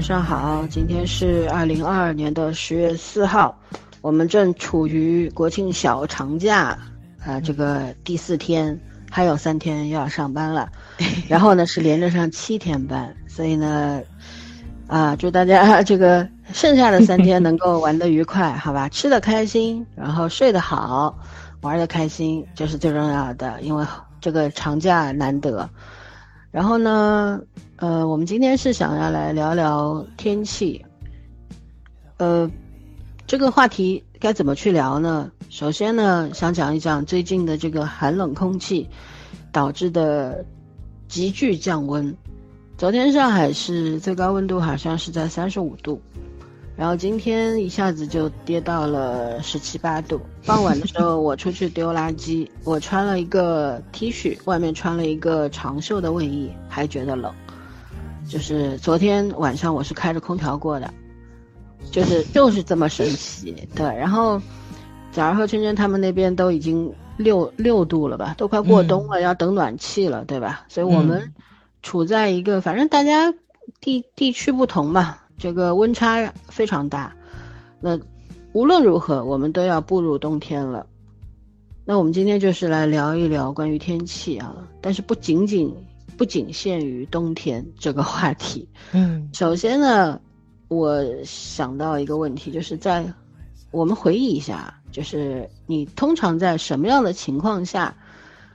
[0.00, 3.54] 晚上好，今天是二零二二年的十月四号，
[4.00, 6.74] 我们正处于国庆小长假
[7.22, 10.72] 啊，这个第四天，还有三天又要上班了，
[11.28, 14.00] 然后呢是连着上七天班，所以呢，
[14.86, 21.14] 啊，祝大家 这个剩下的三天能够玩得愉快，好吧， 吃的开心，然后睡得好，
[21.60, 23.84] 玩的开心，这是最重要的，因为
[24.18, 25.68] 这个长假难得。
[26.50, 27.38] 然后呢，
[27.80, 30.84] 呃，我们今天是想要来聊聊天气，
[32.18, 32.48] 呃，
[33.26, 35.32] 这个话题该怎么去聊呢？
[35.48, 38.86] 首先呢，想讲一讲最近的这个寒冷空气
[39.50, 40.44] 导致的
[41.08, 42.14] 急剧降温。
[42.76, 45.98] 昨天上海是最高温度好像是在三十五度。
[46.76, 50.20] 然后今天一下子就跌到了十七八度。
[50.44, 57.32] 傍晚的时候，我出去丢垃圾，我穿了一个 T 恤，外面穿了一个长袖的卫衣，还觉得冷。
[58.30, 60.88] 就是昨天晚上我是开着空调过的，
[61.90, 63.68] 就是就是这么神奇。
[63.74, 64.40] 对，然后
[65.10, 70.64] 早儿和圈圈他们那边都已经六六度了吧，都快过冬了，要等暖气了，对吧？
[70.68, 71.34] 所以我们
[71.82, 73.34] 处在一个，反正大家
[73.80, 75.16] 地地区不同嘛。
[75.36, 77.12] 这个温差非常大，
[77.80, 77.98] 那
[78.52, 80.86] 无论如何，我们都要步入冬天了。
[81.84, 85.74] 那我们今天就是来聊一聊关于天气啊，但是不仅仅
[86.20, 88.68] 不仅限于冬天这个话题。
[88.92, 90.20] 嗯，首先呢，
[90.68, 93.10] 我想到一个问题，就是在
[93.70, 97.96] 我们回忆一下，就是你通常在什么样的情况下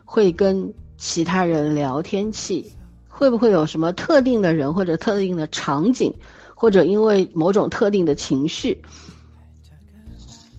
[0.06, 2.72] 会跟其他人聊天气？
[3.08, 6.14] 会不会有什么特定的人或者特定的场景？
[6.54, 8.80] 或者因为某种特定的情绪，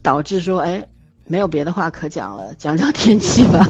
[0.02, 0.84] 导致说，哎，
[1.28, 3.64] 没有别的话可讲了，讲讲天气吧。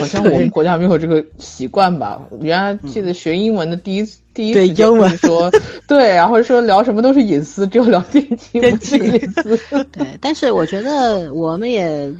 [0.00, 2.20] 好像我们国家没有这个习惯吧？
[2.40, 5.50] 原来记得学英文的第一第一对英文说，
[5.88, 9.84] 对，然后说聊什么都是隐私，只有聊天气 不是隐私。
[9.92, 12.12] 对，但是我觉得我们也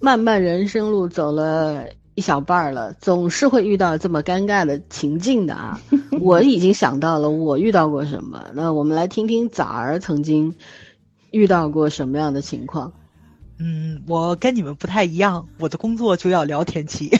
[0.00, 1.84] 漫漫人生路走了。
[2.16, 5.80] 一小半儿了，总是会遇到这么尴尬的情境的啊！
[6.20, 10.54] 我已经想到了我遇到过什么，那我们来听听崽儿曾经
[11.30, 12.92] 遇到过什么样的情况。
[13.62, 17.10] 嗯，我跟你们不太一样，我的工作就要聊天气，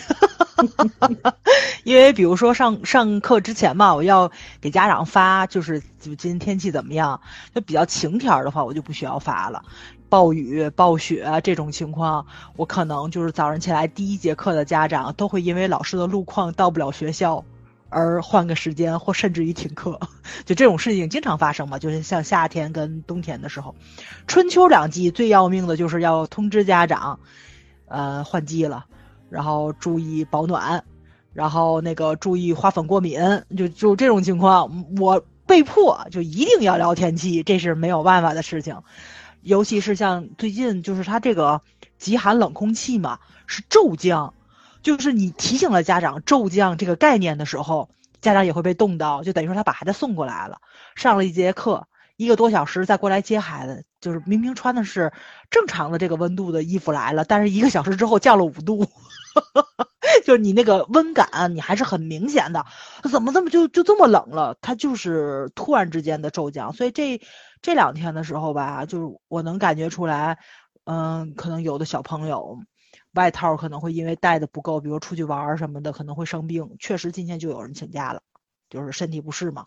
[1.85, 7.21] 因为比如说上上课之前嘛，我要给家长发，就是就今天天气怎么样，
[7.55, 9.63] 就比较晴天的话，我就不需要发了。
[10.09, 12.25] 暴雨、暴雪这种情况，
[12.57, 17.45] 我可能就是早上起来第一节课的家长都会因为老师的路况到不了学校，
[17.91, 20.01] 而换个时间 或甚至于停课。
[20.47, 23.75] 就这种事情经常发生嘛，就是像夏天跟冬天的时候，
[24.27, 27.21] 春秋两季最要命的就是要通知家长，
[27.87, 28.87] 呃，换季了，
[29.29, 30.83] 然后注意保暖，
[31.35, 33.21] 然后那个注意花粉过敏，
[33.57, 38.83] 就就这种情况，我被迫就一定要聊天气，这是没有办法的事情。
[39.43, 41.61] 尤其是像最近，就是它这个
[41.99, 44.35] 极寒冷空气嘛，是骤降，
[44.83, 50.59] 就是你提醒了家长骤降这个概念的时候，家长也会被冻到，就等于说他把孩子送过来了，
[50.95, 51.87] 上了一节课，
[52.17, 55.13] 一个多小时再过来接孩子，就是明明穿的是
[55.51, 58.87] 正常的这个温度的衣服来了，但是一个小时之后降了五度，
[60.25, 62.65] 就是你那个温感你还是很明显的，
[63.11, 64.57] 怎么这么就就这么冷了？
[64.61, 67.21] 它就是突然之间的骤降，所以这。
[67.63, 70.39] 这两天的时候吧，就是我能感觉出来，
[70.85, 72.59] 嗯，可能有的小朋友
[73.15, 76.77] 外套可能会因为带的不够，比如出去玩什么的，可能会生病。
[76.79, 78.23] 确实，今天就有人请假了，
[78.69, 79.67] 就是身体不适嘛，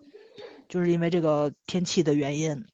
[0.69, 2.65] 就是因为这个天气的原因。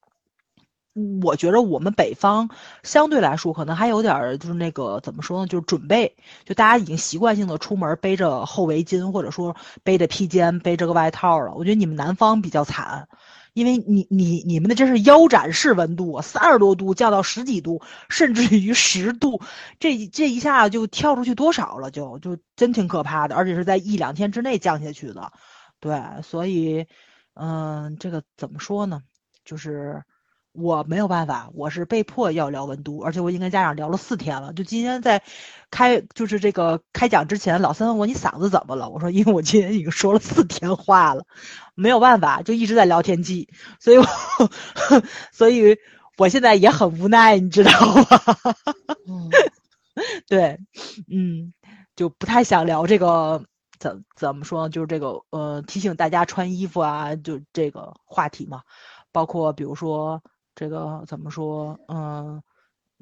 [1.23, 2.49] 我觉得我们北方
[2.83, 11.53] 相对来说可能还有点就是那个怎么说呢，就是准备，就大家已经习惯性的出门背着厚围巾，或者说背着披肩、背着个外套了。
[11.53, 13.07] 我觉得你们南方比较惨。
[13.53, 19.41] 因为你你你们的这是腰斩式温度，三十多度降到十几度，甚至于十度，
[19.79, 25.31] 这这一下就跳出去多少了，就就真挺可怕的，而且是在一两天之内降下去的，
[25.79, 26.85] 对，所以，
[27.33, 29.01] 嗯，这个怎么说呢？
[29.45, 30.03] 就是。
[30.59, 34.51] 我没有办法，我是被迫要聊温度，而且我已经跟家长聊了四天了。
[34.53, 35.23] 就今天在
[35.71, 38.89] 开，就是这个开讲之前，老三问我你嗓子怎么了？
[38.89, 41.23] 我说因为我今天已经说了四天话了，
[41.75, 43.47] 没有办法，就一直在聊天气，
[43.79, 44.05] 所以，我，
[45.31, 45.77] 所以
[46.17, 48.05] 我现在也很无奈，你知道吗？
[50.27, 50.59] 对，
[51.09, 51.53] 嗯，
[51.95, 53.43] 就不太想聊这个
[53.79, 58.63] 怎怎么说，就是这个呃提醒大家穿衣服啊，就这个话题嘛，
[59.11, 60.21] 包括比如说。
[60.59, 61.79] 这个怎么说？
[61.87, 62.43] 嗯，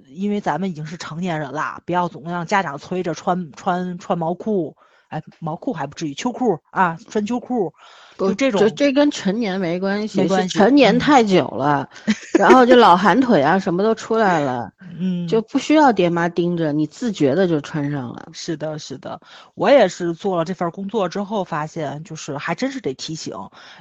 [0.06, 4.76] 因为咱们已经是成年人了，不要总让家长催着穿穿穿毛裤，
[5.08, 7.74] 哎，毛裤还不至于，秋裤啊，穿秋裤，
[8.18, 11.88] 就这种，这这跟成年没关系，没关系，成年太久了，
[12.38, 18.30] 然后就老寒腿啊，什么都出来了，嗯，就不需要爹妈盯着，你自觉的就穿上了。
[18.34, 19.20] 是的，是的，
[19.54, 23.36] 我也是做了这份工作之后发现，就是还真是得提醒，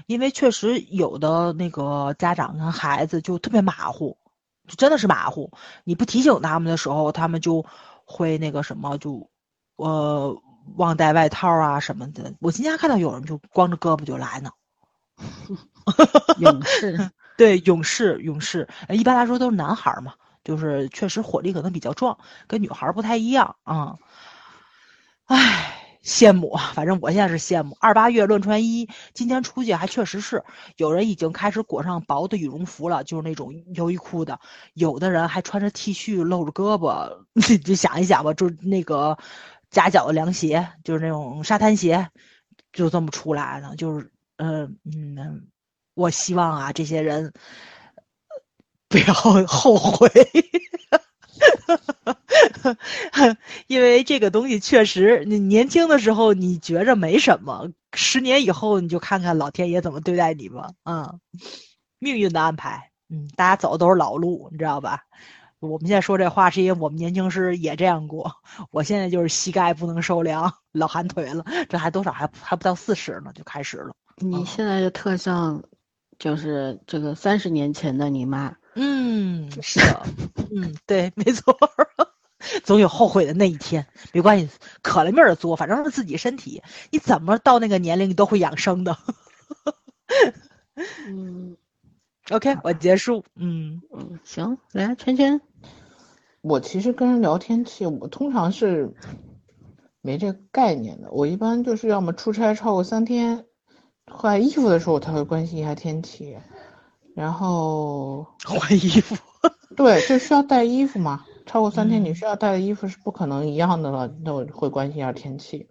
[0.06, 4.18] 因为确实有的那个家长跟孩子就特别马虎，
[4.68, 5.50] 就真的是马虎，
[5.84, 7.64] 你不提醒他们的时候，他们就
[8.04, 9.30] 会那个什么，就
[9.76, 10.36] 呃。
[10.76, 14.50] 忘带外套啊什么的，我今天看到有人就光着胳膊就来呢。
[16.38, 20.12] 勇士，对，勇士，勇士，一般来说都是男孩嘛，
[20.44, 23.94] 就是确实火力可能比较壮，跟女孩不太一样啊。
[25.24, 27.76] 唉，羡慕，反正我现在是羡慕。
[27.80, 30.44] 二八月乱穿衣，今天出去还确实是
[30.76, 34.38] 有人已经开始裹上薄的羽绒服了，就是那种优衣库的，
[34.74, 39.16] 有的人还穿着 T 恤露着胳膊， 你就想一想吧，就那个。
[39.76, 42.08] 夹脚的凉鞋，就是那种沙滩鞋，
[42.73, 43.76] 就这么出来的。
[43.76, 45.49] 就是，嗯嗯，
[45.93, 47.34] 我希望啊，这些人
[48.88, 49.12] 不要
[49.46, 50.11] 后悔，
[53.69, 60.70] 因为这个东西确实，你年轻的时候你觉着没什么，十年以后你就看看老天爷怎么对待你吧。
[60.84, 61.20] 嗯，
[61.99, 65.02] 命运的安排，嗯，大家走的都是老路，你知道吧？
[65.61, 68.31] 我们现在说这话，是因为我们年轻时也这样过。
[68.70, 71.44] 我现在就是膝盖不能受凉，老寒腿了。
[71.69, 73.94] 这还多少还还不到四十呢，就开始了。
[74.17, 75.62] 你现在就特像，
[76.19, 78.55] 就是这个三十年前的你妈。
[78.75, 80.06] 嗯， 是的，
[80.55, 81.56] 嗯，对，没错。
[82.62, 84.49] 总有后悔的那一天，没关系，
[84.82, 86.62] 可了命的作，反正是自己身体。
[86.91, 88.97] 你怎么到那个年龄，你都会养生的。
[91.08, 91.56] 嗯。
[92.31, 93.23] OK，我结束。
[93.37, 95.40] 嗯嗯，行，来，圈圈。
[96.40, 98.93] 我其实跟人聊天气，我通常是
[100.00, 101.08] 没这个概念的。
[101.12, 103.44] 我一般就是要么出差超过三天，
[104.11, 106.37] 换衣服的时候我才会关心一下天气。
[107.14, 109.17] 然后 换衣服，
[109.76, 111.25] 对，就需要带衣服嘛。
[111.46, 115.69] 超过三天，你需要带的衣服是不可能一样的了，那我会关心一下天气。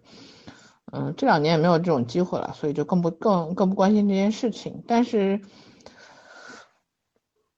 [0.90, 4.82] 嗯，这两年也没有这种机会了，所以就更不更更不关心这件事情。
[4.86, 5.42] 但是。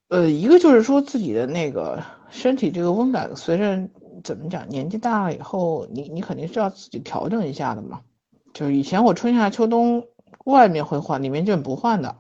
[0.09, 3.89] 呃，一个就是说自己的那个身体这个温感，随着
[4.25, 8.01] 怎么讲年纪大了以后，你你肯定是要自己调整一下的嘛。
[8.55, 10.07] 就是以前我春夏秋冬
[10.45, 12.17] 外面会换，里面就不换的。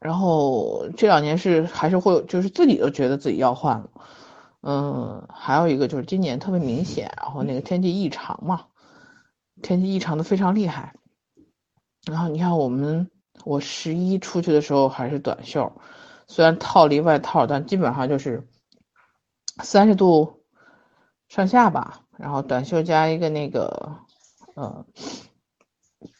[0.00, 3.90] 然后这两年是还是会，就是自己都觉得自己要换了。
[4.62, 8.64] 嗯，还有一个就是今年特别明显，然后那个天气异常嘛，
[9.62, 10.94] 天气异常的非常厉害。
[12.06, 13.10] 然后你看我们，
[13.44, 15.70] 我十一出去的时候还是短袖。
[16.26, 18.46] 虽然套了一外套，但基本上就是
[19.62, 20.42] 三十度
[21.28, 22.00] 上下吧。
[22.16, 23.98] 然后短袖加一个那个，
[24.54, 24.86] 呃，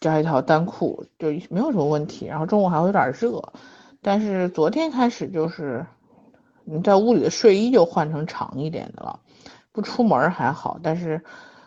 [0.01, 2.27] 加一条单裤就没有什么问题。
[2.27, 3.53] 然后中午还会有点热，
[4.03, 5.87] 但是昨天开始就是
[6.65, 9.21] 你在屋里的睡衣就换成长一点的了。
[9.73, 11.23] 不出门还好，但是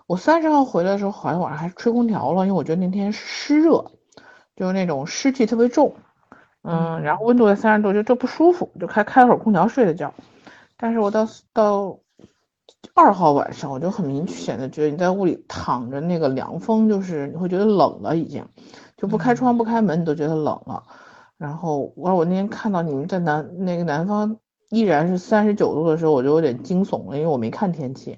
[0.07, 3.91] 我三十号回来的时候好像晚上还吹空调了，因为我觉得那天湿热，
[4.55, 5.95] 就是那种湿气特别重。
[6.61, 10.13] 嗯，然后温度在三十度，就就不舒服，就开开会儿空调睡的觉。
[10.77, 11.99] 但是我到到
[12.93, 18.45] 二号晚上，我就很明显的觉得你在屋里躺着，那个凉风就是你会觉得冷了，已经
[18.97, 20.83] 就不开窗不开门你都觉得冷了。
[21.37, 24.37] 然后我我那天看到你们在南那个南方
[24.69, 28.17] 依然是三十九度的时候，我就有点惊悚了，因为我没看天气，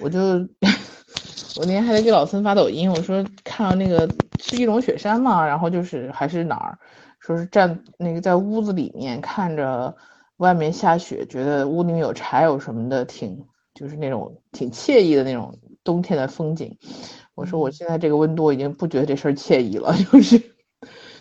[0.00, 0.18] 我就
[1.56, 6.78] 我那天还得给老孙发抖音，我说看到那个是玉龙雪山嘛，然后就是还是哪儿。
[7.20, 9.94] 说是站那个在屋子里面看着
[10.38, 16.76] 外面下雪，觉得屋里面有柴有什么的，挺就是那种挺惬意的那种冬天的风景。
[17.34, 20.38] 我说我现在这个温度已经不觉得这事儿惬意了， 就是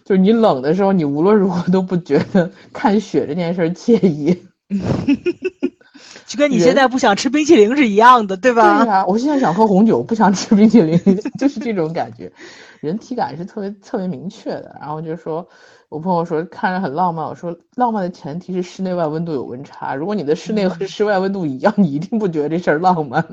[0.06, 4.34] 就是你冷的时候，你无论如何都不觉得看雪这件事儿惬意，
[6.26, 8.84] 就跟你现在不想吃冰淇淋是一样的，对吧？
[8.86, 10.98] 对啊，我现在想喝红酒，不想吃冰淇淋，
[11.38, 12.32] 就是这种感觉，
[12.80, 14.78] 人体感是特别特别明确的。
[14.80, 15.46] 然后就说。
[15.90, 19.96] 我朋友说看着很浪漫，我说浪漫的前提是室内外温度有温差。
[19.96, 23.26] 如果你的室内和室外温度一样，你一定不觉得这事儿浪漫。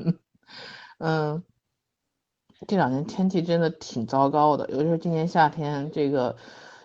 [0.97, 1.43] 嗯，
[2.67, 6.35] 这两年天气真的挺糟糕的，尤其是今年夏天，这个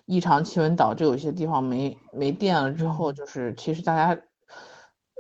[0.05, 4.21] 异常气温导致有些地方没没电了之后，就是其实大家，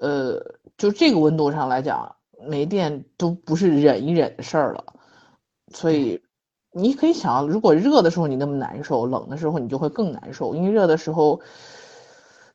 [0.02, 2.16] 呃，就这个温度上来讲，
[2.46, 4.84] 没电都不是忍一忍的事儿了，
[5.72, 6.22] 所以。
[6.72, 10.54] 你可以想，如果热的时候你那么难受，冷的时候你就会更难受。
[10.54, 11.40] 因为热的时候，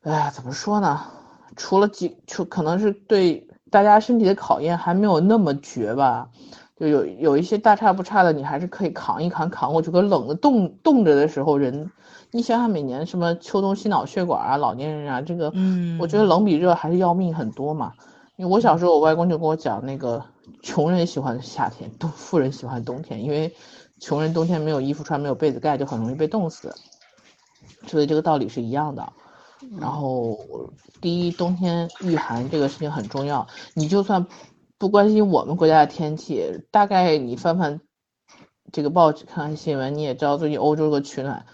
[0.02, 1.00] 哎呀，怎么说呢？
[1.56, 6.28] 除了几，就可能是对大家身体的考验还没有那么绝吧。
[6.76, 9.90] 就有有一些大差不差的，你还是可以扛一扛，扛过去。
[9.90, 11.90] 可冷的冻冻着的时候，人，
[12.30, 17.92] 你想想每年什么秋冬心脑血管啊，老年人啊，这个，嗯，我觉得冷比热还是要命很多嘛。
[18.36, 20.22] 因为我小时候，我外公就跟我讲，那个
[20.62, 23.52] 穷人喜欢夏天，冬富人喜欢冬天，因为
[24.00, 26.74] 穷人冬天没有衣服穿，没有被子盖，就很容易被冻死。
[27.86, 29.12] 所以这个道理是一样的。
[29.80, 30.38] 然后，
[31.00, 34.26] 第一，冬天御寒这个事情很重要，你就算。
[34.80, 37.80] 不关心我们国家的天气，大概你翻翻
[38.70, 41.46] 这个报纸，看看新闻，你也知道最近欧洲的取暖，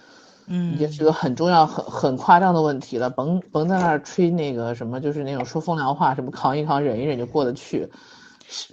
[0.46, 3.08] 嗯，已经是个很重要、很很夸张的问题了。
[3.08, 7.90] 甭甭在那儿吹那个什么，就是那种说风凉话，什么扛一扛、忍一忍就过得去，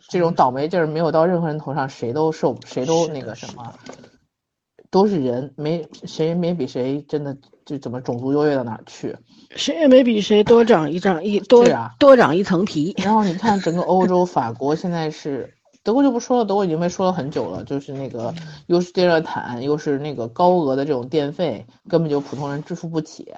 [0.09, 3.73] 这种倒霉劲儿没有到任何人头上，谁都受，谁都那个什么，
[4.89, 9.15] 都是人，没谁没比谁真的就怎么种族优越到哪儿去。
[9.55, 11.65] 谁也没比谁多长一长一多
[11.99, 12.93] 多长一层皮。
[12.97, 18.33] 然后你看整个欧洲，法国现在是德国就不说了，德国已经被说了很久了，就是那个
[18.67, 23.33] 又是电热毯，又是那个高额的这种电费，根本就普通人支付不起。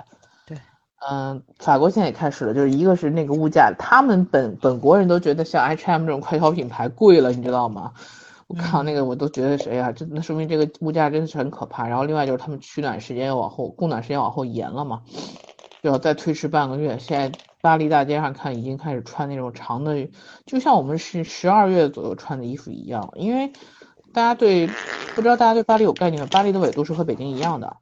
[1.04, 7.92] 对，嗯，法国现在也开始了，就是一个是那个物价，他们本本国人都觉得像 H&M 这种快消品牌贵了，你知道吗？
[8.48, 11.88] 我看到那个我都觉得谁呀，这那说明这个物价真的是很可怕。
[11.88, 15.02] 然后另外就是他们取暖时间要往后，供暖时间往后延了嘛。
[15.82, 20.08] 就要再推迟半个月，现在巴黎大街上看已经开始穿那种长的，
[20.46, 23.10] 就像我们是十二月左右穿的衣服一样。
[23.16, 23.52] 因为
[24.14, 24.68] 大家对
[25.16, 26.30] 不知道大家对巴黎有概念吗？
[26.32, 27.78] 巴黎的纬度是和北京一样的，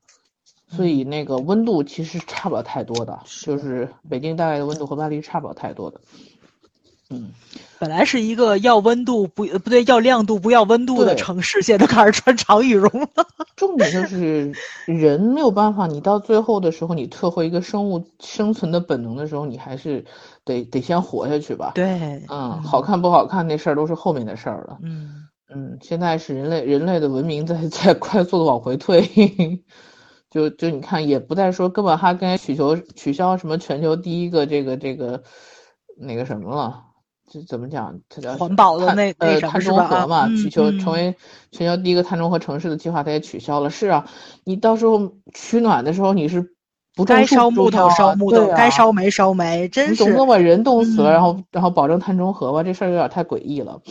[0.71, 5.99] 所以那个温度其实差不了太多的，就是北京大概的温度和巴黎差不了太多的。
[7.13, 7.31] 嗯，
[7.77, 13.09] 本来是一个要温度不不对要亮度不要温度的城市，现在都开始穿长羽绒了。
[13.57, 14.53] 重点就是
[14.85, 20.05] 人没有办法，你到最后的时候，你退回一个生物生存的本能的时候，你还是
[20.45, 21.73] 得得先活下去吧。
[21.75, 24.77] 对，嗯，好看不好看那事儿都是后面的事儿了。
[24.81, 29.01] 嗯嗯，现在是人类人类的文明在在快速的往回退，
[30.31, 35.21] 就就你看也不再说哥本哈根取消取消什么全球第一个这个这个
[35.95, 36.85] 那个什么了。
[37.33, 37.97] 这怎么讲？
[38.09, 41.15] 它叫环保的那呃碳中和嘛，取求成为
[41.49, 43.69] 全球第一个碳中和城市的计划，它也取消了。
[43.69, 44.05] 是啊，
[44.43, 46.53] 你到时候取暖的时候，你是
[46.93, 49.91] 不该烧木头烧木头，该烧煤烧煤，真是。
[49.91, 52.63] 你总不能把人冻死了，然后然后保证碳中和吧？
[52.63, 53.81] 这事儿有点太诡异了。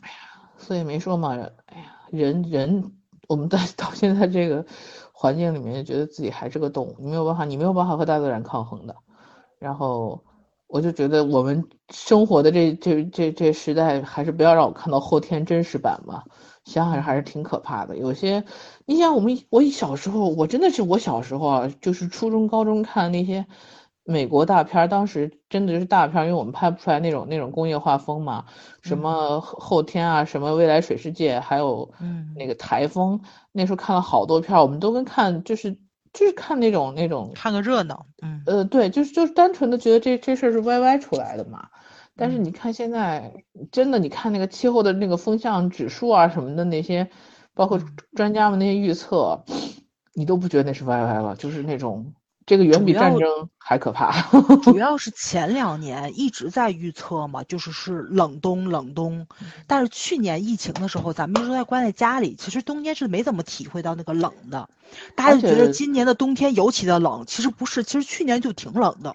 [0.00, 0.14] 哎呀，
[0.56, 1.32] 所以没说嘛。
[1.32, 2.92] 哎呀，人人
[3.26, 4.64] 我们在到现在这个
[5.20, 8.96] 环境里面就，觉得自己还是个动物，你没有办法，你没有办法和大自然抗衡的。
[9.58, 10.24] 然后。
[10.72, 16.22] 我就觉得我们生活的这这这这时代，还是不要让我看到后天真实版吧。
[16.64, 17.96] 想想还是挺可怕的。
[17.96, 18.44] 有些，
[18.86, 23.44] 你想我们我小时候，我真的是我小时候啊，就是初中高中看那些
[24.04, 28.44] 美国大片，当时真的就是大片，因为我们拍不出来那种那种工业画风嘛。
[28.82, 31.92] 什么后天啊，什么未来水世界，还有
[32.36, 33.20] 那个台风，
[33.52, 35.78] 那时候看了好多片，我们都跟看就是。
[36.12, 41.68] 就是看那种那种看个热闹，嗯呃对，就是就是单纯的觉得这这事儿是 YY 出来的嘛。
[42.16, 47.08] 但是你看现在真的，你看那个气候的那个风向指数啊什么的那些，
[47.54, 47.80] 包括
[48.16, 49.44] 专家们那些预测，
[50.12, 52.12] 你都不觉得那是 YY 了，就是那种。
[52.50, 54.10] 这个远比战争还可怕。
[54.64, 59.28] 主 要是前两年一直在预测嘛，就是是冷冬冷冬。
[59.68, 64.68] 但是去年疫情的时候，咱们一直在关在家里，其实冬天是没怎么体会到那个冷的。
[65.14, 69.14] 大家就觉得今年的冬天尤其的冷，其实不是，其实去年就挺冷的。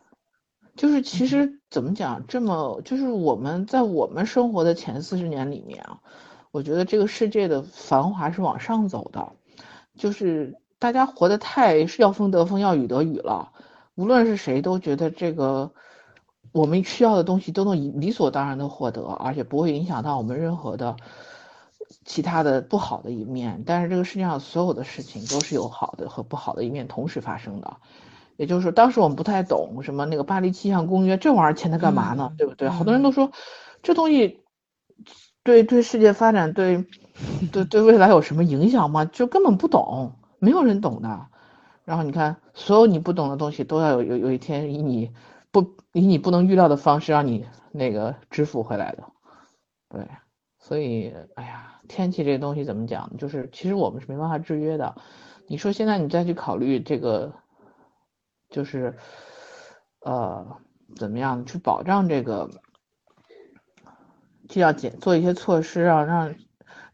[0.77, 5.99] 就是其实怎么讲，这么就是我们在我们生活的前四十年里面啊，
[6.51, 9.33] 我觉得这个世界的繁华是往上走的，
[9.97, 10.55] 就是。
[10.85, 13.49] 大家活得太要风得风要雨得雨了，
[13.95, 15.71] 无论是谁都觉得这个
[16.51, 20.95] 我们需要的东西都能理所当然的获得，而且不会影响到我们任何的
[22.05, 23.63] 其他的不好的一面。
[23.65, 27.77] 但是这个世界上所有的事情都是有好的和不好的一面同时发生的。
[28.37, 32.31] 也就是说，当时我们不太懂什么那个巴黎气象公约这玩意儿签它干嘛呢？
[32.37, 32.69] 对不对？
[32.69, 33.31] 好多人都说
[33.81, 34.43] 这东西
[35.41, 36.85] 对对世界发展对
[37.51, 39.03] 对对未来有什么影响吗？
[39.05, 40.11] 就根本不懂。
[40.45, 41.27] 没有人懂的，
[41.85, 45.11] 然后你看，所有你不懂的东西都要有有有一天以你
[45.49, 49.03] 不以你不能预料的方式让你那个支付回来的，
[49.89, 50.07] 对，
[50.59, 53.17] 所以哎呀，天气这东西怎么讲？
[53.17, 54.95] 就是其实我们是没办法制约的。
[55.47, 57.33] 你说现在你再去考虑这个，
[58.51, 58.95] 就是
[60.01, 60.45] 呃
[60.95, 62.47] 怎么样去保障这个，
[64.47, 66.35] 就要减做一些措施啊，让。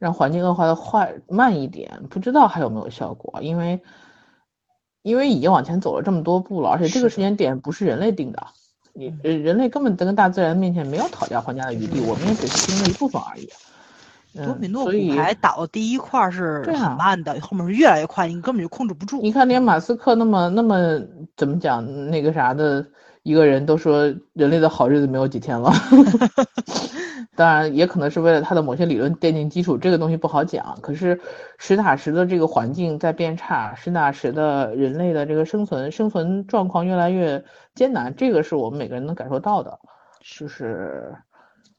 [0.02, 3.80] 让环境恶化的快慢一点，不知道还有没有效果，因为
[5.04, 8.48] 因为已经往前走了这么多步了，而且这个时间点不是人类定的，
[8.94, 13.48] 你人类根本跟大自然面前没有讨价还价的余地，我们也只是其中的一部分而已。
[14.44, 19.22] 多米诺骨牌倒第一块儿是很慢的，后面是越来越快，你根本就控制不住。
[19.22, 21.00] 你看，连马斯克那么那么
[21.38, 22.84] 怎么讲那个啥的
[23.24, 25.72] 一个人都说人类的好日子没有几天了。
[27.34, 30.78] 当然，也可能是为了他的某些理论奠定基础，这个东西不好讲。
[30.82, 31.20] 可是
[31.58, 39.80] 实打实的这个环境在变差，实打实的人类的这个生存生存状况越来越艰难，这个是我们每个人能感受到的。
[40.22, 41.16] 就是，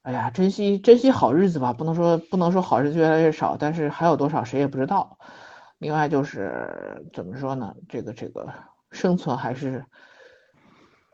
[0.03, 5.19] 哎呀，珍惜珍惜好日子吧，不能说不能说好日子越来越少，但是还有多少谁也不知道。
[5.79, 7.75] 另外就是怎么说呢？
[7.89, 8.49] 这个这个
[8.91, 9.85] 生存还是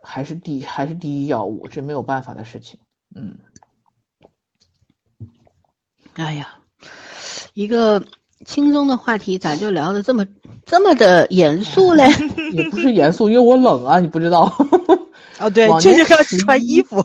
[0.03, 2.79] 还是第还是第一要务，这没有办法的事情。
[3.15, 3.39] 嗯，
[6.15, 6.59] 哎呀，
[7.55, 8.05] 一个
[8.45, 10.27] 轻松的话题咋就聊的这么
[10.67, 12.09] 这么的严肃嘞？
[12.53, 14.53] 也不是严肃，因为我冷啊，你不知道。
[15.41, 17.05] 哦，对，就要十一穿衣服。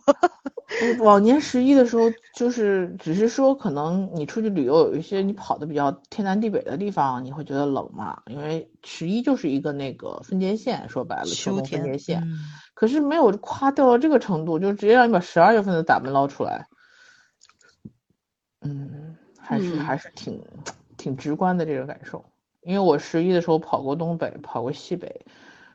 [0.99, 12.21] 往年十一的时候，就是只是说，可能你出去旅游，有一些你跑的比较天南地北的地方，你会觉得冷嘛，因为十一就是一个那个分界线，说白了，秋冬分界线。
[12.23, 12.39] 嗯
[12.83, 16.67] 可是没有夸掉到这个程度，就直接让你把十二月份的打扮捞出来。
[18.59, 20.43] 嗯，还是、嗯还是挺
[20.97, 22.25] 挺直观的这个感受，
[22.59, 25.25] 因为我十一的时候跑过东北，跑过西北，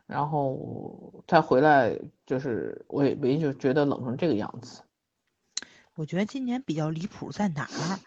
[0.06, 4.82] 然后再回来，就是我也没就觉得冷成这个样子。
[5.94, 7.98] 我觉得今年比较离谱在哪儿？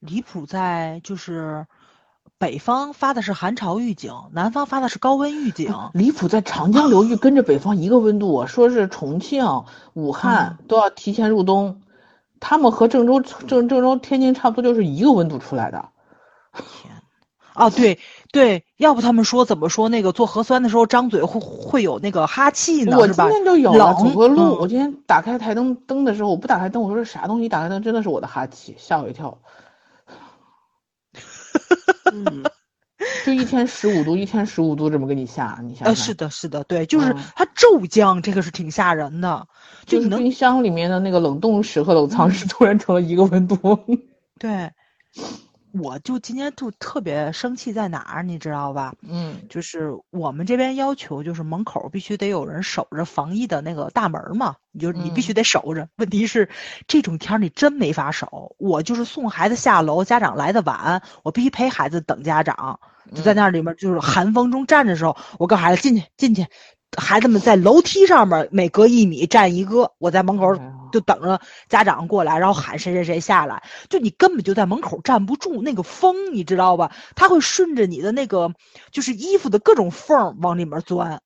[0.00, 1.64] 离谱在就是
[2.42, 5.72] 北方发的是寒潮预警，南方发的是高温预警。
[5.94, 9.62] 离谱在长江流域跟着北方一个温度啊，说是重庆、
[9.92, 11.82] 武汉都要提前入冬，
[12.40, 15.84] 他们和郑州、郑郑州、天津差不多，就是一个温度出来的。
[16.52, 16.92] 天，
[17.54, 18.00] 哦，对
[18.32, 22.98] 对，要不他们说怎么说那个做核酸的时候张嘴会会有那个哈气呢？
[22.98, 23.24] 我今？
[23.28, 27.44] 天就有了，冷走个路，嗯我今天打开台灯灯的时候，我不打开灯，我说这啥东西？
[27.44, 29.38] 一打开灯真的是我的哈气，吓我一跳。
[32.12, 32.42] 嗯，
[33.24, 39.48] 就一天十五度，一天十五度这么给你下，你想呃，想，是的，是的，对，就是嗯它骤降，这个是挺吓人的。
[39.86, 43.56] 就就是你冰箱里面的那个冷冻室和冷藏室突然成了一个温度。
[44.38, 44.70] 对，
[45.72, 48.94] 我就今天就特别生气在哪儿，你知道吧？
[49.02, 55.88] 嗯就是我们这边要求，就是门口必须得有人守着防疫的那个大门嘛，你就你必须嗯得守着。
[55.96, 56.48] 问题是
[56.86, 58.54] 这种天儿你真没法守。
[58.58, 62.80] 我就是送孩子下楼，家长来的晚，我必须陪孩子等家长，
[63.14, 66.46] 就在嗯那里面就是寒风中站着的时候，我告诉孩子进去进去。
[66.94, 70.54] 孩子们在楼梯上面每隔一米站一个，我在门口
[70.92, 76.92] 就等着家长过来，然后喊谁谁谁下来，就你根本就在门口站不住，那个风你知道吧？
[77.16, 78.54] 它会顺着你的那个
[78.92, 81.20] 就是衣服的各种缝儿往里面钻。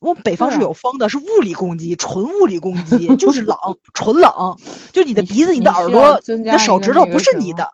[0.00, 3.56] 我们北方是有风的，是物理攻击，纯物理攻击，就是冷，
[3.94, 4.58] 纯冷，
[4.92, 7.72] 就你的鼻子、你你的耳朵、增你的手指头不是你的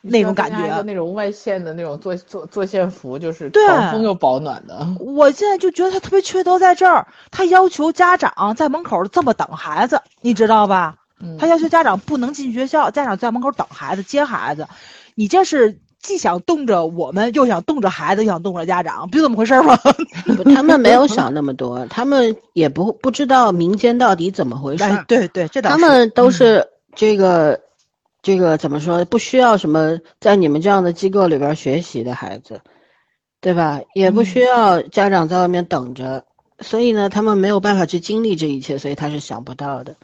[0.00, 0.82] 那种感觉。
[0.82, 4.86] 那种外线的那种做做做线服，就是对防风又保暖的。
[4.98, 10.96] 我现在就觉得他特别缺德在这儿，他要求家长在门口这么等孩子，你知道吧？
[11.22, 14.66] 嗯他要求家长不能进学校，家长在门口等孩子接孩子，
[15.14, 19.78] 你这是既想冻着我们，又想冻着孩子，又想冻着家长，不就这么回事儿吗？
[20.54, 27.60] 他们没有想那么多，他们也不不知道民间到底怎么回事哎。，对对，这倒他们都嗯是这个、
[28.22, 29.04] 这个怎么说？
[29.04, 32.60] 不需要什么在你们这样的机构里边学习的孩子，
[33.40, 33.80] 对吧？
[33.94, 36.24] 也不需要家长在外面等着，
[36.58, 39.96] 所以呢，他们没有办法去经历这一切，所以他是想不到的，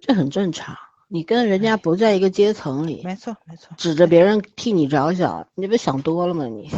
[0.00, 0.76] 这很正常。
[1.08, 3.74] 你跟人家不在一个阶层里，没错没错。
[3.76, 6.70] 指着别人替你着想，你不想多了吗你？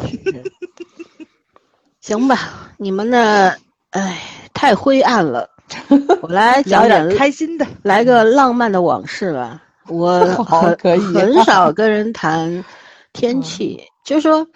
[2.00, 3.54] 行吧，你们呢？
[3.90, 4.20] 哎，
[4.52, 5.50] 太灰暗了。
[6.22, 9.62] 我来讲点点开心的，来个浪漫的往事吧。
[9.88, 10.76] 我 很
[11.14, 12.64] 很 少跟人谈
[13.12, 14.46] 天气，就说，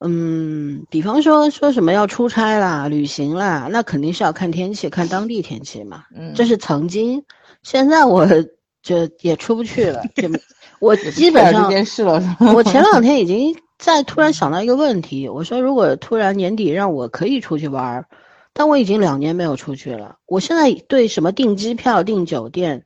[0.00, 6.04] 嗯，比方说说什么要出差啦、旅行啦，那肯定是要看天气，看当地天气嘛。
[6.16, 7.22] 嗯，这是曾经，
[7.62, 8.26] 现在我
[8.82, 10.28] 就也出不去了，就
[10.80, 12.36] 我基本上这件事了？
[12.54, 18.06] 我前两天已经在突然想到一个问题，我说如果突然年底让我可以出去玩儿，
[18.52, 22.84] 但我已经两年没有出去了，我现在对什么订机票、订酒店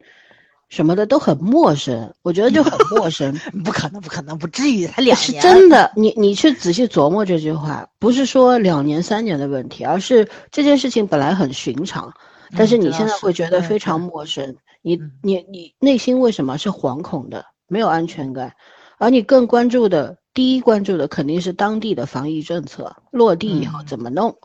[0.69, 3.33] 什么的都很陌生，我觉得就很陌生。
[3.65, 5.33] 不可能不可能，不至于才两年是。
[5.41, 12.13] 真的，你你去仔细琢磨这句话，不是说两年三年的问题，而是这件事情本来很寻常，
[12.57, 18.53] 但是你现在会觉得非常陌生，你嗯你你内心为什么是惶恐的，没有安全感，
[18.99, 24.37] 而你更关注的，第一关注的肯定是当地的防疫政策落地以后嗯怎么弄，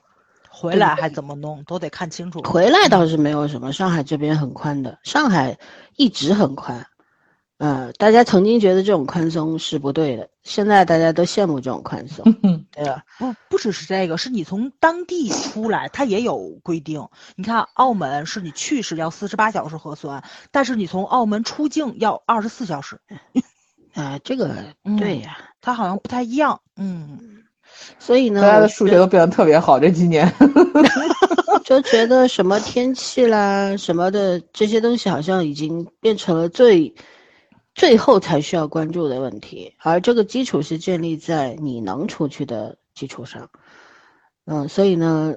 [0.61, 2.43] 回来还怎么弄，都得看清楚。
[2.43, 5.57] 回来倒是没有什么，上海这边很宽的，上海
[5.95, 6.85] 一直很宽，
[7.57, 12.23] 嗯，大家曾经觉得这种宽松是不对的，现在大家都羡慕这种宽松，
[12.71, 13.03] 对吧？
[13.17, 17.07] 不，不只是这个，是你从当地出来，它也有规定。
[17.35, 23.01] 你看，澳门是你去时要四十八小时核酸，但是你从澳门出境要二十四小时。
[23.93, 24.55] 啊，这个
[24.97, 26.61] 对呀，它好像不太一样。
[26.77, 27.43] 嗯，
[27.99, 30.31] 所以呢，大家的数学都变得特别好，这几年。
[31.63, 36.93] 就觉得什么天气啦什么的这些东西，好像已经变成了最。
[37.73, 43.49] 最后才需要关注的问题，而这个基础是建立在你能出去的基础上，
[44.43, 45.33] 嗯，所以呢，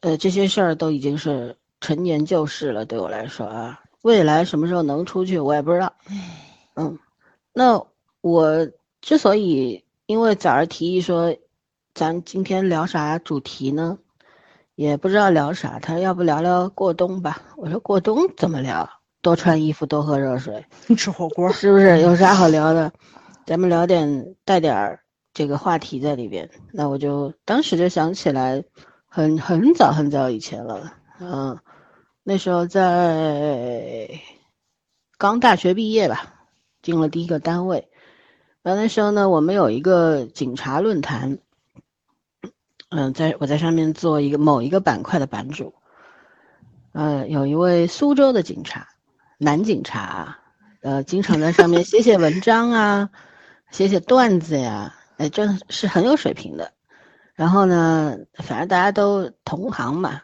[0.00, 5.92] 呃，这些事儿都已经是陈年旧事了，对我来说啊，未来什么时候能出去我也不知道，
[6.74, 6.98] 嗯，
[7.52, 7.80] 那
[8.20, 8.68] 我
[9.00, 11.32] 之所以因为早儿提议说，
[12.00, 13.98] 咱今天聊啥主题呢，
[14.74, 18.88] 也不知道聊啥，他说要不聊聊过冬吧，我说过冬怎么聊？
[19.20, 20.64] 多穿衣服，多喝热水，
[20.96, 22.90] 吃火锅，是不是有啥好聊的？
[23.44, 25.00] 咱们聊点带点儿
[25.34, 26.48] 这个话题在里边。
[26.72, 28.64] 那我就当时就想起来，
[29.06, 31.58] 很很早很早以前了，嗯，
[32.22, 34.08] 那时候在
[35.18, 36.46] 刚大学毕业吧，
[36.80, 37.90] 进了第一个单位。
[38.62, 41.36] 完那时候呢，我们有一个警察论坛，
[42.90, 45.74] 嗯，在我在上面做一个某一个板块的版主，
[46.92, 48.88] 呃，有一位苏州的警察。
[49.38, 50.36] 男警察，
[50.82, 53.10] 呃，经常在上面写写文章啊，
[53.70, 56.72] 写写段子呀，哎，真是很有水平的。
[57.34, 60.20] 然后呢，反正大家都同行嘛，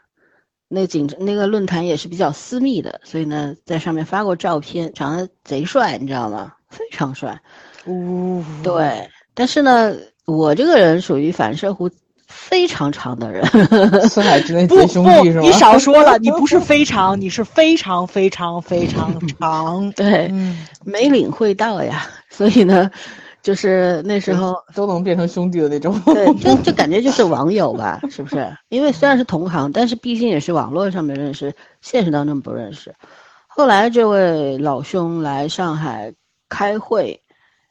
[0.69, 6.53] 那个警那个论坛也是比较私密的，所以呢，在上面发过照片，长得贼帅，你知道吗？
[6.69, 7.41] 非常帅。
[7.87, 11.91] 呜，对，但是呢，我这个人属于反射弧。
[12.27, 13.45] 非常长的人，
[14.09, 15.43] 四海之内皆兄弟是吗？
[15.43, 19.91] 你少说了，你不是非常， 你是非常非常非常长。
[19.93, 20.33] 对，
[20.85, 22.07] 没领会到呀。
[22.29, 22.91] 所以呢，
[23.43, 25.99] 就是那时候 都能变成兄弟的那种。
[26.07, 28.57] 对，就就感觉就是网友吧，是不是？
[28.69, 32.95] 因为虽然是同行，但是毕竟也是网络上面认识，现实当中不认识。
[33.47, 36.13] 后来这位老兄来上海
[36.49, 37.23] 开会。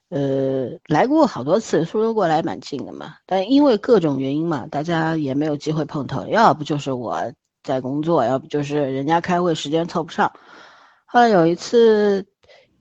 [0.10, 6.28] 呃，来过好多次，苏州过来蛮近的嘛，但因为各种原因嘛，大家也没有机会碰头。
[6.28, 10.32] 要不就是我在工作，要不就是人家开会时间凑不上。
[11.06, 12.26] 后来有一次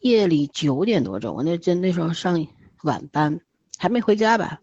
[0.00, 2.46] 夜里九点多钟，我那那那时候上
[2.82, 3.40] 晚班，
[3.78, 4.60] 还没回家吧，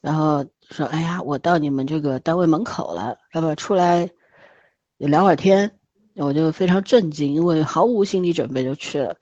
[0.00, 4.08] 然后说：“哎呀，我到你们这个单位门口了，要不要出来
[4.98, 5.72] 聊会儿天？”
[6.16, 9.14] 我就非常震惊，因为毫无心理准备就去了。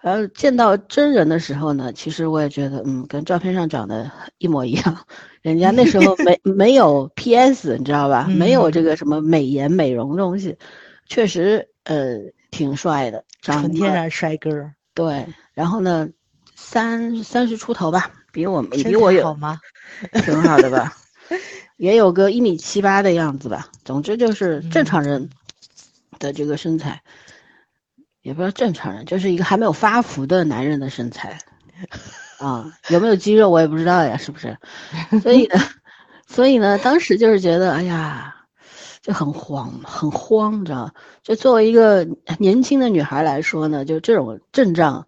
[0.00, 4.98] 然后见到真人的时候呢，其实我也觉得，嗯，跟照片上长得一模一样。
[5.40, 8.26] 人家那时候没 没有 PS，你知道吧？
[8.28, 10.56] 没有这个什么美颜美容东西，
[11.06, 12.18] 确实呃
[12.50, 14.70] 挺帅的，纯天然帅哥。
[14.94, 16.08] 对，然后呢，
[16.54, 19.58] 三三十出头吧，比我比我有好吗？
[20.24, 20.96] 挺好的吧，
[21.78, 23.68] 也有个一米七八的样子吧。
[23.84, 25.30] 总之就是正常人。
[26.22, 27.02] 的这个身材，
[28.22, 31.38] 也不知道正常人，就是一个还没有发福的男人的身材，
[32.38, 34.56] 啊，有没有肌肉我也不知道呀，是不是？
[35.20, 35.60] 所以呢，
[36.26, 38.36] 所以呢，当时就是觉得，哎呀，
[39.02, 42.06] 就很慌，很慌，你知道就作为一个
[42.38, 45.06] 年轻的女孩来说呢，就这种阵仗，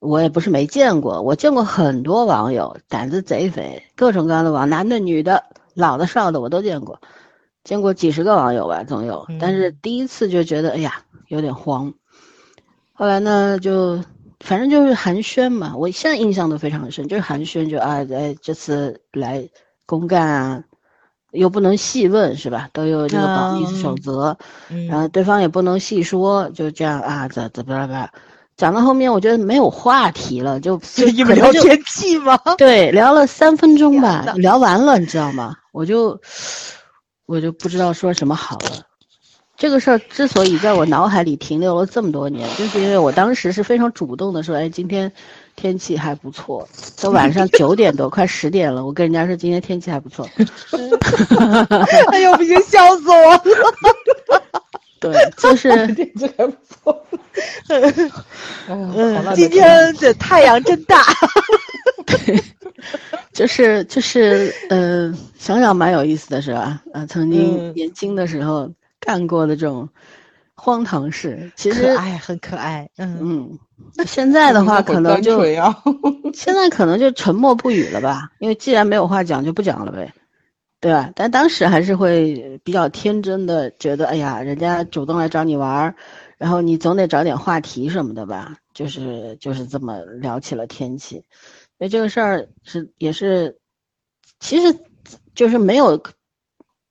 [0.00, 7.00] 我也不是没见过，我见过很多网友，胆子贼肥，各种各样的网，男的、女的、老的、少的，我都见过。
[7.62, 11.92] 见过几十个网友吧，总有，但是第一次就觉得，哎呀，有点慌。
[12.92, 14.02] 后来呢，就
[14.40, 19.48] 反正就是寒暄嘛，我现在印象都非常深，就是寒暄，就啊，哎，这次来
[19.86, 20.64] 公干啊，
[21.32, 22.68] 又不能细问，是吧？
[22.72, 24.36] 都有这个保密守则，
[24.88, 28.08] 然后对方也不能细说，就这样啊，怎怎么么，
[28.56, 32.38] 讲到后面，我觉得没有话题了，就 就你们聊天气吗？
[32.58, 35.56] 对，聊了三分钟吧，聊完了，你知道吗？
[35.72, 36.18] 我就。
[37.30, 38.82] 我就不知道说什么好了。
[39.56, 45.12] 这个事儿之所以在我脑海里停留了这么多年，就是因为我当时是非常主动的说：“哎，今天
[45.54, 46.68] 天气还不错。”
[47.00, 50.28] 都晚上九点多，快十点了，我跟人家说今天天气还不错。
[52.10, 53.42] 哎呦，不行，笑死我了。
[54.98, 57.06] 对，就是 天气还不错。
[58.66, 61.00] 嗯，今天这太阳真大。
[62.10, 62.40] 对。
[63.32, 66.82] 就是就是，嗯，想想蛮有意思的是吧？
[66.92, 69.88] 啊，曾经年轻的时候干过的这种
[70.54, 72.88] 荒唐事，其实哎，很可爱。
[72.96, 73.58] 嗯
[73.96, 75.42] 嗯，现在的话可能就
[76.34, 78.30] 现在可能就沉默不语了吧？
[78.40, 80.12] 因为既然没有话讲，就不讲了呗，
[80.80, 81.10] 对吧？
[81.14, 85.94] 但当时还是会比较天真的觉得，哎呀，人家主动来找你玩儿，
[86.36, 88.56] 然后你总得找点话题什么的吧？
[88.74, 91.24] 就是就是这么聊起了天气，
[91.80, 93.58] 因为这个事儿是也是，
[94.38, 94.78] 其实
[95.34, 96.02] 就是没有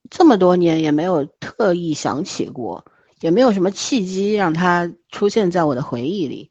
[0.10, 2.84] 这么多年也没有特意想起过，
[3.21, 6.49] 也没有什么契机让它出现在我的回忆里。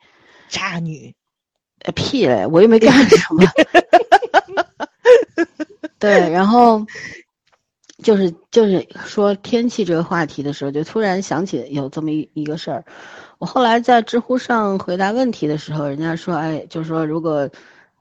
[0.48, 1.12] 渣女，
[1.80, 3.42] 呃屁嘞，我又没干什么。
[5.98, 6.86] 对，然后
[8.04, 12.84] 就是就是说天气这个话题的时候，就突然想起有这么一一个事儿。
[13.38, 17.50] 我后来在知乎上回答问题的时候，人家说，哎，就说如果，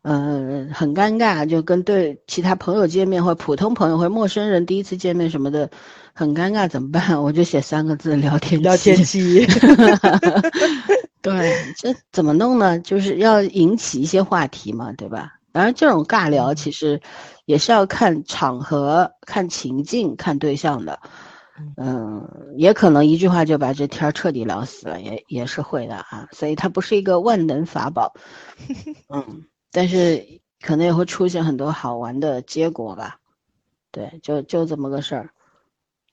[0.09, 5.69] 嗯，很尴尬，就跟对其他朋友见面或普通朋友或陌生人第一次见面什么的，
[6.13, 7.03] 很尴尬怎么办？
[7.21, 9.45] 我就写三个字：聊天聊天气。
[11.21, 12.79] 对，这怎么弄呢？
[12.79, 15.33] 就是要引起一些话题嘛，对吧？
[15.51, 17.01] 当然，这种尬聊其实
[17.43, 20.97] 也是要看场合、看情境、看对象的。
[21.75, 26.29] 嗯，也可能一句话就把这天彻底聊死了，也也是会的啊。
[26.31, 28.13] 所以它不是一个万能法宝。
[29.13, 29.43] 嗯，
[29.77, 30.25] 但是
[30.59, 33.19] 可能也会出现很多好玩的结果吧。
[33.91, 35.29] 对，就就这么个事儿，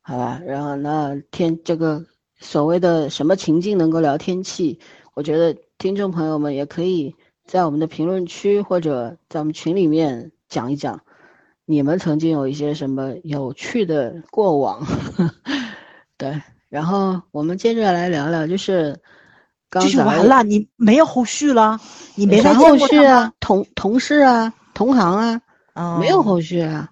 [0.02, 0.38] 好吧。
[0.44, 2.04] 然后那天这个
[2.38, 4.80] 所谓的什么情境能够聊天气，
[5.14, 7.16] 我觉得听众朋友们也可以。
[7.46, 11.00] 在我们的评论区或者在我们群里面讲一讲，
[11.64, 14.86] 你们曾经有一些什么有趣的过往，
[16.18, 16.42] 对。
[16.68, 19.00] 然后我们接着来聊聊，就是
[19.74, 21.80] 刚才完了，你没有后续了，
[22.14, 23.32] 你没后续啊？
[23.40, 25.40] 同同事啊，同行
[25.74, 26.88] 啊，没有后续啊。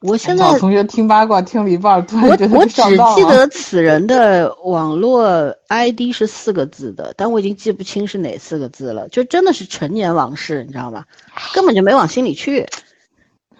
[0.00, 2.82] 我现在同学听八卦听了一半，突然觉得我只
[3.14, 9.08] 记得此人的网络 ID 是四个字的，但我已经记不清是哪四个字了。
[9.08, 11.04] 就真的是陈年往事，你知道吗？
[11.54, 12.66] 根本就没往心里去。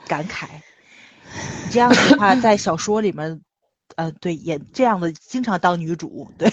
[0.07, 0.47] 感慨，
[1.71, 3.41] 这样的话 在小说里面，
[3.97, 6.29] 呃，对，演这样的经常当女主。
[6.39, 6.49] 对，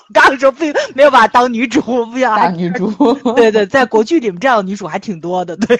[0.12, 2.90] 刚说不没有把她当女主，不想当女主。
[3.36, 5.56] 对对，在国剧里面这样的女主还挺多的。
[5.56, 5.78] 对，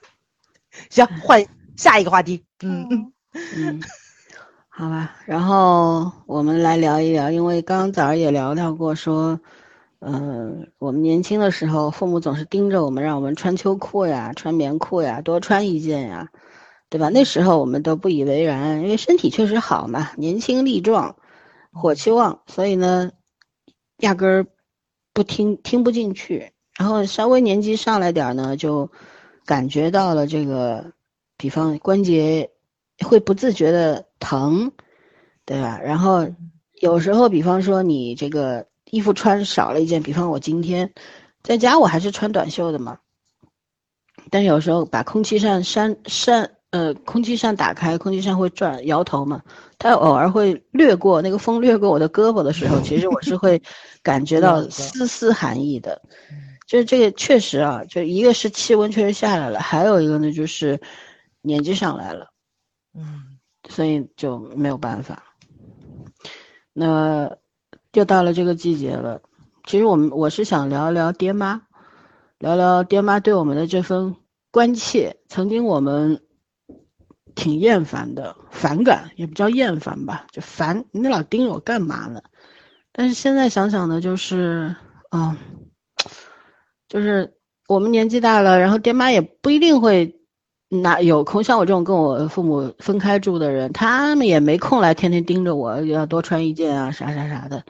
[0.90, 1.44] 行，换。
[1.74, 2.86] 下一个话题，嗯
[3.56, 3.80] 嗯，
[4.68, 9.40] 好吧，然后我们来聊一聊，因为刚刚早上也聊到过，说，
[10.00, 16.28] 嗯，我们年轻的时候，父母总是盯着我们，让我们穿秋裤呀，穿棉裤呀，多穿一件呀，
[16.90, 17.08] 对吧？
[17.08, 21.16] 那时候我们都不以为然，因为身体确实好嘛，年轻力壮，
[21.72, 23.10] 火气旺，所以呢，
[24.02, 24.46] 压根儿
[25.12, 26.52] 不听，听不进去。
[26.78, 28.88] 然后稍微年纪上来点呢，就
[29.44, 30.92] 感觉到了这个。
[31.38, 32.50] 比方关节
[33.00, 34.70] 会不自觉的疼，
[35.44, 35.80] 对吧？
[35.82, 36.28] 然后
[36.80, 40.92] 有时候，比方说你这个衣服穿少了一件，比方我今天
[41.42, 43.00] 在家我还是穿短袖的嘛，
[44.30, 49.42] 但有时候把空气扇扇扇呃空气扇打开，空气扇会转摇头嘛，
[49.82, 53.60] 它偶尔会掠过那个风掠过我的胳膊的时候，其实我是会
[54.02, 56.00] 感觉 到丝丝寒意的，
[56.66, 60.80] 就是这个确实啊，就一个是气温确实下来了，还有一个呢就是。
[61.44, 62.28] 年纪上来了，
[62.94, 63.36] 嗯，
[63.68, 65.24] 所以就没有办法。
[66.72, 67.36] 那
[67.94, 69.20] 又到了这个季节了，
[69.66, 71.62] 其实我们我是想聊聊爹妈，
[72.38, 74.14] 聊聊爹妈对我们的这份
[74.52, 75.16] 关切。
[75.28, 76.22] 曾经我们
[77.34, 82.22] 挺厌烦的，反感也不叫厌烦吧，就烦你老盯着我干嘛呢？
[82.92, 84.74] 但是现在想想呢，就是
[85.10, 85.36] 啊，
[86.88, 87.34] 就是
[87.68, 90.18] 我们年纪大了，然后爹妈也不一定会。
[90.74, 97.62] 那有空像我这种跟我父母分开住的人，他们也没空来天天盯着我，要多穿一件啊，啥啥啥的，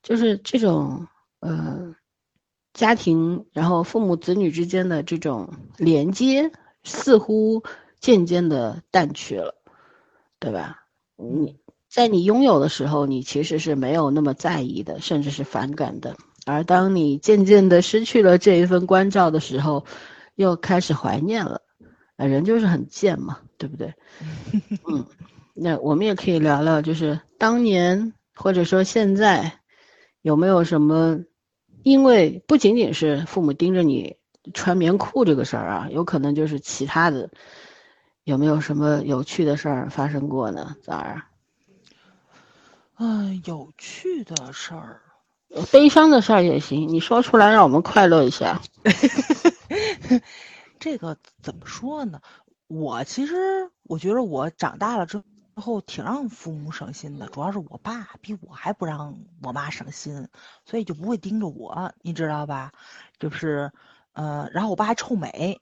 [0.00, 1.08] 就是这种
[1.40, 1.92] 呃
[2.72, 6.52] 家庭，然后父母子女之间的这种连接，
[6.84, 7.64] 似乎
[8.00, 9.54] 渐渐的淡去了，
[10.38, 10.84] 对吧？
[11.16, 11.56] 你
[11.88, 19.84] 在你拥有的时候，你其实是没有那么在意的，甚至是反感的，而当你渐渐的失去了这一份关照的时候，
[20.34, 21.62] 又开始怀念了。
[22.16, 23.94] 人就是很贱嘛，对不对？
[24.86, 25.06] 嗯，
[25.54, 29.60] 那我们也可以聊聊，就是当年或者说现在，
[30.20, 31.20] 有没有什么？
[31.82, 34.16] 因为不仅仅是父母盯着你
[34.52, 37.30] 穿棉裤这个事儿啊，有可能就是其他的，
[38.30, 40.76] 有没有什么有趣的事儿发生过呢？
[40.84, 41.22] 咋儿？
[42.96, 45.00] 嗯，有趣的事儿，
[45.72, 48.60] 悲伤的事儿也行，你说出来让我们快乐一下。
[50.78, 52.20] 这个怎么说呢？
[52.68, 55.20] 我其实我觉得我长大了之
[55.56, 60.28] 后挺让父母省心的，主要是我爸比我还不让我妈省心，
[60.64, 62.70] 所以就不会盯着我，你知道吧？
[63.18, 63.72] 就是，
[64.12, 65.60] 呃，然后我爸还臭美，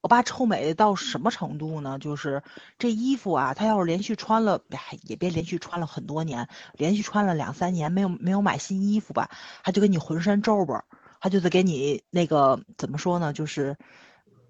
[0.00, 1.98] 我爸臭美到什么程度呢？
[1.98, 2.42] 就是
[2.78, 4.60] 这衣服啊，他要是连续穿了，
[5.02, 9.30] 也别连续穿了很多年，连续穿了两三年没有没有买新衣服吧，
[9.62, 10.84] 他就给你浑身皱巴。
[11.22, 13.34] 他就得给你那个怎么说呢？
[13.34, 13.76] 就是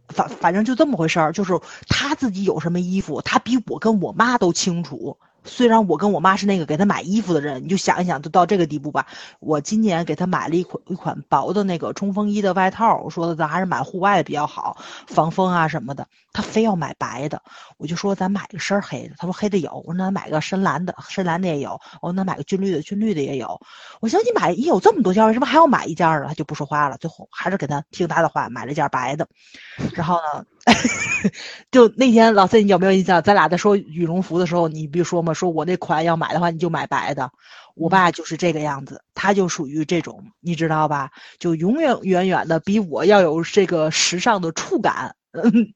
[0.06, 1.58] 反反正就这么回事儿，就是
[1.88, 5.18] 他自己有什么衣服，他比我跟我妈都清楚。
[5.44, 9.06] 虽然我跟我妈是那个给他买衣服的人，你就想一想，就到这个地步吧。
[9.40, 14.76] 我今年给他买了一款一款薄的那个冲锋衣的外套，我说的咱还是买户外的比较好，
[15.06, 16.06] 防风啊什么的。
[16.32, 17.42] 他非要买白的，
[17.76, 19.14] 我就说咱买个深黑的。
[19.18, 21.80] 他说黑的有，我说那买个深蓝的，深蓝的也有。
[22.00, 23.60] 我说那买个军绿的，军绿的也有。
[24.00, 26.24] 我说你买，你有这么多件，为什么还要买一件儿？
[26.28, 26.96] 他就不说话了。
[26.98, 29.26] 最后还是给他听他的话，买了件白的。
[29.92, 30.44] 然后呢，
[31.70, 33.22] 就那天老三，你有没有印象？
[33.22, 37.30] 咱俩在说羽绒服的时候，你不说嘛，说我那款要买的话，你就买白的。
[37.74, 41.10] 我爸就是这个样子，他就属于这种，你知道吧？
[41.38, 45.14] 就永远远远的比我要有这个时尚的触感。
[45.32, 45.42] 嗯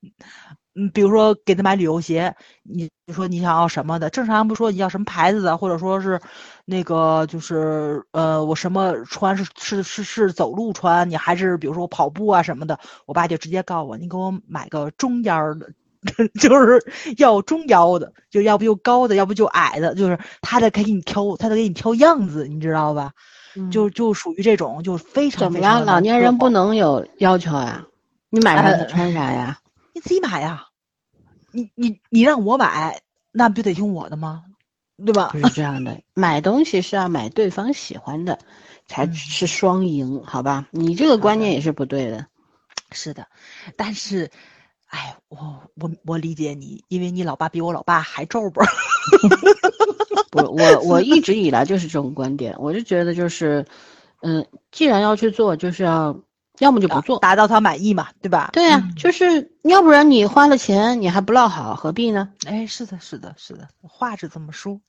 [0.77, 4.11] 嗯，比如说给他买旅游鞋，你你说你想要什么的？
[4.11, 6.21] 正常不说你要什么牌子的，或者说是
[6.65, 15.71] 那个就是呃，我什么穿是是是是走路穿，你还是比如说我跑步啊什么的，我爸就直接告诉我，你给我买个中腰的，
[16.41, 16.83] 就是
[17.19, 23.13] 要中腰的，就要不就高的，要不就矮的，就是他得给你挑，他得给你挑样子，你知道吧？
[23.71, 25.85] 就就属于这种，就非常怎么样？
[25.85, 27.85] 老年人不能有要求呀？
[28.31, 29.59] 你买啥你穿啥呀？
[29.93, 30.65] 你自己买呀！
[31.53, 33.01] 你你你让我买，
[33.33, 34.43] 那不就得听我的吗？
[35.05, 35.31] 对吧？
[35.33, 38.39] 不是这样的， 买东西是要买对方喜欢的，
[38.87, 40.67] 才是双赢，好吧？
[40.71, 42.27] 你这个观念也是不对的。
[42.93, 43.27] 是的，
[43.77, 44.31] 但是，
[44.87, 48.65] 哎，我我我理解你，因为你老爸比我老爸还皱巴。
[50.31, 53.67] 不， 我我一直以来就是这种观点，我就觉得就是，
[54.23, 56.17] 嗯，既然要去做，就是要。
[56.59, 58.51] 要么就不做，达到他满意嘛，对吧？
[58.53, 62.31] 对呀，就是要不然你花了钱，你还不落好，何必呢？
[62.47, 64.81] 哎，是的，是的，是的，话是这么说，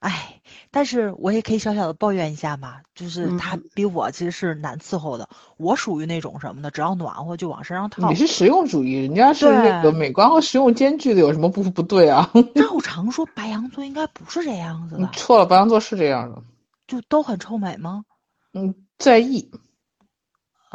[0.00, 0.40] 哎，
[0.72, 6.72] 但是我也可以小小的抱怨一下嘛，就是他比我其实是难伺候的，我属于那种什么的？
[6.72, 8.08] 只要暖和就往身上套。
[8.08, 12.30] 你是实用主义，人家是那个美观和实用兼具的，有什么不不对啊？
[12.56, 15.08] 照常说，白羊座应该不是这样子的。
[15.12, 16.42] 错了，白羊座是这样的，
[16.88, 18.04] 就都很臭美吗？
[18.52, 19.50] 嗯，在意。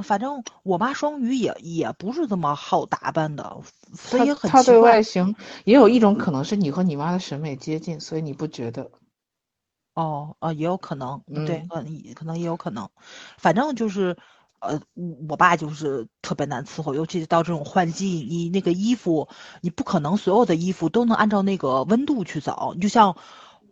[0.03, 3.61] 反正我妈双鱼也也不是这么好打扮的，
[3.93, 5.35] 所以很她对外形
[5.65, 8.91] 也有一种可能是你和你妈的审美接近，所以你不觉得？
[9.93, 12.89] 哦，呃，也有可能，对，可能可能也有可能。
[13.37, 14.17] 反正就是，
[14.59, 14.79] 呃，
[15.29, 19.27] 我爸就是特别难伺候，尤其是到这种换季，你那个衣服，
[19.61, 23.17] 你不可能所有的衣服都能按照那个温度去走，你就像。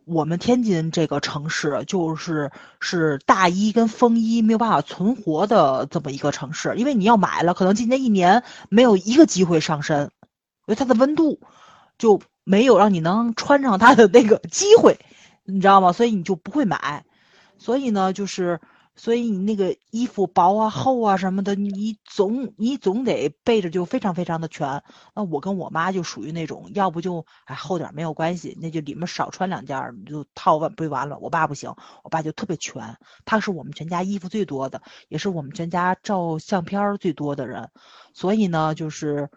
[0.10, 10.04] 我们天津这个城市就是是大衣跟风衣没有办法存活的这么一个城市，因为你要买了，可能今年一年没有一个机会上身，
[10.66, 11.40] 因为它的温度
[11.98, 15.00] 就没有让你能穿上它的那个机会，
[15.46, 15.92] 你知道吗？
[15.94, 17.06] 所以你就不会买，
[17.58, 18.60] 所以呢，就是。
[19.00, 24.84] 所以你那个衣服薄啊、厚啊什么的，你总你总得备着，就非常非常的全。
[25.16, 31.18] 那我跟我妈就属于那种，要不就哎厚点没有关系，那就里面少穿两件就套完不就完了。
[31.20, 37.70] 我爸不行，我爸就特别全，他是我们全家衣服最多的，也是我们全家照相片最多的人。
[38.14, 39.30] 所以呢，就是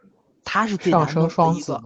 [0.42, 1.22] 他是最难的
[1.54, 1.80] 一个。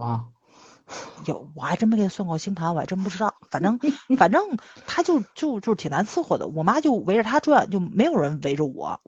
[1.25, 3.33] 有，我还真没给他算过星盘，我还真不知道。
[3.51, 3.79] 反正，
[4.17, 4.41] 反正
[4.85, 6.47] 他就就就挺难伺候的。
[6.47, 8.99] 我妈就围着他转，就没有人围着我。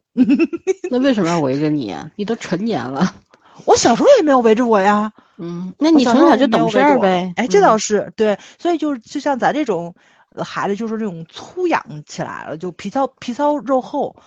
[0.91, 1.95] 那为什么要围着你？
[2.17, 3.15] 你都成年了，
[3.65, 5.11] 我小时候也没有围着我呀。
[5.37, 7.33] 嗯，那你从小就懂事儿呗。
[7.37, 8.37] 哎，这倒是对。
[8.57, 9.95] 所以就是就像咱这种
[10.35, 14.17] 孩子，就是这种粗养起来了，就皮糙皮糙肉厚。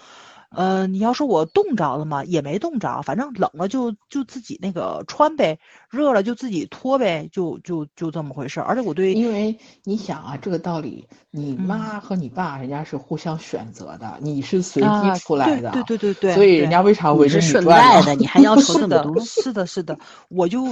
[0.54, 2.24] 呃，你要说我冻着了吗？
[2.24, 5.58] 也没冻着，反正冷了就就自己那个穿呗，
[5.90, 8.60] 热了就自己脱呗，就就就这么回事。
[8.60, 18.14] 而且我对，因为你想啊，这个道理，你妈和你爸人家是互相选择的，你是随机出来的，对对对对，所以人家为啥围着你顺带的？
[18.14, 19.18] 你还要 求这么多？
[19.20, 19.98] 是的，是的，
[20.28, 20.66] 我就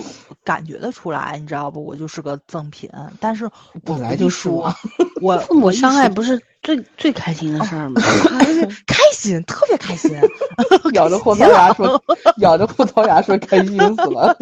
[0.45, 1.85] 感觉得出来，你知道不？
[1.85, 3.49] 我就是个赠品，但是
[3.85, 4.75] 本来就说，
[5.23, 6.41] 我父母相爱不是。
[6.63, 8.01] 最最开心的事儿吗？
[8.87, 10.11] 开心，特别开心，
[10.93, 12.03] 咬着葡萄牙说，
[12.39, 14.37] 咬着葡萄牙说开心死了。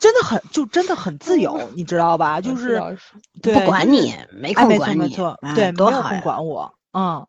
[0.00, 2.40] 真的很，就真的很自由，你知道吧？
[2.40, 2.80] 就是
[3.42, 5.14] 不管你，没空管你，
[5.54, 7.26] 对，没有空管我，嗯，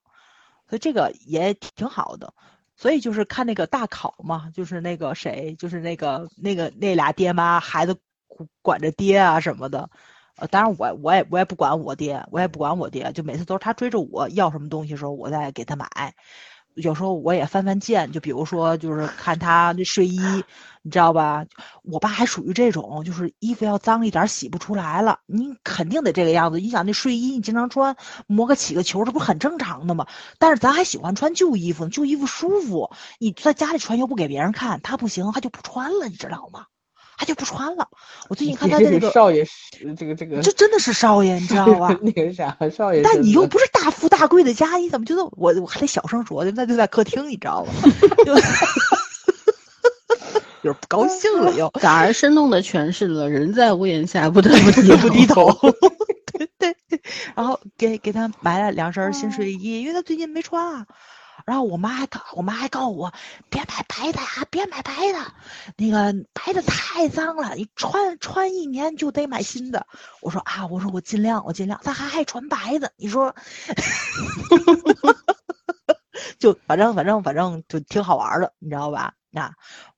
[0.70, 2.34] 所以这个也挺好的。
[2.78, 7.96] 所以就是看那个大考嘛，就是那个谁，就是那个那个那俩爹妈，孩子
[8.64, 9.90] 管着爹啊什么的。
[10.42, 15.88] 呃，当然我我也我也不管我爹，我也不管我爹，就每次都是他追着我要什么东西的时候，我再给他买。
[16.74, 20.20] 有时候我也翻翻件，就比如说就是看他那睡衣，
[20.82, 21.46] 你知道吧？
[21.84, 26.60] 我爸还属于这种，就是衣服要脏一点洗不出来了，你肯定得这个样子。
[26.60, 30.08] 你想那睡衣你经常穿，磨个起个球，这不是很正常的吗？
[30.40, 32.90] 但是咱还喜欢穿旧衣服，旧衣服舒服，
[33.20, 36.66] 你在家里穿又不给别人看，他不行，他就不穿了，你知道吗？
[37.22, 37.88] 他就不穿了。
[38.30, 39.46] 我最近看他这个少爷，
[39.96, 41.96] 这个这个，这真的是少爷，你知道吧？
[42.02, 46.44] 那个啥少爷，但你又不是大富大贵的家，你怎么觉得我我还得小声说？
[46.56, 47.74] 那就在客厅，你知道吗？
[50.64, 51.70] 有点不高兴了又。
[51.80, 55.46] 反而生动的诠释了“人在屋檐下，不得不低不低头”。
[56.58, 57.00] 对对，
[57.36, 60.88] 然后给给他买了两身新睡衣，因为他最近没穿啊。
[61.46, 63.14] 然后我妈还告我妈还告诉我，
[63.50, 65.34] 别买白的啊，别买白的，
[65.78, 69.86] 那个白的太脏了，你穿穿一年就得买新的。
[70.22, 71.80] 我说啊，我说我尽量，我尽量。
[71.84, 73.36] 他还爱穿白的，你说，
[76.40, 79.14] 就反正反正反正就挺好玩的，你知道吧？
[79.30, 79.54] 那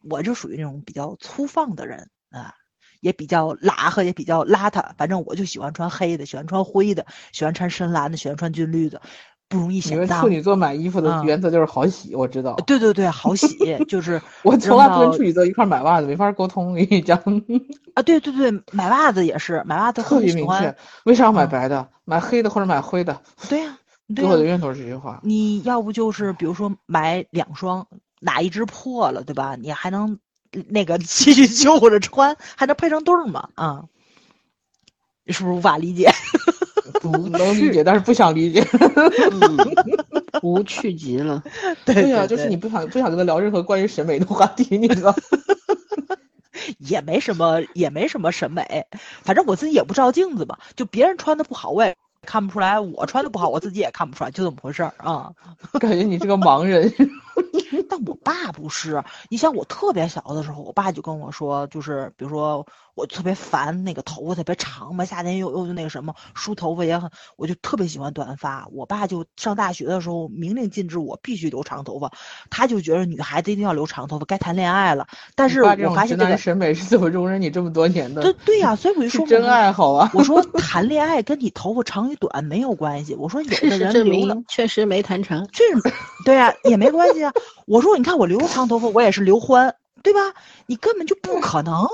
[0.10, 2.54] 我就属于那种比较粗放的人啊，
[3.02, 4.94] 也比较拉和，也比较邋遢。
[4.98, 9.02] 反正我就喜欢穿黑的，喜欢穿灰的，喜欢穿深蓝的，喜欢穿军绿的。
[9.54, 10.00] 不容易显脏。
[10.08, 12.56] 你们处女座买衣服的原则就是好洗，我知道。
[12.66, 13.48] 对对对，好洗
[13.88, 16.72] 就是 我从来不跟处女座一块买袜子，没法沟通。
[16.72, 17.18] 我跟你讲
[17.94, 20.76] 啊，对对对，买袜子也是买袜子特别明确。
[21.06, 21.88] 为啥要买白的？
[22.06, 23.22] 买黑的或者买灰的？
[23.48, 23.78] 对呀，
[24.16, 25.20] 给我的源头是这句话。
[25.24, 27.88] 你要不就是比如说买两双，
[28.20, 29.56] 哪一只破了，对吧？
[29.56, 30.18] 你还能
[30.68, 33.50] 那个继续旧着穿，还能配上对儿嘛？
[33.56, 33.84] 啊，
[35.24, 36.12] 你是不是无法理解？
[37.04, 38.66] 不能理解，但是不想理解，
[40.42, 41.44] 无趣极了。
[41.84, 45.14] 对呀，就是你不想不想跟他聊任何关于审美的话题，你知道？
[46.80, 48.86] 也没什么，也没什么审美，
[49.22, 50.58] 反正我自己也不照镜子嘛。
[50.76, 51.94] 就别人穿的不好，我也
[52.26, 55.30] 看不出来；我穿的不好，我自己也看不出来，就这么回事儿啊。
[55.74, 56.90] 感觉你是个盲人。
[57.90, 62.66] 但我爸不是，你想我特别小的时候，我爸就跟我说，就是比如说。
[62.96, 68.68] 我特别烦那个头发特别长嘛，夏天又又就那个什么梳头发也很，我就特别喜欢短发。
[68.72, 72.12] 我爸就上大学的时候明令禁止我必须留长头发，
[72.52, 75.08] 他就觉得女孩子一定要留长头发，该谈恋爱了。
[75.34, 78.22] 但是我发现这个审美是怎么容忍你这么多年的？
[78.22, 80.12] 对对呀，所以我就说真爱好啊。
[80.14, 83.16] 我说 谈恋爱跟你头发长与短没有关系。
[83.16, 85.82] 我说有的人留了确实没谈成，确实
[86.26, 87.32] 对呀也没关系啊。
[87.66, 90.20] 我说你看我留长头发，我也是刘欢，对吧？
[90.66, 91.88] 你根本就不可能。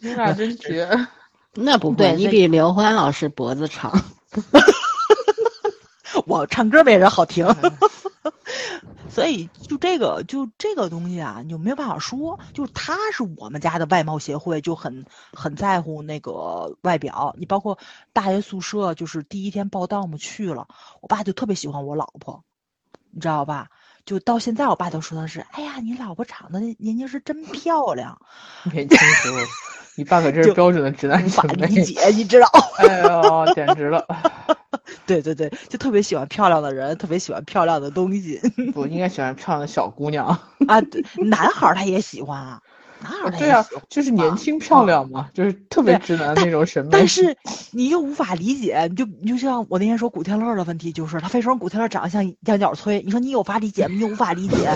[0.00, 0.88] 你俩真绝，
[1.54, 3.92] 那不会，你比刘欢老师脖子长。
[6.26, 7.46] 我唱歌没人好听，
[9.08, 12.38] 所以就这个就这个东西啊，你就没有办法说。
[12.52, 17.34] 就他是我们家的外貌协会，就很很在乎那个外表。
[17.38, 17.78] 你包括
[18.12, 20.66] 大学宿舍，就是第一天报道嘛去了，
[21.00, 22.42] 我爸就特别喜欢我老婆，
[23.10, 23.68] 你知道吧？
[24.06, 28.18] 就到现在，我爸都说的是：“哎呀，你老婆长得年轻时真漂亮。”
[28.72, 29.36] 年轻时候。
[29.98, 32.46] 你爸可真是标准的直男无法理解，你知道？
[32.76, 34.06] 哎呦，简直了！
[35.06, 38.38] 对对对，就特别喜欢漂亮的人，特别喜欢漂亮的东西。
[38.74, 40.26] 不应该喜欢漂亮的小姑娘
[40.68, 40.82] 啊？
[40.82, 42.60] 对，男孩他也喜欢啊，
[43.02, 46.90] 男孩他对啊，就是年轻漂亮嘛，就是特别直男那种审美。
[46.92, 47.36] 但是
[47.72, 53.94] 你又无法理解，你就你就像我那天说古天乐的问题，就是他非说古天乐长得像杨角崔，你说你有法理解吗？
[53.94, 54.70] 你又无法理解。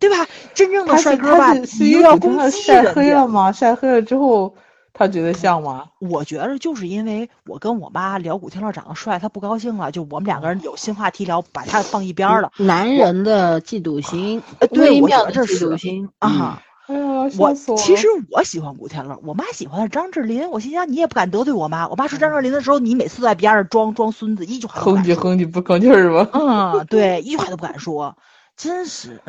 [0.00, 0.26] 对吧？
[0.52, 3.50] 真正的帅哥吧，你又要攻击晒黑了吗？
[3.52, 4.54] 晒黑了之后，
[4.92, 5.86] 他觉得像吗？
[5.98, 12.52] 我觉得就是因为我跟我妈聊古天乐长得帅，他不高兴了，就我们两个人有新话题聊，把他放一边了。
[12.58, 16.60] 男人的嫉妒心，对，我觉得这是嫉妒心啊。
[16.86, 20.50] 哎呀，我其实我喜欢古天乐，我妈喜欢的张智霖。
[20.50, 21.88] 我心想你也不敢得罪我妈。
[21.88, 26.28] 我妈说张智霖的时候，你每次在边上装装孙子，一句话哼唧哼唧不吭气是吧？
[26.34, 28.16] 嗯，对， 一句话都不敢说。
[28.56, 29.20] 真是，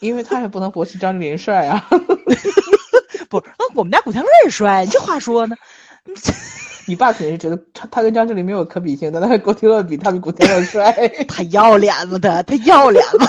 [0.00, 1.88] 因为他也不能驳斥张智霖帅啊。
[3.30, 5.56] 不，那我们家古天乐也帅，这话说呢？
[6.86, 10.92] 你爸肯定是觉得他他跟张智霖没有可比性，但他跟古天乐比，他比古天乐帅。
[11.26, 12.18] 他要脸吗？
[12.18, 13.26] 他他要脸吗？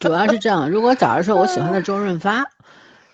[0.00, 2.44] 主要是这样，如果假如说我喜欢的周润发，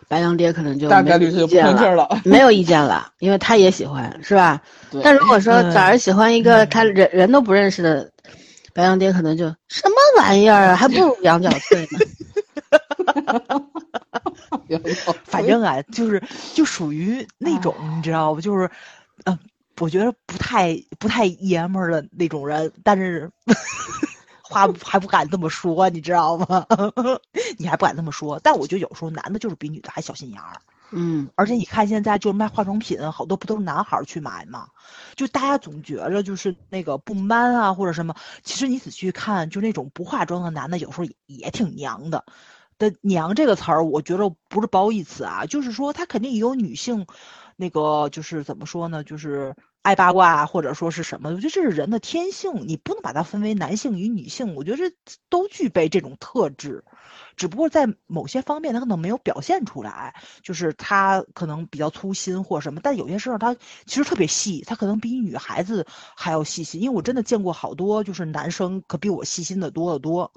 [0.09, 4.63] 白羊爹可能就大概率是就不吭气了，没有意见了，因为他也喜欢，是吧？
[5.03, 8.11] 但如果说假如喜欢一个他人人都不认识的。
[8.77, 11.99] 白羊爹可能就什么玩意儿啊，还不如羊角脆呢。
[15.25, 16.23] 反正啊，就是
[16.53, 18.41] 就属于那种，你知道不？
[18.43, 18.71] 就是，
[19.25, 19.39] 嗯，
[19.81, 23.31] 我觉得不太不太爷们儿的那种人，但是
[24.49, 26.67] 话 还不敢这么说，你知道吗？
[27.59, 30.61] 你还不敢这么说，但我觉得有时候男的就是比女的还小心眼儿。
[30.93, 34.69] 嗯，而且你看现在就是卖化妆品，好多不都是男孩儿去买吗？
[35.17, 42.25] 就大家总觉着就是那个不 man 啊或者什么，其实你仔细看，就那种不化妆的男的有时候也也挺娘的。
[42.79, 47.07] 的娘这个词儿，我觉得不是褒义词啊，就是说他肯定也有女性，
[47.57, 49.57] 那个就是怎么说呢，就是
[49.87, 54.93] 爱八卦或者说是什么，我觉得这是人的天性，你不能把它分为男性与女性，我觉得这
[55.29, 56.83] 都具备这种特质，
[57.37, 60.13] 只不过在某些方面他可能没有表现出来，
[60.43, 70.33] 就是他可能比较粗心或什么，但有些事儿他其实特别细，他可能比女孩子还要细心，因为我真的见过好多就是男生可比我细心的多得多。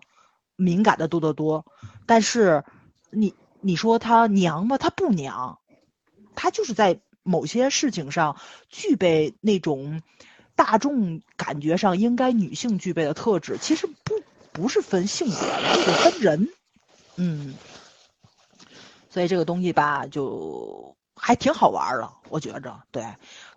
[0.61, 1.65] 敏感的多得多，
[2.05, 2.65] 但是
[3.11, 4.77] 你你说他娘吗？
[4.77, 5.57] 他不娘，
[6.35, 6.99] 他就是在
[7.29, 8.35] 某些事情上
[8.69, 10.01] 具备那种
[10.55, 13.57] 大众感觉上应该女性具备的特质。
[13.61, 14.21] 其实不
[14.51, 16.49] 不是分性别的，就是分人。
[17.15, 17.53] 嗯，
[19.09, 22.81] 所以这个东西吧，就还挺好玩的，我觉着。
[22.91, 23.05] 对，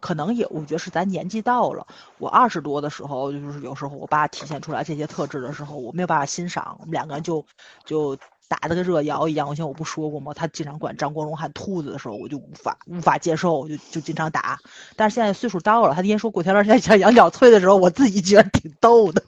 [0.00, 1.86] 可能也我觉得是咱年纪到了。
[2.18, 6.76] 我二十多的时候，就是有时候我爸体现出来这些特质的时候，我没有办法欣赏。
[6.80, 7.46] 我们两个人就
[7.84, 8.18] 就
[8.52, 9.48] 打的跟热窑一样。
[9.48, 10.34] 我前我不说过吗？
[10.34, 14.58] 他经常管张国荣喊兔子的时候，我就无法无法接受，我就就经常打。
[14.94, 19.22] 但是现在岁数到了，他那天说古天乐现在讲羊角翠的时候，我自己觉得挺逗的。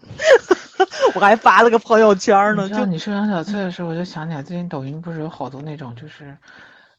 [1.14, 2.68] 我还发了个朋友圈呢。
[2.68, 6.37] 就你说杨小翠的时候，我就想起来最近抖音不是有好多那种就是，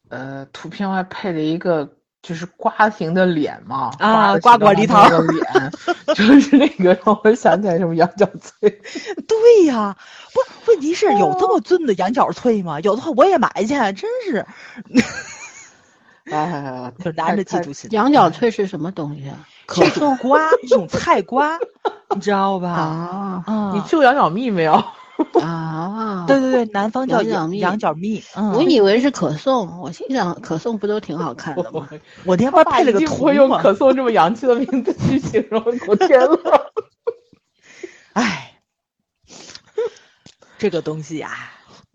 [0.10, 1.88] 呃，图片外配了一个
[2.28, 3.92] 就是瓜形的脸嘛？
[4.00, 5.72] 啊，瓜果梨桃的脸，
[6.16, 8.82] 就是那个让我想起来什么羊角脆。
[9.28, 9.96] 对呀，
[10.34, 10.40] 不，
[10.72, 12.80] 问题是有这么俊的羊角脆吗？
[12.82, 14.44] 有的话我也买去，真是。
[16.32, 17.92] 哎，就男的记住心。
[17.92, 19.38] 羊角脆是什么东西啊？
[19.68, 21.60] 可种瓜，一种菜瓜，
[22.16, 22.70] 你知道吧？
[23.46, 24.84] 啊，你吃过羊角蜜没有？
[25.42, 27.60] 啊，对对对，南方叫羊蜜。
[27.60, 28.22] 羊角蜜，
[28.54, 31.88] 我以为是可颂，我心想可颂不都挺好看的吗？
[32.26, 36.62] 我天，配了个图会用可颂这么洋气的名字去形容，我天呐。
[38.14, 38.54] 哎，
[40.58, 41.32] 这个东西呀。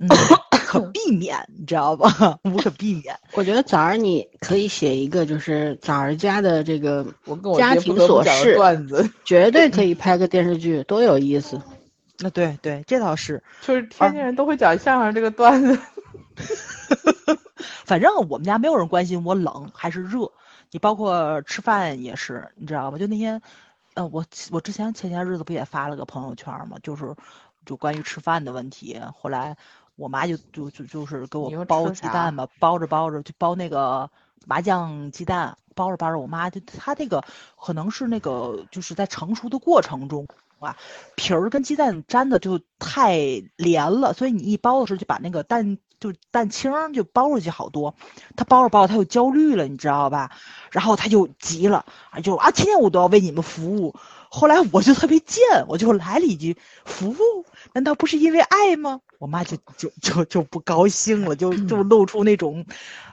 [0.02, 0.08] 嗯，
[0.50, 2.38] 可避免，你知道吧？
[2.44, 3.14] 无可避免。
[3.34, 11.60] 我觉得早儿你可以写一个，就是早儿家的这个我跟我家庭琐事段子，绝对可以拍个电视剧，多有意思。
[12.20, 15.78] 那对对，这倒是，就是天津人都会讲相声这个段子。
[17.84, 20.30] 反正我们家没有人关心我冷还是热，
[20.70, 22.98] 你包括吃饭也是，你知道吧？
[22.98, 23.40] 就那天，
[23.94, 26.76] 呃，我我之前前些日子不也发了个朋友圈嘛？
[26.82, 27.14] 就是
[27.66, 29.56] 就关于吃饭的问题，后来。
[29.96, 34.08] 我妈就就就就是给我包鸡蛋嘛，包着包着就包那个
[34.46, 37.22] 麻酱鸡蛋，包着包着，我妈就她那个
[37.60, 40.26] 可能是那个就是在成熟的过程中
[40.60, 40.76] 哇，
[41.16, 43.16] 皮儿跟鸡蛋粘的就太
[43.56, 47.94] 连了，所以你一包的时候就把那个蛋就蛋清就包出去好多，
[48.36, 50.30] 他包着包着他就焦虑了，你知道吧？
[50.70, 53.94] 然后他就急了，啊就啊，天天我都要为你们服务。
[54.32, 56.56] 后来我就特别贱，我就来了一句
[56.86, 57.16] ：“服务
[57.72, 62.64] 难道不是因为爱吗？”我妈就就就就不高兴了，就就露出那种，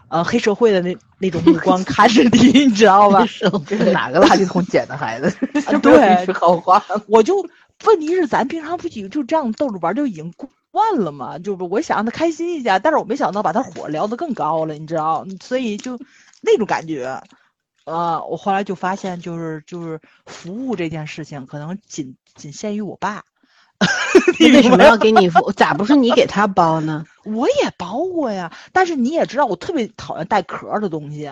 [0.09, 2.39] 呃，黑社会的那那种目光看着你，
[2.69, 3.25] 你知道吧？
[3.65, 5.35] 这是哪个垃圾桶捡的孩子？
[5.81, 6.81] 对，是好话。
[7.07, 7.43] 我就
[7.83, 10.31] 问题是，咱平常不就就这样逗着玩就已经
[10.69, 11.39] 惯了嘛？
[11.39, 15.25] 就是我想让他开心一下，但是我没想到把他火撩得更高了，你知道？
[15.41, 15.99] 所以就
[16.41, 17.19] 那种感觉。
[17.87, 23.23] 呃，我后来就发现，就是就是服务这件事情，可能仅仅限于我爸。
[24.39, 25.53] 你为什么要给你服？
[25.53, 27.05] 咋不是你给他包呢？
[27.23, 31.31] 我也包过呀，但是你也知道，我特别讨厌带壳的东西。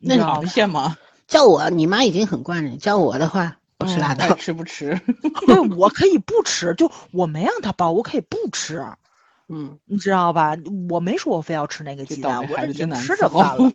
[0.00, 0.96] 那螃蟹吗？
[1.28, 2.76] 叫我，你妈已经很惯着你。
[2.76, 4.34] 叫我的话，不吃拉倒。
[4.34, 5.00] 吃不吃？
[5.46, 8.84] 对，我可以不吃，就我没让他包，我可以不吃。
[9.46, 10.56] 嗯，你知道吧？
[10.88, 13.70] 我没说我非要吃那个鸡蛋，我已经吃着饭了。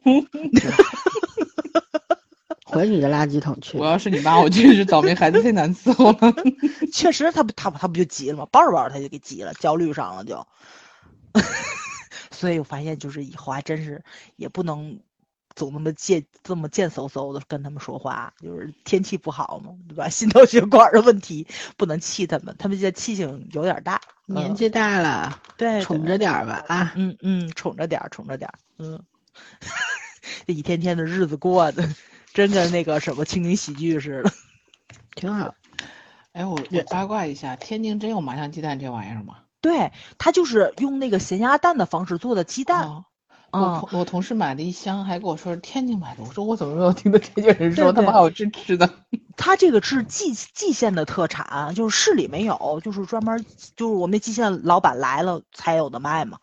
[2.70, 3.78] 回你的垃圾桶去！
[3.78, 6.34] 我要是你妈，我就是倒霉孩子太难伺候了。
[6.94, 8.46] 确实，他不，他他不就急了吗？
[8.52, 10.46] 抱着抱着他就给急了，焦虑上了就。
[12.32, 14.04] 所以我发现，就是以后还真是
[14.36, 15.00] 也不能
[15.56, 18.34] 总那么贱，这么贱嗖嗖的跟他们说话。
[18.42, 20.08] 就是天气不好嘛，对吧？
[20.08, 26.94] 心脑血管的问题不能气他们，他们现在气性有点大，年纪大了，对，宠着点吧啊！
[26.96, 29.02] 嗯嗯，宠着点，宠着点，嗯。
[30.46, 31.88] 这一天天的日子过的。
[32.40, 34.32] 真跟那个什么情景喜剧似的，
[35.14, 35.54] 挺好。
[36.32, 39.40] 哎，我我八卦一下，天津真有麻酱鸡蛋这玩意儿吗？
[39.60, 43.04] 对，他就是用那个咸鸭蛋的方式做的鸡蛋。
[43.52, 46.24] 我我同事买了一箱，还跟我说是天津买的。
[46.24, 48.90] 我说我怎么没有听到天津人说他们还有这吃的？
[49.36, 53.44] 他这个是蓟蓟县的特产，就是市里没有，就是专门
[53.76, 56.38] 就是我们那蓟县老板来了才有的卖嘛。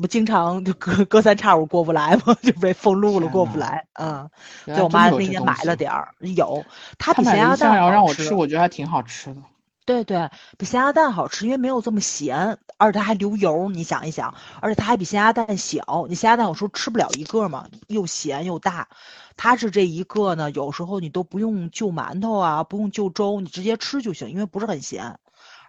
[0.00, 2.36] 不经常就隔隔三差五过不来吗？
[2.42, 3.86] 就被封路了，过不来。
[3.94, 4.30] 嗯，
[4.66, 6.64] 原对我妈那天买了点儿，有，
[6.98, 9.42] 它他比咸鸭蛋好吃我吃，我觉得还挺好吃的。
[9.84, 13.70] 对对，比咸鸭蛋好吃，因为没有这么咸，而且它还流油。
[13.70, 16.06] 你想一想，而且它还比咸鸭蛋小。
[16.08, 18.88] 你咸鸭蛋有时候吃不了一个嘛，又咸又大。
[19.38, 25.18] 它是这一个呢，有时候你都不用就馒头啊，不用就粥，你直接吃就行，因为不是很咸，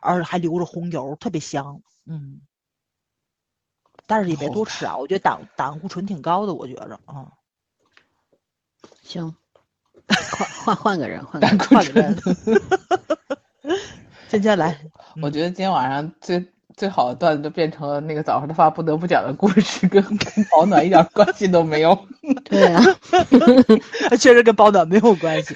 [0.01, 1.81] 而且还流着红油，特别香。
[2.05, 2.41] 嗯，
[4.09, 7.27] 但是也别多吃啊，我觉得胆胆固醇挺高的，我觉着啊。
[9.03, 9.35] 行，
[10.07, 12.17] 换换换个人，换换个人，
[14.27, 14.79] 今天来，
[15.21, 16.43] 我觉得今天晚上最
[16.75, 21.95] 最好的段子就变成了那个早上的话不得不讲的故事，跟跟保暖一点关系都没有。
[22.45, 22.81] 对啊，
[24.19, 25.55] 确实跟保暖没有关系。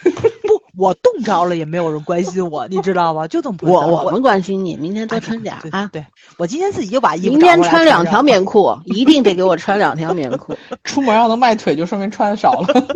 [0.75, 3.27] 不，我冻着了也没有人关心我，你知道吗？
[3.27, 5.89] 就这么我我我们关心你，明天多哎穿点啊。
[5.93, 6.05] 对，
[6.37, 10.57] 我今天自己就把衣服明天穿两条棉裤，一定得给我穿两条棉裤。
[10.83, 12.87] 出门要能迈腿，就说明穿的少了，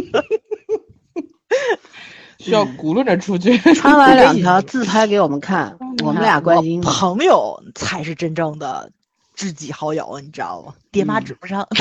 [2.39, 3.57] 需要轱辘着出去。
[3.73, 6.84] 穿完两条自拍给我们看，我们俩关心你。
[6.84, 8.91] 朋友才是真正的
[9.36, 10.73] 知己好友，你知道吗？
[10.91, 11.67] 爹妈嗯指不上。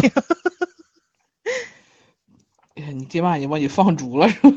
[2.76, 4.52] 哎呀你爹妈已经把你放逐了是吗？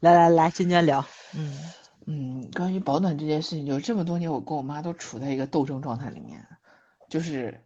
[0.00, 1.58] 来来来，今天聊，嗯，
[2.06, 6.46] 嗯，关于保暖这件事情，就这么多年，我跟我妈都处在一个斗争状态里面，
[7.08, 7.64] 就是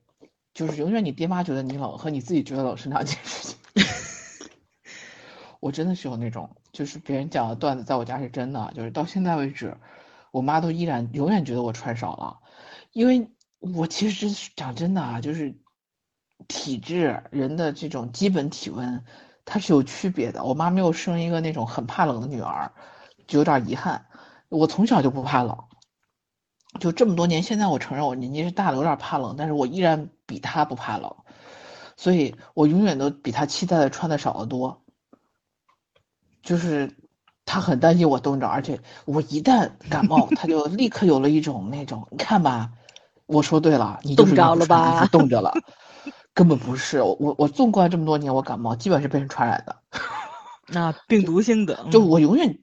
[0.55, 3.57] 就是永远你爹妈觉得你冷和你自己觉得冷是两件事情。
[5.59, 9.77] 我真的是有那种，就是别人讲的段子，在我家是真的，就是到现在为止，
[10.31, 12.39] 我妈都依然永远觉得我穿少了，
[12.93, 13.29] 因为
[13.59, 15.59] 我其实讲真的啊，就是
[16.47, 19.05] 体质人的这种基本体温
[19.51, 20.45] 它是有区别的。
[20.45, 22.71] 我妈没有生一个那种很怕冷的女儿，
[23.27, 24.07] 就有点遗憾。
[24.49, 25.59] 我从小就不怕冷，
[26.79, 31.17] 就这么多年，现在我承认我年纪是大了，有点怕冷，但是我依然比她不怕冷，
[31.97, 34.83] 所以我永远都比她期待的穿的少得多。
[36.45, 36.97] 就是
[37.45, 42.71] 她很担心我冻着，而且我一旦感冒，她就立刻有了一种那种，你看吧，
[43.27, 45.53] 我说对了，你冻着了吧冻着了，
[46.35, 47.03] 根本不是。
[47.03, 49.77] 我我我纵观这么多年，我感冒基本是被人传染的。
[50.69, 52.59] 那病毒性的，就嗯我永远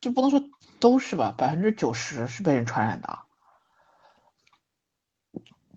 [0.00, 0.42] 就不能说
[0.78, 3.20] 都是吧，百分之九十是被人传染的。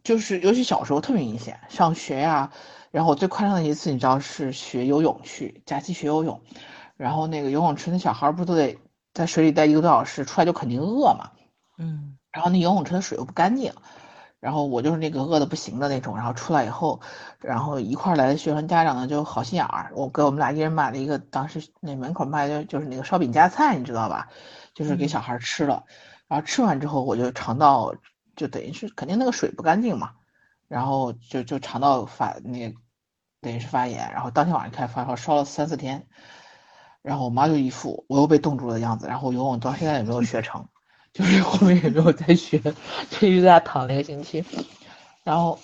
[0.03, 2.51] 就是尤其小时候特别明显，上学呀、
[2.89, 6.41] 然后我最夸张的一次，你知道是学游泳去，假期学游泳，
[6.97, 8.77] 然后那个游泳池那小孩儿不都得
[9.13, 11.31] 在水里待一个多小时，出来就肯定饿嘛，
[11.77, 13.73] 嗯然后那游泳池的水又不干净，
[14.39, 17.01] 然后我就是那个饿的不行的那种，然后出来以后，
[17.39, 24.29] 然后一块儿来的学生家长呢就好心眼儿，我给我们俩一人买了一个，当时那门口卖的就是那个烧饼夹菜，你知道吧？
[24.73, 25.83] 就是给嗯小孩儿吃了，
[26.27, 27.93] 然后吃完之后我就肠道
[28.37, 30.11] 就等于是肯定那个水不干净嘛，
[30.69, 32.73] 然后就就肠道发那
[33.41, 36.07] 等于是发炎，然后当天晚上开始发烧，烧了三四天，
[37.01, 40.69] 然后我妈就一副我又被冻住了的样子，然后游泳到现在也没有学成。
[41.13, 42.59] 就是后面也没有再学，
[43.09, 44.43] 就一直在家躺了一个星期。
[45.23, 45.59] 然后，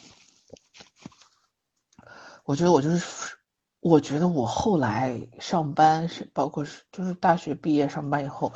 [2.43, 3.35] 我觉得我就是，
[3.79, 8.51] 我觉得我后来上班是，包括是就是大学毕业上班以后，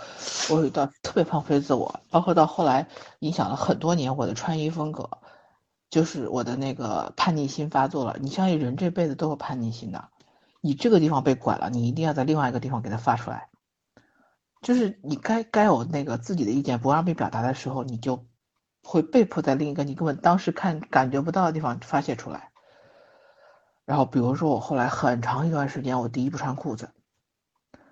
[0.49, 2.87] 我有一段特别放飞自我，包括到后来
[3.19, 5.09] 影响了很多年我的穿衣风格，
[5.89, 8.17] 就是我的那个叛逆心发作了。
[8.19, 10.09] 你相信人这辈子都有叛逆心的，
[10.61, 13.47] 你这个地方被管了，你一定要在另外一个地方给它发出来。
[14.62, 18.28] 就是你该该有那个自己的意见不让被表达的时候，你就
[18.84, 22.51] 会被迫在另一个你根本当时看感觉不到的地方发泄出来。
[23.86, 26.91] 然后比如说我后来很长一段时间，我第一不穿裤子，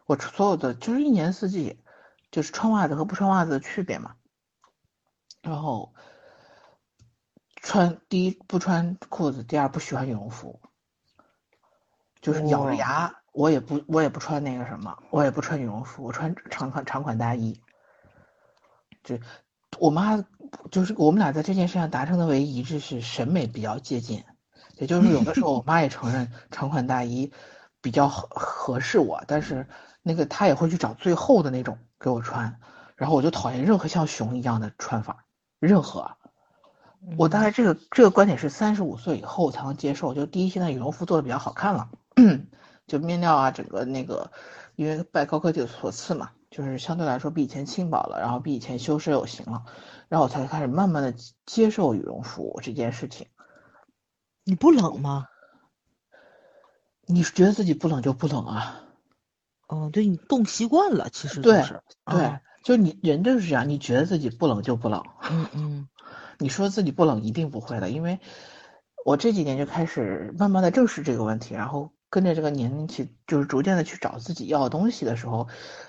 [0.05, 1.79] 我所有的就是一年四季，
[2.31, 4.15] 就是穿袜子和不穿袜子的区别嘛。
[5.41, 5.93] 然后
[7.55, 10.61] 穿第一不穿裤子，第二不喜欢羽绒服，
[12.21, 13.16] 就是咬着牙。
[13.37, 17.61] 我也不，我也不穿那个什么，我也不穿羽绒服，我穿长款长款大衣。
[19.03, 19.19] 就
[19.77, 20.25] 我妈
[20.71, 24.23] 就是我们俩在这件事上达成的唯一一致是审美比较接近，
[24.77, 27.31] 也就是有的时候我妈也承认长款大衣
[27.79, 29.67] 比较合合适我，但是
[30.01, 32.59] 那个她也会去找最厚的那种给我穿，
[32.95, 35.25] 然后我就讨厌任何像熊一样的穿法，
[35.59, 36.09] 任何。
[37.19, 41.89] 我大概这个这个观点是三十五岁以后才能接受，就第一现在羽绒服做的比较好看了。
[42.87, 44.31] 就面料啊，整个那个，
[44.75, 49.65] 因为拜高科技所赐嘛，就是相对来说比以前轻薄了，然后比以前修身有型了，
[50.07, 51.13] 然后我才开始慢慢的
[51.45, 53.27] 接受羽绒服这件事情。
[54.43, 55.27] 你不冷吗？
[57.05, 58.81] 你觉得自己不冷就不冷啊？
[59.67, 65.89] 哦，对你冻习惯了，其实就对是，对啊，就你人就是这样，你觉得自己不冷就不冷，嗯嗯
[66.39, 68.19] 你说自己不冷一定不会的，因为
[69.03, 75.47] 我这几年就开始慢慢的正视这个问题，然后跟着这个年龄去，就是逐渐的去找自己要的东西的时候，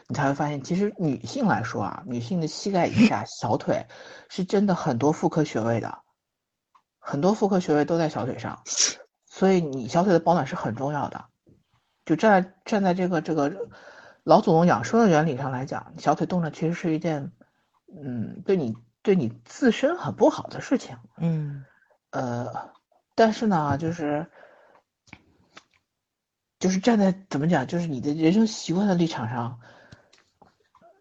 [0.09, 3.87] 你才会发现，其实女性来说啊，女性的膝盖以 下小腿
[4.29, 5.99] 是真的很多妇科穴位的，
[6.99, 8.63] 很多妇科穴位都在小腿上，
[9.27, 11.25] 所以你小腿的保暖是很重要的。
[12.05, 13.55] 就站在站在这个这个
[14.25, 17.31] 老祖宗养生的原理上来讲，小腿冻着其实是一件，
[18.03, 20.97] 嗯，对你对你自身很不好的事情。
[21.19, 21.65] 嗯，
[22.11, 22.71] 呃，
[23.15, 24.27] 但是呢，就是
[26.59, 29.61] 就是站在怎么讲，就是你的人生习惯的立场上，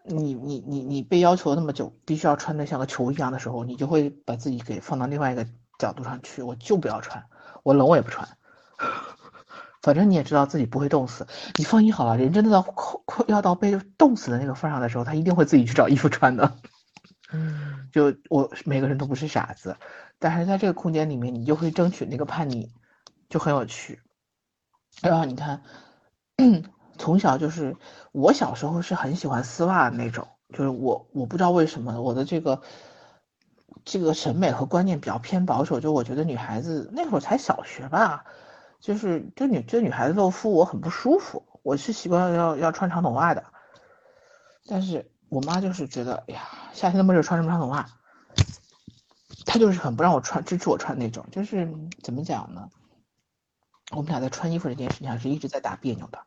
[0.04, 5.48] 你你你你被要求那么久，必须要穿的像个球一样的时候，你就会把自己给放到另外一个
[5.80, 7.26] 角度上去，我就不要穿，
[7.64, 8.28] 我冷我也不穿。
[9.82, 12.18] 反正你也知道自己不会冻死，你放心好了。
[12.18, 16.58] 人真的到快快要到被冻死的那个份上的时候，他一定会自己去找衣服穿的。
[17.32, 19.78] 嗯，就我每个人都不是傻子，
[20.20, 22.70] 但是在这个空间里面，你就会争取那个叛逆，
[23.30, 24.02] 就很有趣。
[25.02, 25.62] 然后你看，
[26.98, 27.76] 从小就是
[28.12, 32.62] 我小时候是很喜欢丝袜那种，就是我我不知道为什么我的这个
[33.86, 38.26] 这个审美和观念比较偏保守，就我觉得女孩子那会儿才小学吧。
[38.80, 43.44] 就是就女就女孩子露肤我很不舒服，我是习惯要要穿长筒袜的，
[44.68, 46.44] 但是我妈就是觉得，哎呀，
[46.74, 47.88] 夏天那么热穿什么长筒袜？
[49.48, 51.68] 她就是很不让我穿，支持我穿那种，就是
[52.04, 52.70] 怎么讲呢？
[53.92, 56.20] 我们俩在穿衣服这件事情上是一直在打别扭的，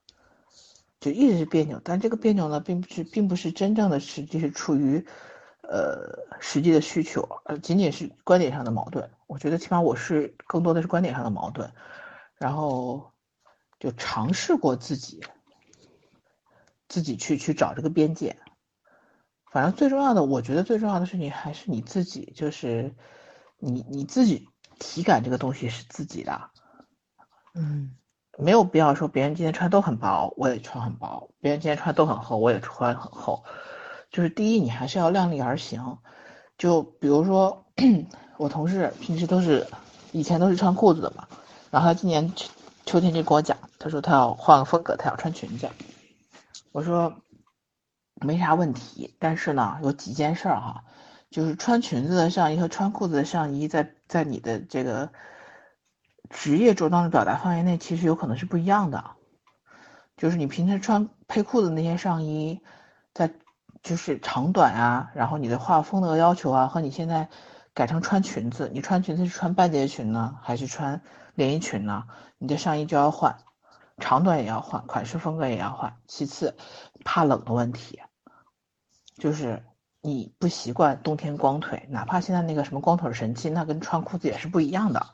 [1.00, 5.06] 就一直是别扭，但这个别扭呢，并不是并不是真正的实际是出于，
[5.62, 9.10] 呃，实际的需求，呃，仅仅是观点上的矛盾。
[9.26, 11.70] 我觉得起码我是更多的是观点上的矛盾。
[12.36, 13.12] 然后
[13.78, 15.20] 就尝试过自己，
[16.88, 18.34] 自己去去找这个边界。
[19.52, 22.94] 反正最重要的，我觉得最重要的事情还是你自己，就是
[23.58, 24.48] 你你自己
[24.78, 26.50] 体感这个东西是自己的。
[27.54, 27.90] 嗯，
[28.38, 33.44] 没有必要说别人今天穿都很薄，我也穿很薄；别人今天穿都很厚，我也穿很厚。
[34.10, 35.98] 就是第一，你还是要量力而行。
[36.58, 37.64] 就比如说，
[38.36, 39.66] 我同事平时都是
[40.12, 41.26] 以前都是穿裤子的嘛。
[41.70, 42.32] 然后他今年
[42.84, 45.68] 秋天就跟我讲，他说他要换个风格，他要穿裙子。
[46.72, 47.14] 我说
[48.16, 50.84] 没啥问题，但是呢，有几件事儿哈，
[51.30, 55.10] 就是穿裙子的上衣和穿裤子的上衣，在在你的这个
[56.28, 59.12] 职业着装的表达范围内，其实有可能是不一样的。
[60.16, 62.60] 就是你平时穿配裤子那些上衣，
[63.14, 63.32] 在
[63.82, 67.28] 就是长短啊，然后你的画风的要求啊，和你现在
[67.72, 71.00] 改成穿裙子，你穿裙子是穿半截裙呢，还是穿？
[71.36, 72.04] 连衣裙呢，
[72.36, 73.38] 你的上衣就要换，
[73.98, 75.96] 长短也要换，款式风格也要换。
[76.06, 76.54] 其次，
[77.02, 78.00] 怕冷的问题，
[79.16, 79.64] 就是
[80.02, 85.06] 你不习惯冬天光腿，哪怕现在那个什么光腿神器，那跟穿裤子也是不一样的。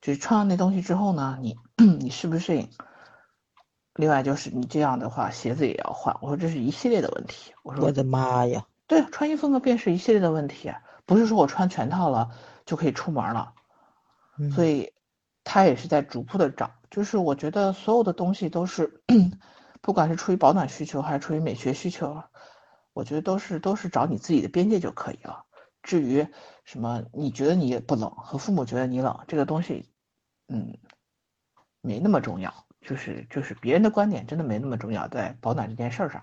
[0.00, 1.56] 就是穿上那东西之后呢，你
[2.00, 2.68] 你适不适应？
[3.94, 6.16] 另外就是你这样的话，鞋子也要换。
[6.20, 7.52] 我说这是一系列的问题。
[7.62, 10.72] 我说我的妈呀，对，穿衣风格便是一系列的问题，
[11.06, 12.30] 不是说我穿全套了
[12.66, 13.52] 就可以出门了。
[14.54, 14.92] 所以。
[15.42, 19.02] 他也是在逐步的找，就是我觉得所有的东西都是，
[19.80, 22.22] 不管是出于保暖需求还是出于美学需求，
[22.92, 25.46] 我觉得都是都是找你自己的边界就可以了。
[25.82, 26.28] 至于
[26.64, 29.89] 什么你觉得你不冷和父母觉得你冷这个东西，
[30.50, 30.76] 嗯，
[31.80, 36.22] 没那么重要，就是就是别人的观点真的没那么重要，在保暖这件事上，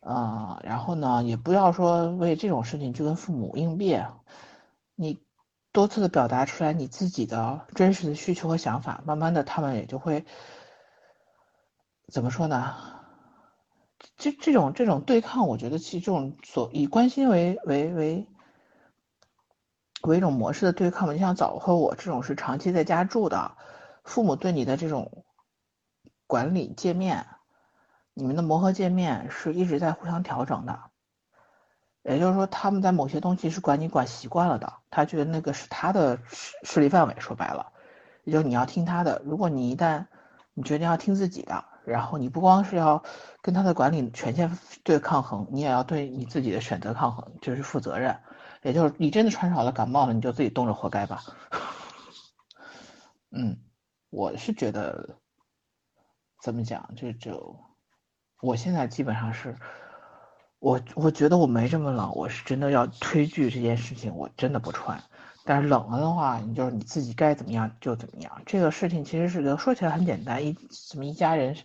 [0.00, 4.10] 啊，然后呢，也不要说为这种事情去跟父母硬辩，
[4.94, 5.20] 你。
[5.74, 10.26] 多次的表达出来你自己的真实的需求和想法，慢慢的他们也就会
[12.08, 12.74] 怎么说呢？
[14.18, 18.26] 这这种这种对抗，我觉得其实这种所以关心为为为
[20.10, 23.52] 为一种模式的对抗嘛，就像早和我这种是长期在家住的，
[24.04, 25.24] 父母对你的这种
[26.26, 27.26] 管理界面，
[28.14, 30.80] 你们的磨合界面是一直在互相调整的。
[32.02, 37.14] 也就是说，他们在某些东西是管你管习惯了的，他觉得那个是他的势势力范围。
[37.20, 37.72] 说白了，
[38.24, 39.22] 也就是你要听他的。
[39.24, 40.06] 如果你一旦
[40.52, 43.04] 你决定要听自己的，然后你不光是要
[43.40, 48.18] 跟他的管理权限对抗衡，你也要对你自己的选择抗衡，就是负责任。
[48.62, 51.22] 也就是你真的穿少了感冒了，你就自己冻着活该吧。
[53.30, 53.56] 嗯，
[54.10, 55.18] 我是觉得
[56.42, 57.56] 怎么讲，就就
[58.40, 59.56] 我现在基本上是。
[60.58, 65.02] 我我觉得我没这么冷，我是真的要推拒这件事情，我真的不穿。
[65.44, 68.40] 但是冷了的话，你就是你自己该怎么样就怎么样。
[68.46, 70.56] 这个事情其实是说起来很简单，一
[70.88, 71.56] 怎么一家人，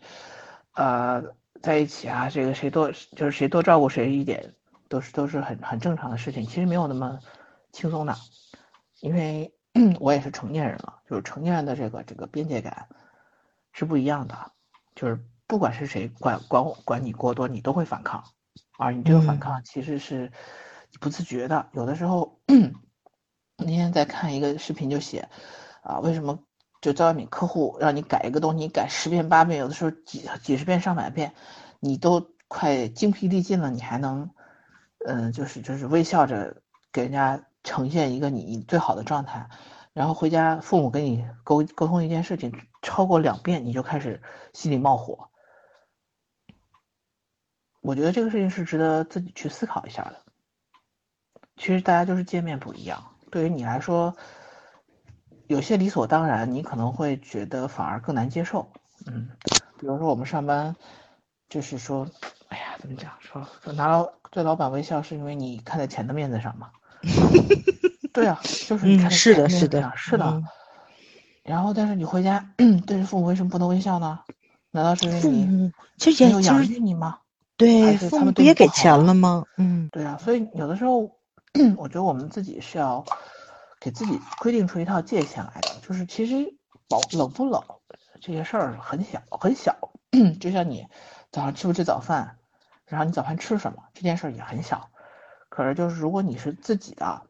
[0.73, 1.23] 呃，
[1.61, 4.55] 在一起啊，这个谁多就是谁多照顾谁一点，
[4.89, 6.45] 都是都是很很正常的事情。
[6.45, 7.19] 其实没有那么
[7.71, 8.15] 轻松的，
[9.01, 9.53] 因为
[9.99, 12.87] 我也是成年人了，就是成年人的这个这个边界感
[13.71, 14.51] 是不一样的，
[14.95, 18.23] 就是不管是谁管管我管你过多，你都会反抗，
[18.77, 20.31] 而你这个反抗其实是
[20.99, 21.69] 不自觉的。
[21.73, 22.39] 有的时候，
[23.57, 25.29] 那天在看一个视频就写
[25.81, 26.39] 啊，为什么
[26.81, 31.33] 就在外面客户让你改一个东西，你改十遍八遍，有的时候几几十遍上百遍，
[31.79, 34.31] 你都快精疲力尽了，你还能
[35.07, 39.49] 嗯，就是就是微笑着给人家呈现一个你最好的状态。
[39.93, 44.21] 然后回家，父母跟你沟沟通一件事情，超过两遍你就开始
[44.53, 45.29] 心里冒火。
[47.79, 50.21] 我觉得这个事情是值得自己去思考一下的。
[51.55, 53.01] 其实大家就是见面不一样，
[53.31, 54.13] 对于你来说，
[55.47, 58.69] 有些理所当然，你可能会觉得反而更难接受。
[59.05, 59.29] 嗯，
[59.79, 60.75] 比如说我们上班，
[61.47, 62.05] 就是说，
[62.49, 63.11] 哎呀，怎么讲？
[63.19, 66.69] 说说拿老对老板微笑，是因为你看在钱的面子上嘛？
[68.13, 70.43] 对啊，就是你看是的，是的，是的。
[71.43, 72.45] 然后，但是你回家
[72.85, 74.19] 对着父母为什么不能微笑呢？
[74.71, 77.19] 难道是因为你其实没有养育你吗？
[77.55, 79.45] 对，父母不也给钱了吗？
[79.57, 80.17] 嗯，对啊。
[80.17, 81.09] 所以有的时候，
[81.77, 83.03] 我觉得我们自己是要
[83.79, 85.69] 给自己规定出一套界限来的。
[85.87, 86.35] 就是其实
[86.89, 87.63] 冷冷不冷
[88.19, 89.75] 这些事儿很小很小，
[90.41, 90.85] 就像你
[91.31, 92.36] 早上吃不吃早饭，
[92.87, 94.89] 然后你早饭吃什么这件事儿也很小。
[95.49, 97.21] 可是就是如果你是自己的。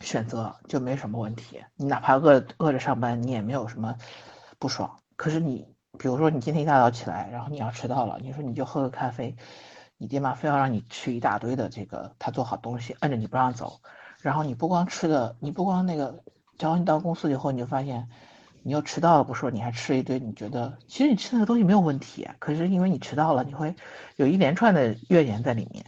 [0.00, 3.94] 选择就没什么问题，你哪怕饿饿着上班，你也没有什么
[4.58, 4.98] 不爽。
[5.14, 9.36] 可是你，比如说你今天一大早起来，然后你要迟到了，你说你就喝个咖啡，
[9.98, 13.82] 你爹妈非要让你吃一大堆的这个他做好东西，摁着你不让走。
[14.22, 16.24] 然后你不光吃的，你不光那个，
[16.58, 18.08] 然后你到公司以后，你就发现
[18.62, 23.74] 你又迟到了，不说你还吃一堆，你觉得其实你吃那个东西没有问题，可是因为你迟到了，你会
[24.16, 25.84] 有一连串的怨言在里面。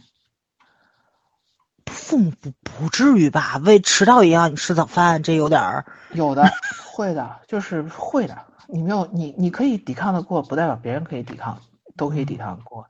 [1.85, 3.57] 父母不不至于吧？
[3.63, 5.85] 为迟到也要你吃早饭，这有点儿。
[6.13, 6.49] 有的
[6.93, 8.37] 会的，就是会的。
[8.67, 11.61] 你没有你，你可以抵抗的过，不代表别人可以抵抗，
[11.95, 12.87] 都可以抵抗过。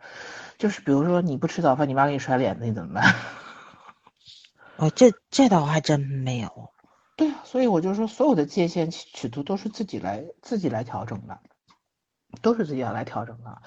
[0.57, 3.15] 就是比如说你不吃早饭，你妈给你甩脸子，你怎么办？
[4.77, 6.72] 哦，这这倒还真没有。
[7.15, 11.39] 对啊，所以我就说，所有的界限尺度都是自己来自己来调整的，
[12.41, 13.61] 都是自己要来调整的。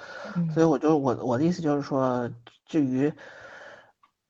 [0.52, 2.30] 所以我就我我的意思就是说，
[2.66, 3.12] 至于。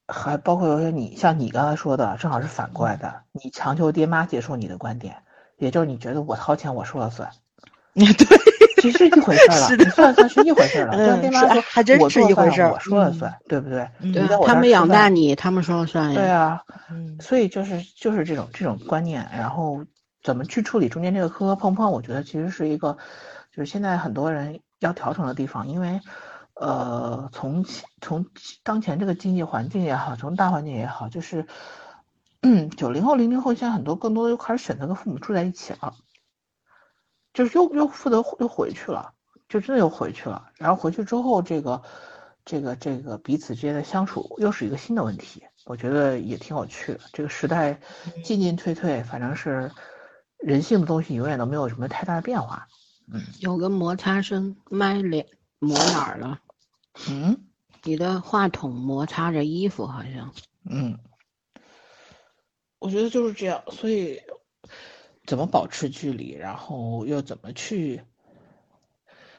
[0.09, 5.25] 还包括有些你像你刚才说的，正好是反过来的，你强求爹妈接受你的观点，
[5.57, 7.33] 也就是你觉得我掏钱我说了算，
[7.93, 8.25] 你 对，
[8.93, 13.89] 其实一回事了， 你算算是一回事了，跟爹妈说还真是一回事，我说了算，对不对？
[14.13, 16.15] 对，他们养大你，他们说了算呀。
[16.15, 16.63] 对啊，
[17.21, 19.85] 所以就是就是这种这种观念，然后
[20.23, 22.97] 怎么去处理中间这个磕磕碰碰，我觉得其实是一个，
[23.55, 26.01] 就是现在很多人要调整的地方，因为。
[26.59, 27.67] 呃，从
[28.01, 28.25] 从
[28.63, 31.45] 当前这个经济环境也好，从大环境也好，就是，
[32.79, 35.93] 九零后、零零后现在很多更多的又开始选择跟父母住在一起了，
[37.37, 39.13] 就是又又负责又回去了，
[39.47, 40.51] 就真的又回去了。
[40.57, 41.83] 然后回去之后，这个
[42.47, 47.01] 这个这个彼此之间的相处又是一个新的问题，我觉得也挺有趣的。
[47.13, 47.79] 这个时代
[48.25, 49.71] 进进退退，反正是
[50.39, 52.67] 人性的东西永远都没有什么太大的变化。
[53.13, 55.27] 嗯，有个摩擦声，麦脸
[55.59, 56.41] 磨哪儿了？
[57.11, 57.37] 嗯，
[57.83, 60.33] 你的话筒摩擦着衣服，好像。
[60.65, 60.99] 嗯，
[62.79, 64.21] 我觉得就是这样，所以
[65.27, 68.03] 怎么保持距离，然后又怎么去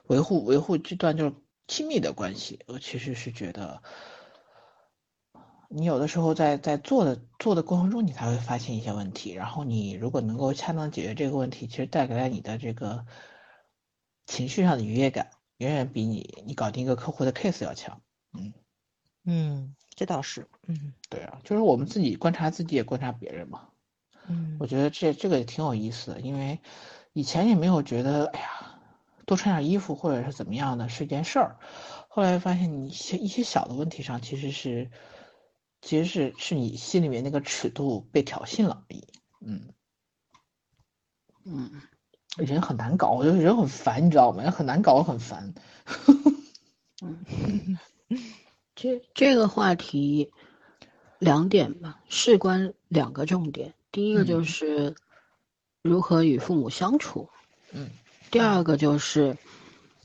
[0.07, 1.33] 维护维护这段就是
[1.67, 3.81] 亲密的关系，我其实是觉得，
[5.69, 13.05] 你有的时候在在做的做的过程中，你才会发现一些问题，然后你如果能够恰当解决这个问题，其实带给了你的这个
[14.25, 15.31] 情绪上的愉悦感。
[15.57, 17.99] 远远比你你搞定一个客户的 case 要强，
[18.33, 18.53] 嗯。
[19.23, 23.67] 嗯，这倒是，嗯，对啊，就是我们自己观察自己，也观察别人嘛，
[24.27, 26.59] 嗯，我觉得这这个也挺有意思的，因为
[27.13, 28.79] 以前也没有觉得，哎呀，
[29.25, 31.57] 多穿点衣服或者是怎么样的是一件事儿，
[32.07, 34.89] 后来发现你一些一些小的问题上，其实是
[35.81, 39.07] 其实是是你心里面那个尺度被挑衅了而已，
[39.41, 39.73] 嗯
[41.45, 41.81] 嗯。
[42.35, 44.43] 人很难搞，我觉得人很烦，你知道吗？
[44.43, 45.55] 人很难搞，很烦。
[47.01, 47.79] 嗯，
[48.75, 50.31] 这这个话题
[51.17, 53.73] 两点吧，事关两个重点。
[53.97, 54.93] 第一个就是
[55.81, 57.27] 如何与父母相处，
[57.71, 57.89] 嗯。
[58.29, 59.35] 第二个就是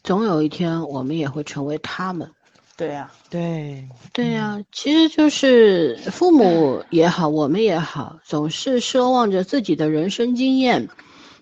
[0.03, 2.33] 总有一天我们也会成为他们。
[2.75, 10.89] 对呀，对，对呀，其实就是父母也好，我们也好，总是奢望着自己的人生经验。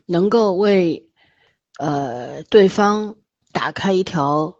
[0.07, 1.09] 能够为，
[1.78, 3.14] 呃，对方
[3.53, 4.57] 打开一条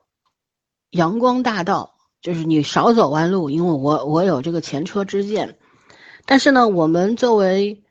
[0.91, 5.59] 阳光大道，就是你少走弯路，因为我我有这个前车之鉴。
[6.27, 7.83] 但是呢，我们作为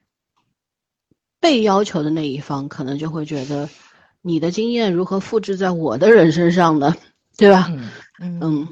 [1.39, 3.69] 被要求的那一方可能就会觉得，
[4.21, 6.95] 你的经验如何复制在我的人身上呢？
[7.37, 7.67] 对吧？
[7.69, 8.67] 嗯嗯嗯，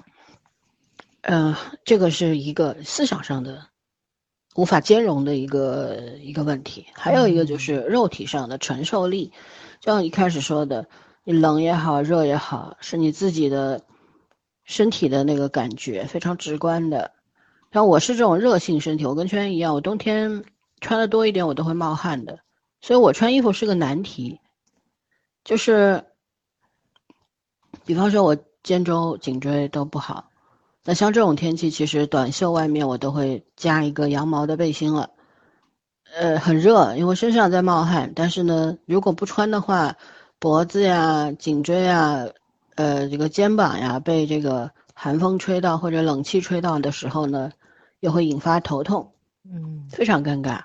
[1.22, 3.68] 呃，这个是一个思想上的
[4.56, 9.32] 无法兼容的一个一个问题，还有一个就是肉体上的承受力，
[9.80, 10.88] 就像一开始说的，
[11.24, 13.82] 你冷也好，热也好，是你自己的
[14.66, 17.12] 身体的那个感觉非常直观的。
[17.72, 20.44] 像我是这种热性身体，我跟圈一样，我冬天
[20.80, 22.40] 穿的多一点，我都会冒汗的，
[22.82, 24.40] 所以我穿衣服是个难题，
[25.44, 26.06] 就是，
[27.86, 30.30] 比方说我肩周、颈椎都不好，
[30.84, 35.12] 那像这种天气，其实短袖外面我都会加一个羊毛的背心了。
[36.16, 39.98] 呃，很热，因为身上在冒汗，但是呢，如果不穿的话，
[40.40, 42.30] 脖子呀、颈椎呀、
[42.76, 47.52] 呃，这个肩膀呀，被这个寒风吹到或者冷气吹到的时候呢，
[48.00, 49.14] 又会引发头痛，
[49.48, 50.64] 嗯非常尴尬。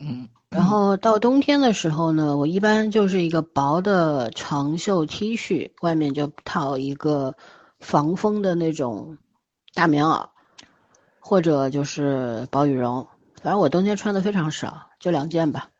[0.00, 7.36] 嗯，然后到冬天的时候呢，我一般就是一个薄的长袖 T 恤，外面就套一个
[7.78, 9.18] 防风的那种
[9.72, 10.26] 大棉袄，
[11.20, 13.06] 或者就是薄羽绒。
[13.40, 15.70] 反正我冬天穿的非常少，就两件吧。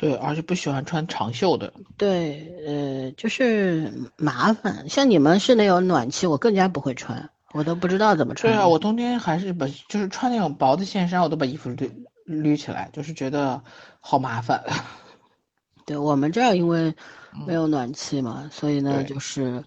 [0.00, 1.70] 对，而且不喜欢穿长袖的。
[1.98, 4.88] 对，呃，就是麻烦。
[4.88, 8.50] 像你们室内有暖气，我更加不会穿，我都不知道怎么穿。
[8.50, 11.90] 对啊，我冬天还是把就是穿那种薄的线衫，我都把衣服捋
[12.26, 13.62] 捋起来，就是觉得
[14.00, 14.64] 好麻烦。
[15.84, 16.94] 对我们这儿因为
[17.46, 19.62] 没有暖气嘛，所以呢，就是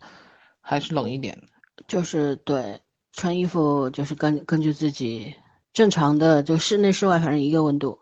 [0.62, 1.40] 还是冷一点。
[1.88, 2.82] 就是对
[3.12, 5.36] 穿衣服就是根根据自己
[5.74, 8.00] 正常的就室内室外反正一个温度，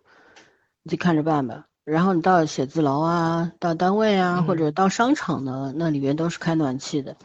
[0.84, 1.66] 你自己看着办吧。
[1.92, 7.18] 然后你到写字楼啊，到单位啊，或者到商场呢，那里边都是开暖气的。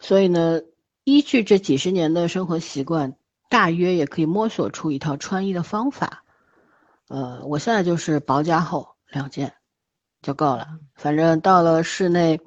[0.00, 0.62] 所以呢，
[1.04, 3.16] 依据这几十年的生活习惯，
[3.50, 6.24] 大约也可以摸索出一套穿衣的方法。
[7.08, 9.52] 呃，我现在就是薄加厚两件
[10.22, 10.66] 就够了。
[10.94, 12.40] 反正到了室内，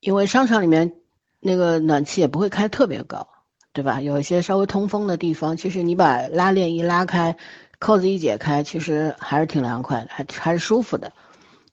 [0.00, 0.94] 因为商场里面
[1.40, 3.28] 那个暖气也不会开特别高，
[3.74, 4.00] 对吧？
[4.00, 7.36] 有一些稍微通风的地方，其实你把拉链一拉开，
[7.84, 11.12] 扣子一解开，其实还是挺凉快的，还还是舒服的。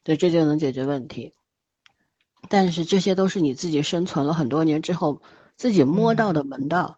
[0.03, 1.31] 对，这就能解决问题。
[2.49, 5.21] 但是这些都是你自己生存了很多年之后
[5.55, 6.97] 自己摸到的门道。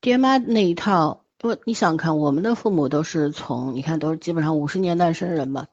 [0.00, 5.66] 爹妈那一套，不你想看，我们的父母都是从你看都是基本上五十年代生人嘛，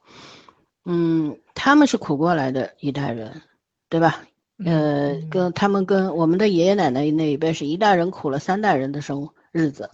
[0.84, 3.42] 嗯，他们是苦过来的一代人，
[3.88, 4.24] 对吧？
[4.66, 9.90] 呃，跟他们跟我们的爷爷奶奶那一辈是一代人苦了三代人的生日子，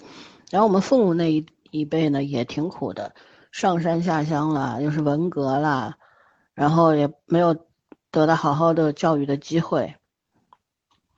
[0.50, 1.46] 然后我们父母那一
[1.80, 3.14] 一辈呢也挺苦的，
[3.52, 5.96] 上山下乡啦，又是文革啦，
[6.54, 7.56] 然后也没有
[8.12, 9.96] 得到好好的教育的机会，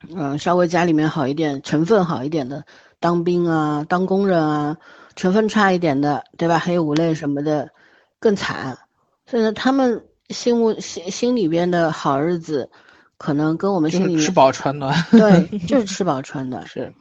[0.08, 2.64] 嗯，稍微家里面好一点，成分好一点的，
[3.00, 4.76] 当兵啊，当工人啊，
[5.16, 6.58] 成分差一点的，对吧？
[6.58, 7.70] 黑五类什么的
[8.18, 8.78] 更惨，
[9.26, 12.70] 所以呢，他们心目心心里边的好日子。
[13.20, 16.64] 可能跟我们心里面 就是吃饱穿暖，对，就是吃饱穿暖。
[16.68, 16.94] 是，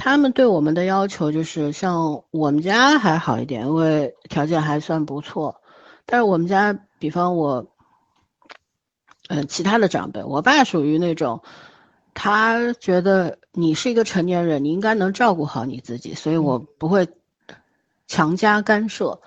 [0.00, 5.60] 他们对我们的要求就是，像我们家还好一点，因为条件还算不错。
[6.06, 7.66] 但是我们家，比方我，
[9.28, 11.42] 呃，其他的长辈，我爸属于那种，
[12.14, 17.06] 他觉得你是一个成年人，你应该能照顾好你自己，所以我不会
[18.06, 19.20] 强加干涉。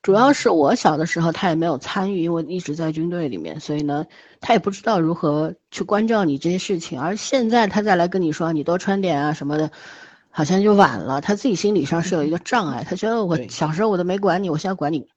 [0.00, 4.06] 主要是我小的时候，他也没有参与，因为一直在军队里面，所以呢，
[4.40, 7.00] 他也不知道如何去关照你这些事情。
[7.00, 9.72] 而现在他再来跟你说你多穿点啊什么的，
[10.30, 11.20] 好像就晚了。
[11.20, 15.08] 他自己心理上是有一个障碍，他觉得我小时候我都没管你，我现在管你，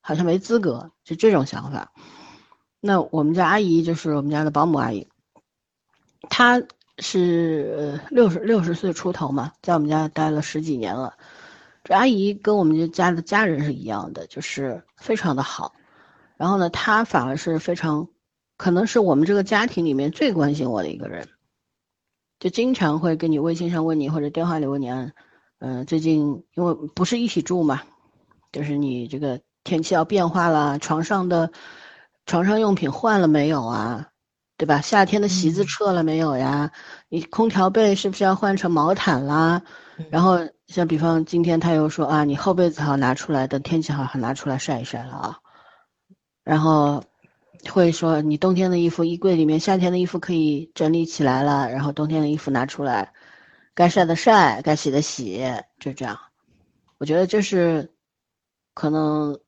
[0.00, 1.92] 好像没资格，就这种想法。
[2.80, 5.06] 那我们家阿姨就是我们家的保姆阿姨，
[6.28, 6.62] 她
[6.98, 11.14] 是六十六十岁出头嘛，在我们家待了十几年了。
[11.84, 15.74] 这阿姨跟我们家的家人是一样的，就是非常的好。
[16.36, 18.08] 然后呢，她反而是非常，
[18.56, 21.28] 可能是我们这个家庭里面最关心我的一个人，
[22.42, 25.12] 就经常会跟你微信上问你或者电话里问你，嗯、
[25.60, 27.82] 呃，最近因为不是一起住嘛，
[28.50, 31.52] 就是你这个天气要变化了，床上的
[32.26, 34.08] 床上用品换了没有啊？
[34.56, 34.80] 对吧？
[34.80, 36.72] 夏天的席子撤了没有呀？
[37.08, 39.62] 你空调被是不是要换成毛毯啦？
[40.10, 45.38] 然后像比方今天他又说啊，你厚被子好拿出来，等天气好好拿出来晒一晒了啊。
[46.42, 47.04] 然后
[47.70, 53.12] 会说你冬天的衣服衣柜里面，夏天的衣服可以整理起来了，然后冬天的衣服拿出来，
[53.74, 55.44] 该晒的晒，该洗的洗，
[55.78, 56.18] 就这样。
[56.98, 57.92] 我觉得这是
[58.74, 59.38] 可能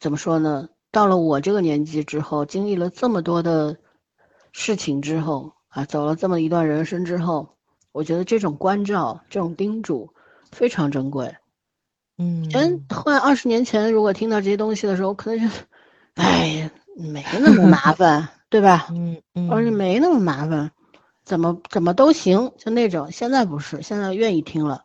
[0.00, 0.68] 怎么说呢？
[0.90, 3.76] 到了我这个年纪之后，经历了这么多的
[4.52, 7.54] 事情之后啊，走了这么一段人生之后。
[7.92, 10.12] 我觉得这种关照、这种叮嘱
[10.52, 11.34] 非常珍贵，
[12.18, 15.56] 嗯，人换二十年前，如果听到这些东西的时候，可能就，
[16.16, 18.86] 哎呀，没那么麻烦，对吧？
[18.94, 20.70] 嗯嗯，而且没那么麻烦，
[21.24, 23.12] 怎么怎么都行，就那种。
[23.12, 24.84] 现在不是，现在愿意听了。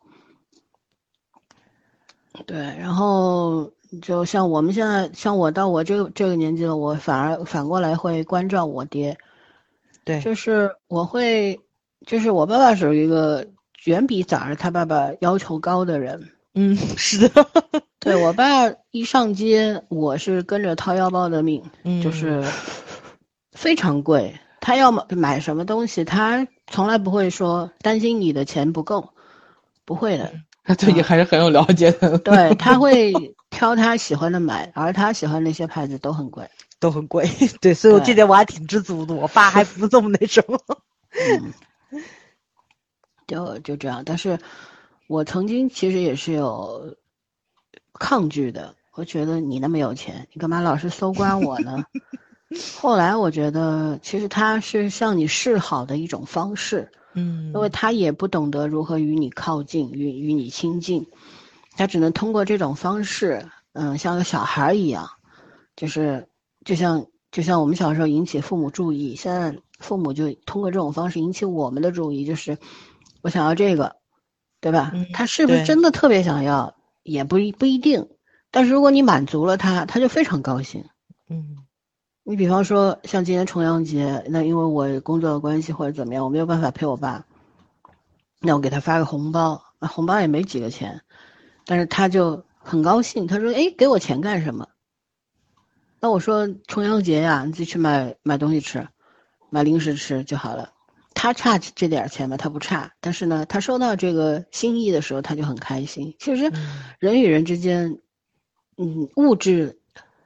[2.45, 9.17] 对，然后就像我们现在，像我到我这个这个年纪了，我反而反过来会关照我爹。
[10.03, 11.59] 对，就是我会，
[12.05, 13.47] 就是我爸爸是一个
[13.85, 16.31] 远比早儿他爸爸要求高的人。
[16.53, 17.47] 嗯，是的。
[17.99, 18.45] 对我爸
[18.91, 21.63] 一上街，我是跟着掏腰包的命，
[22.03, 22.43] 就是
[23.51, 24.37] 非常贵。
[24.59, 29.13] 他要买买什么东西，他从来不会说担心你的钱不够，
[29.85, 30.33] 不会的。
[30.63, 32.17] 他对你还是很有了解的。
[32.17, 33.13] 对 他会
[33.49, 36.49] 挑他喜欢的买，而他喜欢那些牌子都很贵，
[36.79, 37.29] 都很贵。
[37.61, 39.13] 对，所以我这点我还挺知足的。
[39.13, 40.59] 我爸还不这么那什么。
[41.11, 41.53] 嗯，
[43.27, 44.37] 就就这样，但是。
[45.11, 46.95] 我曾经其实也是有
[47.95, 51.83] 抗拒的，我觉得你那么有钱，你干嘛老是搜刮我呢？
[52.79, 61.05] 后来我觉得，其实他是向你示好的一种方式，嗯，因为他也不懂得如何与你靠近，与与你亲近，
[61.75, 65.09] 他只能通过这种方式，嗯，像个小孩一样，
[65.75, 66.25] 就是
[66.63, 72.57] 就像就像我们小时候引起父母注意，现在父母就通过这种方式引起我们的注意，就是
[73.21, 73.99] 我想要这个。
[74.61, 74.93] 对吧？
[75.11, 78.07] 他是不是真的特别想要，也不一不一定。
[78.51, 80.85] 但是如果你满足了他，他就非常高兴。
[81.29, 81.57] 嗯，
[82.23, 87.25] 你比方说像今年重阳节，那因为我工作的关系或者怎么样，我没有办法陪我爸，
[88.39, 91.01] 那我给他发个红包，红包也没几个钱，
[91.65, 93.25] 但是他就很高兴。
[93.25, 94.67] 他说：“哎，给我钱干什么？”
[95.99, 98.87] 那我说：“重阳节呀，你自己去买买东西吃，
[99.49, 100.71] 买零食吃就好了。”
[101.13, 102.37] 他差这点钱吧？
[102.37, 106.15] 他不差，但是呢，他收到这个心意的时候，他就很开心。
[106.19, 106.51] 其实，
[106.99, 107.99] 人与人之间，
[108.77, 109.79] 嗯，物质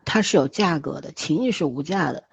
[0.05, 2.23] 它是有价格的，情谊是无价的。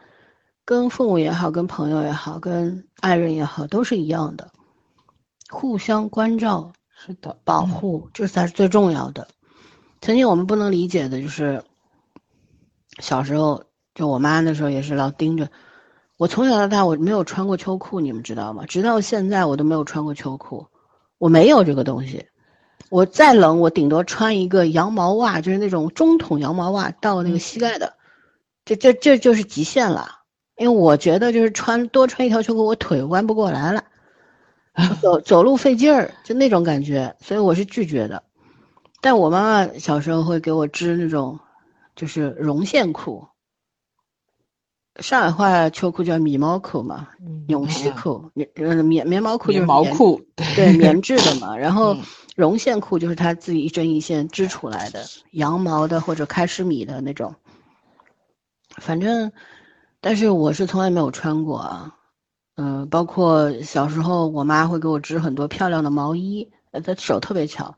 [0.64, 4.52] 跟父母也好，跟朋友也好，跟爱人也好，都是一样的，
[5.50, 9.26] 互相关照，是的，保护，这才是最重要的。
[10.00, 11.64] 曾经我们不能理解的就是，
[13.00, 15.50] 小时候就我妈那时候也是老盯着。
[16.22, 18.64] 我从小到大我没有穿过秋裤，你们知道吗？
[18.68, 20.64] 直到现在我都没有穿过秋裤，
[21.18, 22.24] 我没有这个东西。
[22.90, 27.94] 我再冷，我顶多穿一个羊毛袜，就是那种中筒羊毛袜到那个膝盖的，
[28.64, 30.20] 这这这就是极限了。
[30.56, 33.82] 因为我觉得就是穿多穿一条秋裤，我腿弯不过来了，
[35.02, 38.22] 走走路费劲儿，就那种感觉，所以我是拒绝的。
[39.00, 41.40] 但我妈妈小时候会给我织那种，
[41.96, 43.26] 就是绒线裤。
[45.00, 47.08] 上海话秋裤叫米毛裤嘛，
[47.48, 48.48] 绒西裤，棉
[48.84, 50.20] 棉棉毛裤就是毛裤，
[50.54, 51.56] 对， 棉质的嘛。
[51.56, 51.96] 然后
[52.36, 57.34] 绒线裤就是他自己一针一线织出来的， 羊毛的或者开司米的那种。
[58.76, 59.32] 反正，
[60.00, 61.94] 但是我是从来没有穿过啊。
[62.56, 66.46] 嗯，包括小时候我妈会给我织很多漂亮的毛衣，
[66.84, 67.74] 她手特别巧，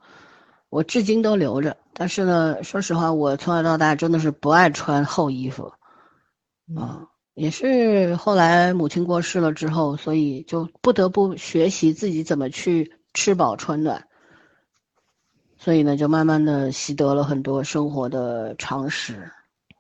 [0.68, 1.76] 我至今都留着。
[1.92, 5.72] 但是呢，说实话，我从小到大真的是不爱穿厚衣服。
[6.76, 14.08] 啊，也是后来母亲过世了之后，所以就不得不学习自己怎么去吃饱穿暖。
[15.58, 19.30] 所以呢，就慢慢的习得了很多生活的常识，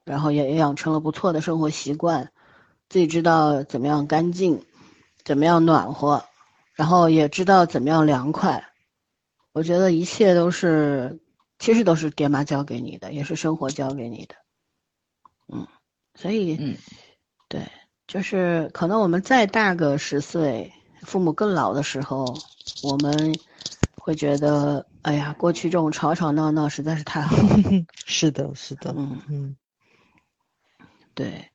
[0.04, 2.30] 然后也养成了不错的生活习惯，
[2.88, 4.64] 自己知道怎么样干净，
[5.24, 6.24] 怎么样暖和，
[6.74, 8.62] 然后也知道怎么样凉快。
[9.52, 11.20] 我觉得一切都是，
[11.58, 14.34] 其实都是爹妈教给你的，也是生活教给你的。
[15.52, 15.66] 嗯。
[16.14, 16.76] 所以，嗯，
[17.48, 17.66] 对，
[18.06, 20.72] 就是可能我们再大个十岁，
[21.02, 22.34] 父母更老的时候，
[22.82, 23.36] 我们
[23.96, 27.42] 会觉得，哎呀，过去这种吵吵闹闹实在是太好了。
[28.06, 29.56] 是的，是的，嗯嗯，
[31.14, 31.50] 对，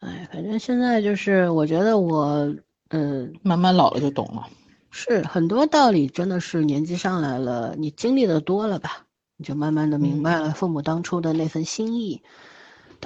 [0.00, 2.54] 哎，反正现在就是，我觉得我，
[2.90, 4.48] 嗯，慢慢老了就懂了。
[4.90, 9.06] 是很多道理，真的是年纪上来了，你经历的多了吧，
[9.36, 12.22] 你就慢慢的明白了父母当初的那份心意。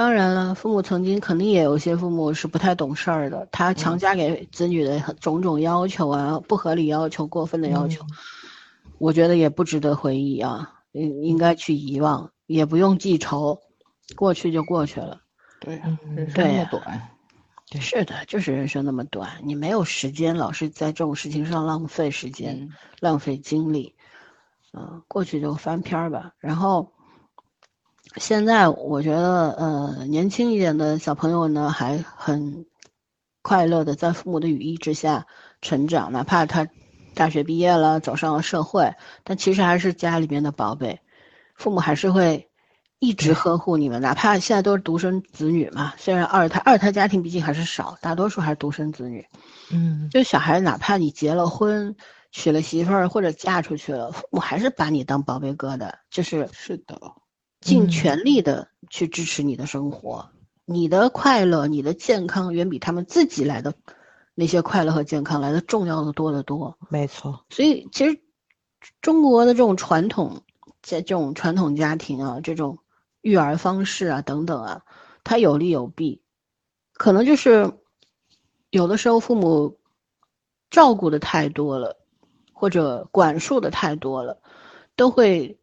[0.01, 8.03] 当然了，父母曾经肯定也有些父母是不太懂事儿的，他强加给子女的种种要求啊，不合理要求、过分的要求，
[8.97, 13.61] 我觉得也不值得回忆啊，应应该去遗忘，也不用记仇，
[14.17, 15.21] 过去就过去了。
[15.61, 15.79] 对，
[16.17, 17.09] 人生那么短，
[17.79, 22.71] 是的，就是人生那么短，你没有时间老是在这种事情上浪费时间、
[23.01, 23.95] 浪费精力，
[24.73, 26.91] 嗯，过去就翻篇儿吧，然后。
[28.17, 32.67] 现在我觉得，呃，年轻一点的小朋友呢，还很
[33.43, 35.27] 快乐的在父母的羽翼之下
[35.63, 36.69] 成长，哪怕他
[37.15, 41.01] 大学毕业了，走上了社会，但其实还是家里面的宝贝。
[41.55, 42.49] 父母还是会
[42.99, 45.95] 一直呵护你们，哪怕现在都是独生子女嘛。
[45.97, 49.27] 虽然二胎二胎家庭毕竟还是少，大多数还是独生子女。
[49.71, 51.95] 嗯，就小孩，哪怕你结了婚、
[52.33, 57.01] 娶了媳妇儿或者嫁出去了，父母还是把你当宝贝哥的，就是是的，
[57.61, 60.31] 尽全力的去支持你的生活。
[60.65, 63.75] 你的快乐、你的健康，远比他们自己来的
[64.35, 66.79] 那些快乐和健康来的重要的多得多。
[66.89, 67.45] 没错。
[67.51, 68.21] 所以，其实
[69.03, 70.43] 中国的这种传统，
[70.81, 72.79] 在这种传统家庭啊，这种
[73.21, 74.83] 育儿方式啊等等啊，
[75.23, 76.23] 它有利有弊，
[76.95, 77.73] 可能就是
[78.71, 79.79] 有的时候父母
[80.71, 81.99] 照顾的太多了，
[82.55, 84.41] 或者管束的太多了，
[84.97, 85.60] 都会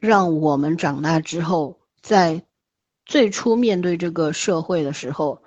[0.00, 2.42] 让我们长大之后在。
[3.08, 5.40] 最初面对这个社会的时候，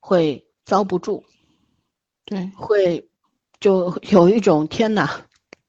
[0.00, 1.22] 会遭不住，
[2.24, 3.08] 对，会
[3.60, 5.08] 就有一种天哪，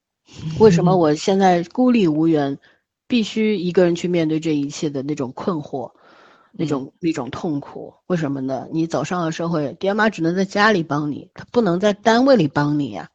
[0.58, 2.58] 为什么我现在孤立无援，
[3.06, 5.92] 必须一个人去面对这一切的那种困惑，
[6.50, 7.94] 那种那种痛苦？
[8.08, 8.66] 为什么呢？
[8.72, 13.08] 你走上了社会，爹妈只能在家里帮你，他不能在单位里帮你呀，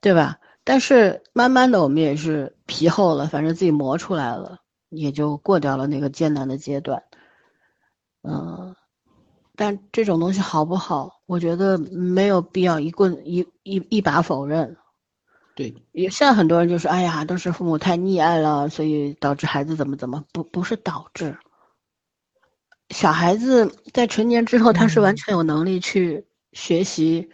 [0.00, 0.38] 对吧？
[0.68, 4.58] 但是慢慢的，我们也是皮厚了，反正自己磨出来了。
[4.90, 7.02] 也就过掉了那个艰难的阶段，
[8.22, 8.74] 嗯，
[9.56, 11.22] 但这种东西好不好？
[11.24, 14.76] 我觉得没有必要一棍一一一把否认。
[15.54, 21.34] 对，也现在很多人就说：“哎呀，都是父母太溺爱了，所以导致孩子怎么怎么不不是导致。”
[22.94, 27.28] 小孩子在成年之后，他是完全有能力去学习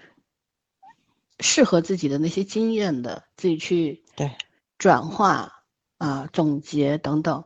[1.41, 4.31] 适合自己的那些经验的，自己去对
[4.79, 5.51] 转化。
[5.97, 7.45] 啊，总结等等，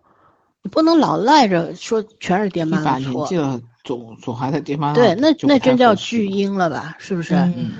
[0.63, 3.13] 你不能老赖着说全是爹妈的错。
[3.13, 6.97] 年纪了，总总还在爹妈对，那那真叫巨婴了吧？
[6.99, 7.35] 是不是？
[7.35, 7.73] 嗯，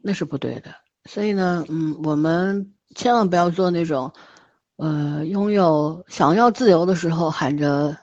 [0.00, 0.74] 那是不对的。
[1.04, 4.10] 所以呢，嗯，我们千万不要做那种，
[4.76, 7.94] 呃，拥有想要自由的时候喊着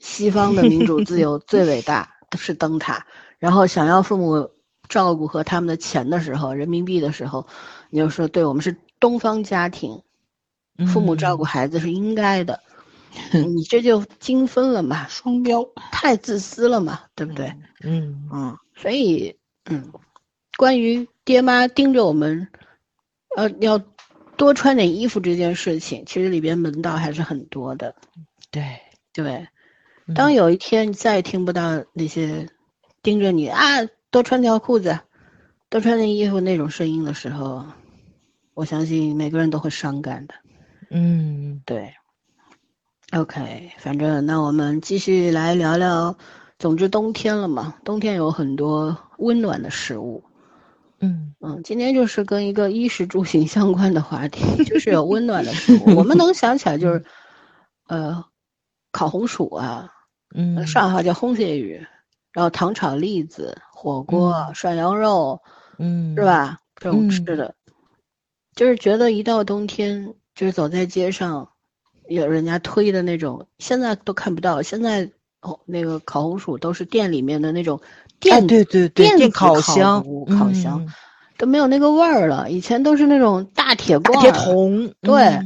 [0.00, 3.06] 西方的民主自由最伟大 是灯塔，
[3.38, 4.50] 然后想要父母
[4.90, 7.46] 照顾和他们的钱的时候，人民币的时候，
[7.88, 10.02] 你就说对我们是东方家庭。
[10.86, 12.62] 父母照顾孩子是应该的，
[13.54, 15.62] 你这就精分了嘛，双标，
[15.92, 17.54] 太自私了嘛，对不对？
[17.82, 19.36] 嗯嗯，所以
[19.66, 19.92] 嗯，
[20.56, 22.48] 关于爹妈盯着我们，
[23.36, 23.78] 呃，要
[24.38, 27.94] 多穿点衣服这件事情，其实里边门道还是很多的。
[28.50, 28.80] 对
[29.12, 29.48] 对，
[30.14, 32.48] 当有一天你再也听不到那些
[33.02, 33.80] 盯着你啊，
[34.10, 34.98] 多穿条裤子，
[35.68, 37.64] 多穿件衣服那种声音的时候，
[38.54, 40.34] 我相信每个人都会伤感的。
[40.90, 41.94] 嗯，对
[43.12, 46.16] ，OK，反正那我们继续来聊聊。
[46.58, 50.22] 总之，冬天了嘛，冬天有很多温暖的食物。
[50.98, 55.96] 嗯嗯，今天就是跟一个衣食住行相关的话题， 就是有温暖的食物。
[55.96, 57.04] 我们能想起来就是，
[57.86, 58.22] 呃，
[58.92, 59.88] 烤红薯啊，
[60.34, 61.86] 嗯，上海话叫烘蟹鱼，
[62.32, 65.40] 然后糖炒栗子、火锅、涮羊肉，
[65.78, 66.58] 嗯，是吧？
[66.76, 67.54] 这种吃的，
[68.54, 70.14] 就是觉得一到冬天。
[70.32, 71.50] 就是走在街上，
[72.08, 74.62] 有人家推的那种，现在都看不到。
[74.62, 75.10] 现在
[75.42, 77.78] 哦，那个烤红薯都是店里面的那种
[78.20, 80.02] 电，对对对，电烤箱，
[80.38, 80.86] 烤箱
[81.36, 82.50] 都没有那个味儿了。
[82.50, 85.38] 以前都是那种大铁罐、铁桶，对，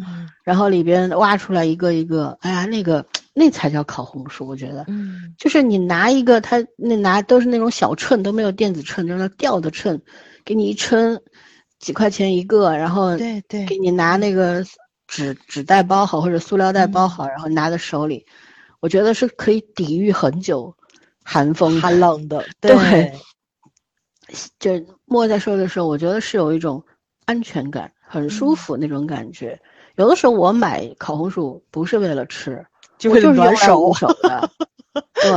[0.45, 10.01] 然后里边挖出来一个一个，哎呀，那个那才叫烤红薯，我觉得，嗯，就是你拿一个，他那拿都是那种小秤，都没有电子秤，就是那吊的秤，
[10.45, 11.21] 给你一称，
[11.81, 14.65] 几块钱一个，然后对对，给你拿那个。
[15.07, 18.25] 纸纸袋包好或者塑料袋包好，然后拿在手里，
[18.81, 20.75] 我觉得是可以抵御很久
[21.23, 22.43] 寒风寒冷的。
[22.59, 23.13] 对，
[24.59, 26.83] 就握在手的时候，我觉得是有一种
[27.27, 29.61] 安全感，很舒服那种感觉。
[29.97, 32.67] 有的时候我买烤红薯不是为了吃，
[32.99, 33.93] 就是暖手。
[35.23, 35.31] 对，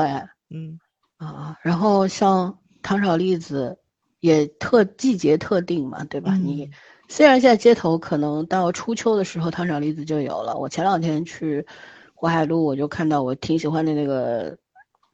[0.50, 0.80] 嗯
[1.18, 3.78] 啊，然后像糖炒栗子，
[4.20, 6.34] 也特季节特定嘛，对吧？
[6.36, 6.70] 你。
[7.10, 10.58] 虽然现在街头可能到初秋的时候，糖炒栗子就有了。
[10.58, 11.66] 我前两天去
[12.14, 14.58] 淮海路，我就看到我挺喜欢的那个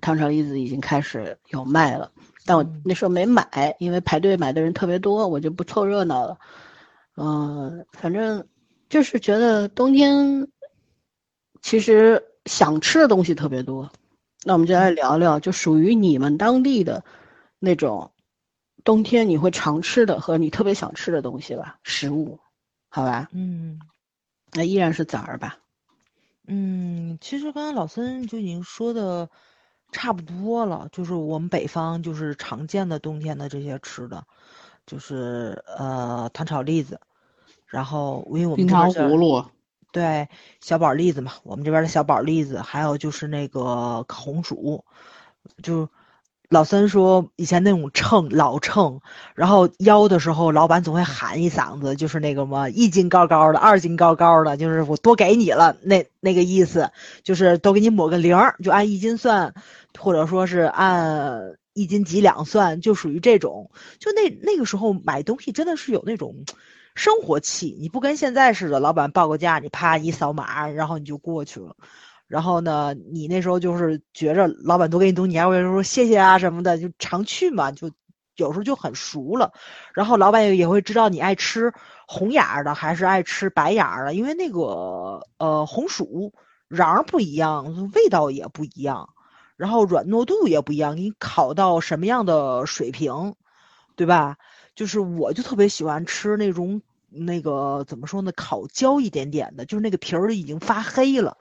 [0.01, 2.11] 糖炒栗子已经开始有卖了，
[2.47, 6.35] 但我那时候没买，因为排队买的人特别多，我就不凑热闹了。
[7.15, 8.43] 嗯，反正
[8.93, 10.47] 就是觉得冬天
[11.63, 13.91] 其实想吃的东西特别多。
[14.43, 17.03] 那我们就来聊聊，就属于你们当地的
[17.57, 18.11] 那种。
[18.83, 22.37] 冬天你会常吃的和你特别想吃的东西吧，食物，
[22.89, 23.29] 好吧？
[23.31, 23.79] 嗯，
[24.51, 25.57] 那依然是枣儿吧？
[26.45, 29.27] 嗯，其实刚才老孙就已经说的
[29.91, 34.25] 差不多了，就是我们北方就是常见的冬天的这些吃的，
[34.85, 36.99] 就是呃糖炒栗子，
[37.73, 39.43] 然后因为我们冰糖葫芦，
[39.91, 40.29] 对，
[40.61, 44.85] 小宝栗子嘛，我们这边的小宝栗子，还有就是那个烤红薯，
[45.63, 45.89] 就
[46.49, 49.01] 老三说以前那种秤老秤，
[49.33, 56.91] 然后腰的时候，老板总会喊一嗓子，就是那个嘛，一斤高高的，二斤高高的，就是我多给你了，那那个意思，
[57.23, 59.55] 就是都给你抹个零儿，就按一斤算，
[59.97, 63.71] 或者说是按一斤几两算，就属于这种。
[63.97, 66.45] 就那那个时候买东西真的是有那种
[66.95, 71.75] 生活气，你不跟现在似的，老板报个价，你啪一扫码，然后你就过去了。
[72.27, 77.91] 然后呢，你那时候就是觉着老板多给你东西，你还会说谢谢啊什么的，就常去嘛，就
[78.35, 79.51] 有时候就很熟了。
[79.93, 81.73] 然后老板也会知道你爱吃
[82.07, 86.33] 红眼儿的还是爱吃白眼儿的，因为那个呃红薯
[86.69, 89.09] 瓤不一样，味道也不一样，
[89.57, 93.35] 然后软糯度也不一样，你烤到什么样的水平，
[93.95, 94.37] 对吧？
[94.75, 101.37] 就是我就特别喜欢吃那种那个怎么说呢，烤焦一点点的，就是那个皮儿已经发黑了。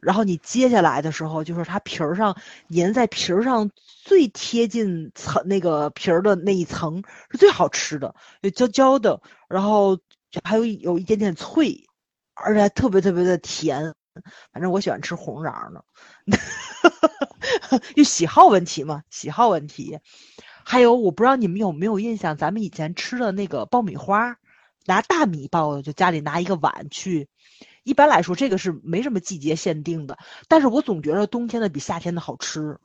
[0.00, 2.36] 然后你接下来的时候，就是它皮儿上
[2.70, 8.14] 粘在皮儿上最贴近层那个皮儿的那一层是最好吃的，
[8.54, 10.00] 焦焦的，然后
[10.42, 11.86] 还有有一点点脆，
[12.34, 13.94] 而且还特别特别的甜。
[14.52, 15.84] 反正我喜欢吃红瓤的，
[17.96, 20.00] 就喜好问题嘛，喜好问题。
[20.64, 24.36] 还有我不知道你们有没有印象，咱们以前吃的那个爆米花，
[24.86, 27.28] 拿大米爆的，就家里拿一个碗去。
[27.82, 30.18] 一般来说，这个是没什么季节限定的，
[30.48, 32.78] 但是我总觉得冬天的比夏天的好吃。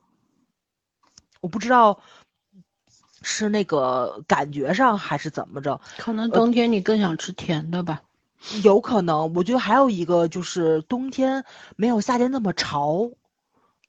[1.39, 2.01] 我不知道
[3.21, 8.01] 是那个感觉上还是怎么着，可能冬天你更想吃甜的吧？
[8.63, 11.43] 有可能，我觉得还有一个就是冬天
[11.75, 13.11] 没有夏天那么潮。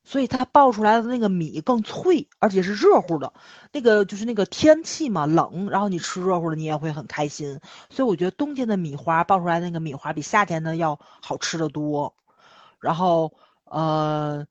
[0.08, 3.34] 所以它爆出来的那个米更脆，而且是热乎的。
[3.72, 7.60] 那个就是那个天气嘛，冷，然后你吃热乎的，你也会很开心。
[7.90, 12.14] 所以我觉得冬天的米花爆出来那个米花比夏天的要好吃的多。
[12.80, 14.46] 然后呃，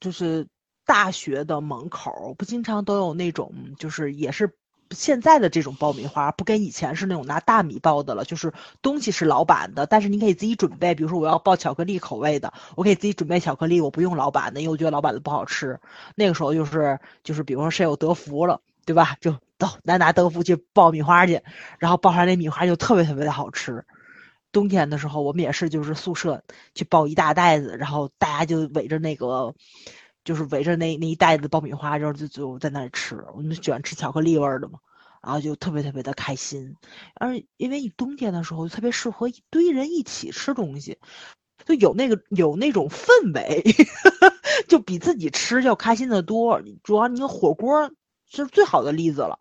[0.00, 0.46] 就是
[0.84, 4.54] 大学的门口不经常都有那种，就是也是。
[4.90, 8.52] 现在的这种爆米花不跟以前是那种拿大米爆的了，就是
[8.82, 10.94] 东西是老板的，但是你可以自己准备。
[10.94, 15.78] 比如说我要爆巧克力口味的，我可以自己准备巧克力，我不用老板的，因为我觉得老板的不好吃。
[16.14, 19.16] 那个时候就是就是，比如说谁有德芙了，对吧？
[19.20, 21.42] 就走，咱拿德芙去爆米花去，
[21.78, 23.84] 然后爆出来那米花就特别特别的好吃。
[24.52, 26.42] 冬天的时候我们也是，就是宿舍
[26.74, 29.54] 去爆一大袋子，然后大家就围着那个。
[30.28, 33.24] 就是围着那那一袋子爆米花，然后就就在那里吃。
[33.34, 34.78] 我们喜欢吃巧克力味的嘛，
[35.22, 36.76] 然后就特别特别的开心。
[37.14, 40.98] 而因为冬天的时候，特别适合一堆人一起吃东西，
[41.64, 43.64] 就有那个有那种氛围，
[44.68, 46.60] 就比自己吃要开心的多。
[46.82, 47.90] 主要你火锅
[48.26, 49.38] 是最好的例子了，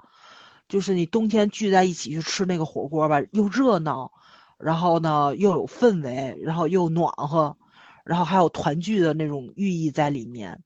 [0.70, 4.14] 就是你冬天聚在一起去吃那个火锅吧，又热闹，
[4.58, 7.58] 然后呢又有氛围，然后又暖和，
[8.06, 10.64] 然后还有团聚的那种寓意在里面。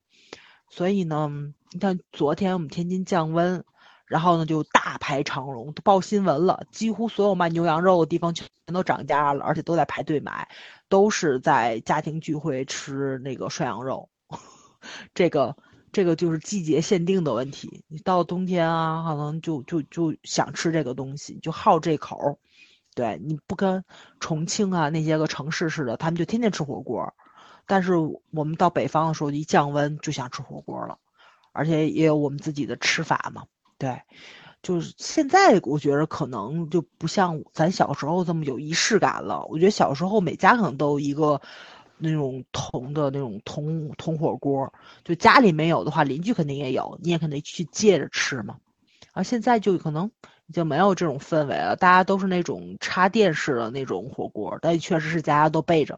[0.74, 1.30] 所以呢，
[1.72, 3.62] 你看昨天我们天津降温，
[4.06, 10.48] 然后呢就大排长龙，都报新闻了，几乎所有卖牛羊肉的地方全都涨价了，而且都在排队买，
[10.88, 14.10] 都是在家庭聚会吃那个涮羊肉。
[15.14, 15.58] 这个
[15.92, 22.40] 这个就是季节限定的问题，你到冬天啊，可能就就就想吃这个东西，就好这口。
[22.96, 23.84] 对你不跟
[24.20, 27.14] 重庆啊那些个城市似的，他们就天天吃火锅。
[27.72, 27.94] 但是
[28.32, 30.98] 我们到北方的时候，一降温就想吃火锅了，
[31.54, 33.46] 而且也有我们自己的吃法嘛。
[33.78, 34.02] 对，
[34.62, 39.46] 就是现在我觉得可能就不像咱小时候这么有仪式感了。
[39.46, 41.40] 我觉得小时候每家可能都有一个
[41.98, 44.74] 那种铜的那种铜铜火锅，
[45.06, 48.58] 就家里没有的话，邻居肯定也有，你也肯定去借着吃嘛。
[49.14, 50.12] 而现在就可能
[50.48, 55.98] 已经没有这种氛围了，大家都是那种插电式的那种火锅，但确实是家家都备着。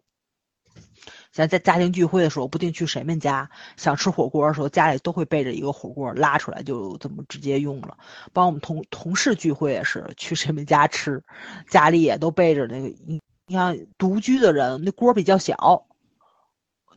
[1.34, 7.98] 像在家庭聚会的时候，不定去谁们家，想吃火锅的时候，家里都会备着一个火锅，拉出来就这么直接用了。
[8.32, 11.24] 帮我们同同事聚会也是去谁们家吃，
[11.68, 12.88] 家里也都备着那个。
[13.08, 15.88] 你你看独居的人，那锅比较小，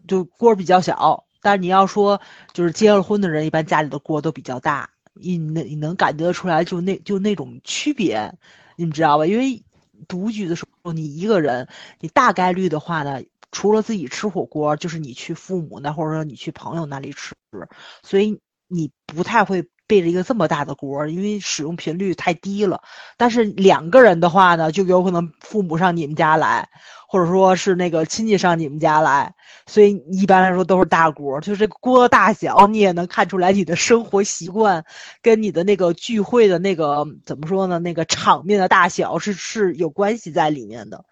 [0.06, 1.24] 就锅比较小。
[1.40, 2.20] 但是你要说
[2.52, 4.90] 就是结了婚的人，一般家里的锅都比较大。
[5.14, 8.34] 你能你能感觉得出来，就那就那种区别，
[8.76, 9.24] 你知道吧？
[9.24, 9.64] 因为
[10.06, 11.66] 独居的时候，你一个人，
[12.00, 13.22] 你大概率的话呢。
[13.52, 17.34] 除了自己吃火锅，就是你去父母那，或者说你去朋友那里吃，
[18.02, 22.82] 所以你不太会备着一个这么大的锅，因为使用频率太低了。
[23.16, 26.68] 但是两个人的话呢，就有可能父母上你们家来，
[27.08, 29.32] 或者说是那个亲戚上你们家来，
[29.66, 31.40] 所以一般来说都是大锅。
[31.40, 34.84] 就这个锅大小，你也能看出来你的生活习惯
[35.22, 37.78] 跟你的那个聚会的那个怎么说呢？
[37.78, 41.04] 那个场面的大小是是有关系在里面的。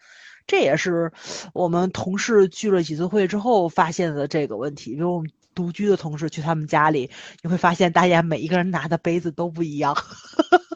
[0.46, 1.12] 这也是
[1.52, 4.92] 我们同事聚了几次会之后发现的这个问题。
[4.92, 7.10] 比如我们独居的同事去他们家里，
[7.42, 9.96] 你会发现大家每一个人拿的杯子都不一样，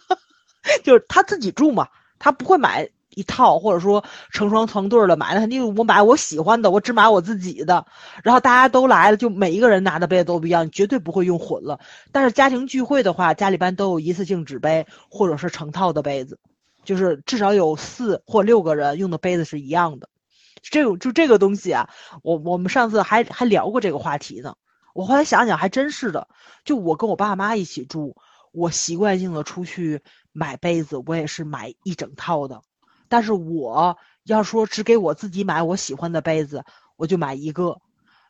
[0.85, 1.89] 就是他自己住嘛，
[2.19, 7.85] 他不会买一套，或者说成双成对的买，那肯定我买我喜欢的，我只买我自己的。
[8.23, 11.81] 然后大家都来了，就每一个人拿的杯子都不一样，绝对不会用混了。
[12.12, 16.39] 但是家庭聚会的话，家里边都有一次性纸杯或者是成套的杯子。
[16.89, 20.09] 就是至少有四或六个人用的杯子是一样的，
[20.62, 21.90] 这种就这个东西啊，
[22.23, 24.56] 我我们上次还还聊过这个话题呢。
[24.94, 26.28] 我后来想想还真是的，
[26.65, 28.16] 就我跟我爸妈一起住，
[28.52, 30.01] 我习惯性的出去
[30.32, 32.62] 买杯子，我也是买一整套的。
[33.10, 36.65] 但是我要说只给我自己买我喜欢的杯子，
[36.97, 37.82] 我就买一个。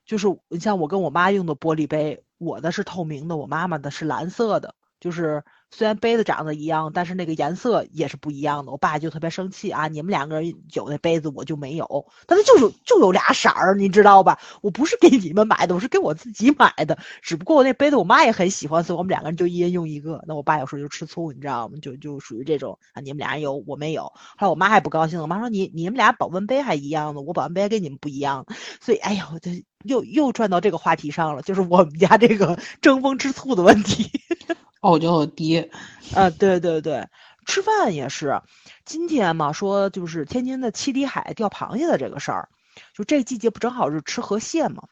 [0.04, 5.44] 就是你像我跟我妈用的玻璃杯，我的是透明的，我妈妈的是蓝色的，就是。
[5.70, 8.72] 虽然杯子长得一样，但是那个颜色也是不一样的。
[8.72, 9.86] 我爸就特别生气啊！
[9.88, 12.06] 你们两个人有那杯子，我就没有。
[12.26, 14.38] 但是就有就有俩色儿，你知道吧？
[14.62, 16.98] 我不是给你们买的，我是给我自己买的。
[17.22, 20.24] 只不过我那杯子我妈也很喜欢，所以我们两个人就一人用一个。
[20.26, 21.76] 那我爸有时候就吃醋，你知道吗？
[21.82, 24.04] 就就属于这种啊，你们俩有我没有。
[24.36, 28.46] 后来我妈还不高兴了，我妈说你你们俩保温杯还一样呢，我保温杯跟你们不一样。
[28.80, 34.10] 所以哎呀，我这又又转到这个话题上了，就是我们家这个争风吃醋的问题。
[34.80, 35.70] 哦，我叫我爹，
[36.14, 37.08] 啊，对对对，
[37.46, 38.40] 吃饭也是，
[38.84, 42.48] 今天嘛说就是天津的七里海钓螃蟹的这个事儿，
[42.94, 44.84] 就这季节不正好是吃河蟹嘛？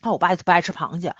[0.00, 1.14] 那我爸不爱吃螃蟹，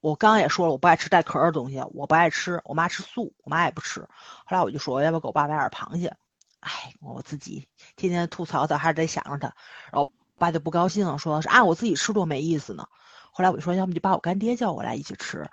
[0.00, 4.00] 我刚刚也说了，我不爱吃带壳的东西，我不爱吃，我妈吃素，我妈也不吃。
[4.00, 6.16] 后来我就说要不给我爸买点螃蟹？
[6.58, 9.54] 哎，我自己天天吐槽他，还是得想着他。
[9.92, 12.88] 然后我爸就不高兴了，说是啊，我自己吃多没意思呢。
[13.30, 15.48] 后来我就说，要么就把我干爹叫过来一起吃。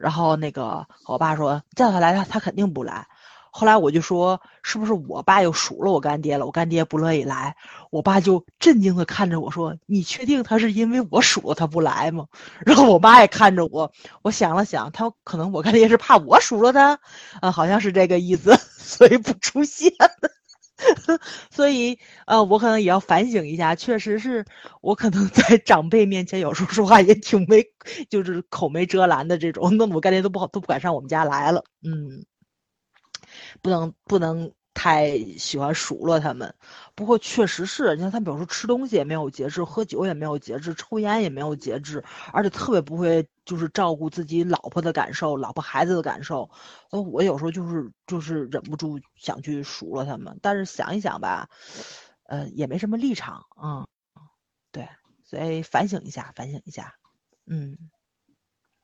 [0.00, 3.06] 然后那个我爸说叫他来，他他肯定不来。
[3.52, 6.46] 后来我就说是不是我爸又数了我干爹了？
[6.46, 7.56] 我干爹不乐意来。
[7.90, 12.26] 我爸就震惊的看着我说：“你确定他是因为我数了他不来吗？”
[12.64, 17.00] 然后我妈也看着我，我想了想，他可能我干爹是怕我数了他，
[17.40, 19.92] 啊，好像是这个意思， 所以不出现。
[21.50, 24.44] 所以，呃，我可能也要反省一下，确实是
[24.82, 27.64] 我可能在 长辈面前有时候说话也挺没，
[28.08, 31.62] 就是口没遮拦的这种，弄得我干爹都不好，都不敢上我们家来了。
[31.82, 32.24] 嗯，
[33.62, 34.52] 不能不能。
[34.80, 36.54] 太喜欢数落他们，
[36.94, 42.02] 不过确实是，你看他，比如说吃东西也没有节制，喝酒也没有节制，抽烟也没有节制，
[42.32, 46.48] 而且特别不会就是照顾自己老婆的感受、老婆孩子的感受。
[46.92, 51.50] 呃，我有时候就是就是忍不住想去数落他们，但是想一想吧，
[52.22, 53.86] 呃，也没什么立场啊。
[54.72, 54.88] 对，
[55.24, 56.94] 所以反省一下，反省一下。
[57.46, 57.76] 嗯，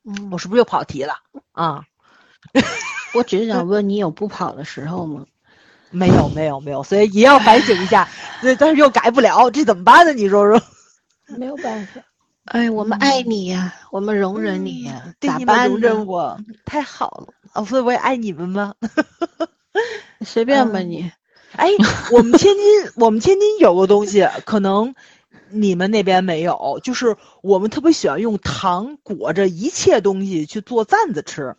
[0.05, 1.15] 嗯，我是不是又跑题了
[1.53, 1.87] 啊？
[3.15, 5.25] 我只是想问你有不跑的时候吗？
[5.91, 8.09] 没有没有没有，所以也要反省一下。
[8.43, 10.13] 对，但是又改不了，这怎么办呢？
[10.13, 10.61] 你说说。
[11.39, 12.01] 没有办法。
[12.45, 15.69] 哎，我们爱你呀，我们容忍你呀，咋办？
[15.69, 17.35] 容忍我，太好了。
[17.55, 18.75] 哦，所以我也爱你们吗？
[20.25, 21.11] 随便吧你。
[21.57, 21.71] 哎，
[22.13, 22.65] 我们天津，
[22.97, 24.95] 我们天津有个东西，可能
[25.51, 31.57] 你们那边没有，就是我们特别喜欢用糖裹着一切东西去做蘸子吃，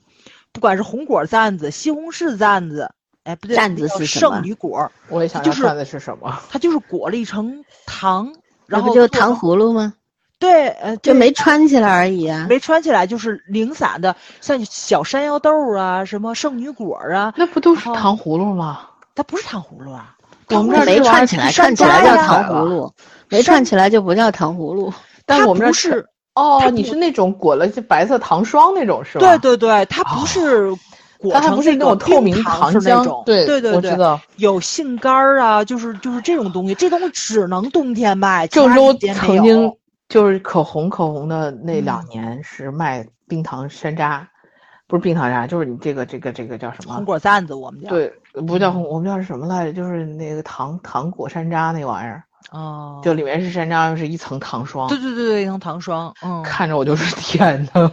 [0.53, 2.91] 不管是红果蘸子、西红柿蘸子。
[3.27, 6.33] 哎，不对，蘸子是圣女果，我也想就是蘸的是什么？
[6.49, 8.33] 它就是裹了一层糖，
[8.67, 9.93] 然后就糖葫芦吗？
[10.39, 18.79] 对，呃，就没穿起来而已啊，没穿起来，就是零散的，像小山药豆啊，什么圣女果啊，那不都是糖葫芦吗？
[19.13, 20.15] 它不是糖葫芦啊，
[20.49, 22.89] 我们这没串起来，串起来叫糖葫芦，
[23.27, 24.93] 没串起来就不叫糖葫芦。
[25.25, 26.05] 但我们这是
[26.35, 29.19] 哦，你是那种裹了就白色糖霜那种是吧？
[29.19, 30.71] 对对对，它不是。
[31.31, 38.45] 它还不是那种透明糖浆，对对对对，有杏干儿啊，就是就是这种东西，这东西只能冬天卖。
[38.47, 39.73] 郑州曾经
[40.09, 44.21] 就是可红可红的那两年是卖冰糖山楂，
[44.87, 46.93] 不是冰糖山楂，就是你这个这个这个叫什么？
[46.93, 48.13] 红果赞子，我们叫对，
[48.47, 49.73] 不叫红，我们叫是什么来着？
[49.73, 52.23] 就是那个糖糖果山楂那玩意儿。
[52.51, 54.87] 哦，就里面是山楂，又是一层糖霜。
[54.87, 56.13] 对对对对，一层糖霜。
[56.23, 57.91] 嗯，看着我就是甜的，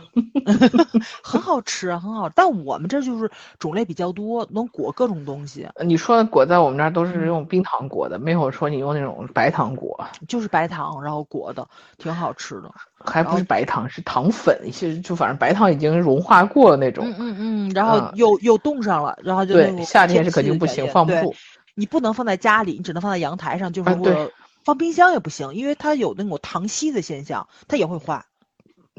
[1.23, 2.29] 很好吃啊，很好。
[2.29, 3.29] 但我们这就是
[3.59, 5.69] 种类比较多，能裹各种东西。
[5.85, 10.07] 你说的裹在我们那儿都是用冰糖裹的，没有说你用那种白糖裹。
[10.29, 11.67] 就是白糖，然后裹的，
[11.99, 12.71] 挺好吃的。
[13.05, 17.05] 还不是白糖，是糖粉，其实就反正白糖已经融化过了那种。
[17.07, 17.37] 嗯嗯
[17.69, 21.35] 嗯，然后又又冻上了，然后就对夏天是肯定不行，放不住。
[21.75, 24.31] 你不能放在家里，你只能放在阳台上，就是我。
[24.65, 28.27] 放冰箱也不行，因为它有那种糖稀的现象，它也会化。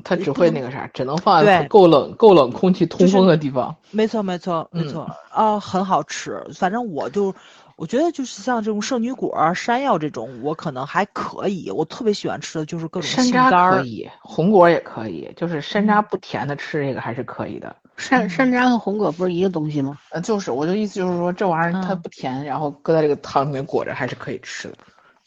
[0.04, 3.76] 它只会那个啥，只能放在够冷、够冷空气通风的地方。
[3.92, 5.10] 没错，没错，没错。
[5.32, 6.46] 啊，很好吃。
[6.54, 7.34] 反正我就
[7.78, 11.72] 我觉得就是像这种圣女果、山药这种，我可能还可以。
[11.72, 17.74] 我特别喜欢吃的就是各种山楂红果也可以，就是山楂不甜的吃这个还是可以的。
[17.96, 19.98] 山山楂和红果不是一个东西吗？
[20.12, 24.76] 呃，就是我的意思就是说，这玩意儿它嗯不甜，然后搁在这个汤里面裹着还是可以吃的。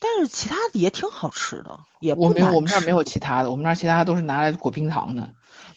[0.01, 5.29] 但是其他的也挺好吃的，也我没有，不难吃我们这儿没有其他的，我们这儿其他都是拿来裹冰糖的。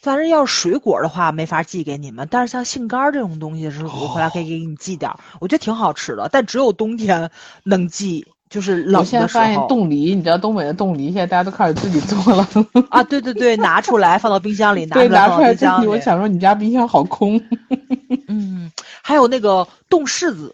[0.02, 2.28] 反正要是水果的话，没法寄给你们。
[2.32, 6.28] 但是像杏干儿这种东西，是我回来可哦以给你寄点儿，我觉得挺好吃的。
[6.32, 7.30] 但只有冬天
[7.64, 12.48] 能寄，就是冷我现在发现冻梨，你知道东北的冻梨，现在大家都开始自己做了。
[12.90, 15.50] 啊，对对对，拿出来放到冰箱里， 拿，出来。
[15.86, 17.40] 我想说，你家冰箱好空。
[18.28, 18.72] 嗯，
[19.04, 20.52] 还有那个冻柿子，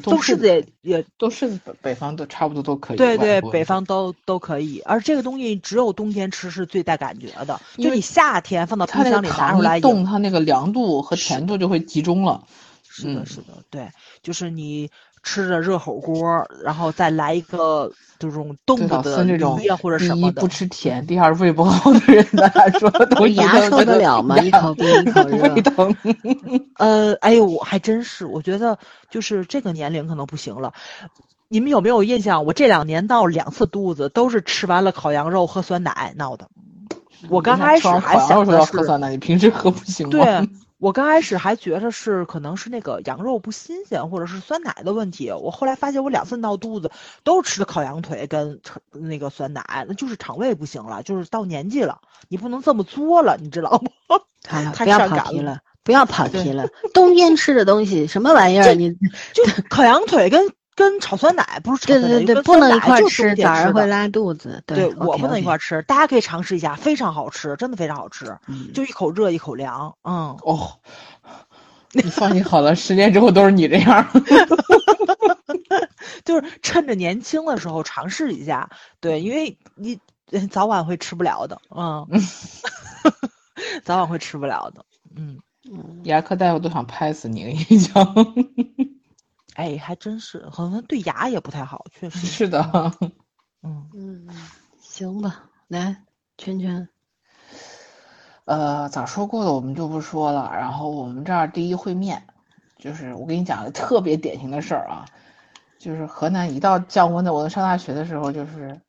[0.00, 2.96] 冻柿子也也冻柿子北北方都差不多都可以。
[2.96, 4.80] 对对，北方都都可以。
[4.84, 12.44] 而这个东西只有冬天吃是最带感觉的，就你夏天放到冰箱里拿出来一冻，它那个凉度和甜度就会集中了。
[12.88, 13.88] 是的，嗯是的，对，
[14.22, 14.88] 就是你
[15.24, 24.38] 吃着热火锅，然后再来一个这种冻着的孙这种或者什么的一不，吃甜，第二胃不好的人，咱俩说 都我牙受得了吗？
[24.38, 25.54] 一口 冰一口热。
[25.54, 25.96] 胃疼。
[26.78, 28.78] 呃，哎呦，我还真是，我觉得
[29.10, 30.72] 就是这个年龄可能不行了。
[31.48, 32.44] 你们有没有印象？
[32.44, 36.48] 我这两年闹两次肚子，都是吃完了烤羊肉喝酸奶闹的。
[37.30, 40.10] 我刚开始还想的是要喝酸奶，你平时喝不行吗？
[40.10, 40.48] 对
[40.84, 45.32] 我刚开始还觉着是可能是那个羊肉不新鲜，或者是酸奶的问题。
[45.32, 46.90] 我后来发现我两次闹肚子
[47.22, 48.60] 都是吃的烤羊腿跟
[48.92, 53.90] 那个酸奶，那就是肠胃不行了，就是到年纪了，你不能这么作了，你知道吗？
[54.06, 54.16] 好
[54.60, 56.68] 了，太不要跑题了，不要跑题了。
[56.92, 58.74] 冬天吃的东西什么玩意儿？
[58.74, 63.42] 你就烤羊腿跟跟炒酸奶不是酸奶，对对，对不能一块吃，冬天吃的。
[63.44, 64.62] 早上会拉肚子。
[64.66, 70.36] 对我不能一块儿吃，大家可以尝试一下，非常好吃，真的非常好吃，嗯就一口热一口凉，嗯。
[70.42, 70.78] 哦，
[71.92, 74.06] 你放心好了，十年之后都是你这样。
[76.24, 78.68] 就是趁着年轻的时候尝试一下，
[79.00, 79.98] 对，因为你
[80.30, 82.06] 呃早晚会吃不了的，嗯，
[83.84, 84.84] 早晚会吃不了的，
[85.14, 85.38] 嗯，
[85.70, 88.14] 嗯牙科大夫都想拍死你，你讲。
[89.54, 92.60] 哎，还真是，好像对牙也不太好，确实，是的，
[93.62, 94.26] 嗯，嗯，
[94.80, 96.04] 行吧，来，
[96.36, 96.88] 圈圈，
[98.44, 100.50] 呃，早说过的我们就不说了。
[100.54, 102.26] 然后我们这儿第一会面，
[102.78, 105.06] 就是我跟你讲个特别典型的事儿啊，
[105.78, 108.80] 就是河南一到降温的，我上大学的时候就是，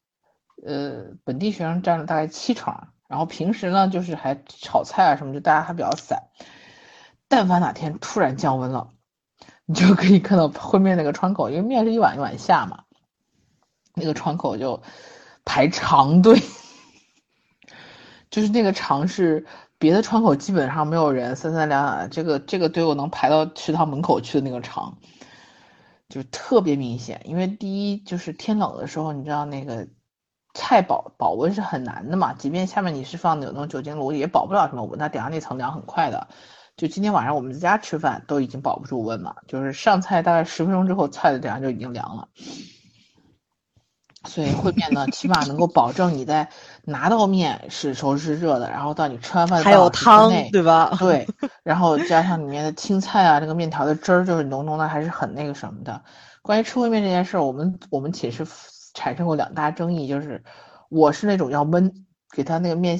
[0.66, 2.76] 呃，本地学生占了大概七成，
[3.08, 6.24] 然后平时呢就是还炒菜啊什么，就大家还比较散。
[7.28, 8.90] 但凡哪天突然降温了，
[9.66, 12.84] 你就可以看到后面那个窗口，因为面是一碗一碗下嘛，
[13.96, 14.82] 那个窗口就
[15.44, 16.40] 排长队，
[18.30, 19.46] 就是那个长是
[19.80, 24.98] 别的窗口基本上没有人，三三两两，这个这个队伍能排到食堂门口去的那个长，
[26.10, 27.22] 就特别明显。
[27.26, 29.88] 因为第一就是天冷的时候，你知道那个
[30.54, 36.28] 菜保保温是很难的嘛，即便下面你是放的有那种酒精炉，也保不了什么温，它顶上那层凉很快的。
[36.78, 42.28] 就今天晚上我们在家吃饭都已经保不住温了，就是上菜大概十分钟之后，菜的顶上就已经凉了。
[44.28, 46.50] 所以烩面呢，起码能够保证你在
[46.84, 50.98] 拿到面是时候是热的，然后到你吃完饭还有汤，对吧？
[51.00, 51.28] 对，
[51.64, 56.04] 然后加上里面的青菜啊，这个面条的汁儿就是浓浓的，还是很那个什么的。
[56.42, 58.48] 关于吃烩面这件事，我们我们寝室
[58.96, 60.44] 产生过两大争议，就是
[60.90, 61.94] 我是那种要焖，
[62.32, 63.00] 给他那个面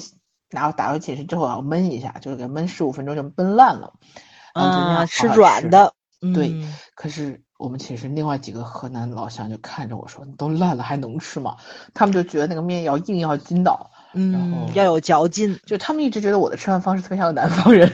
[0.56, 3.92] 拿打回寝室之后要焖一下，就是给焖十五分钟就焖烂了，
[4.54, 5.92] 嗯，吃软的，
[6.34, 6.74] 对嗯。
[6.94, 11.56] 可是我们寝室另外几个河南老乡就看着我说：“你都烂了还能吃吗？”
[11.92, 17.92] 他们就觉得那个面要硬要筋道，然后，嗯要有嚼劲，就他们一直觉得我的吃饭方式特别像南方人，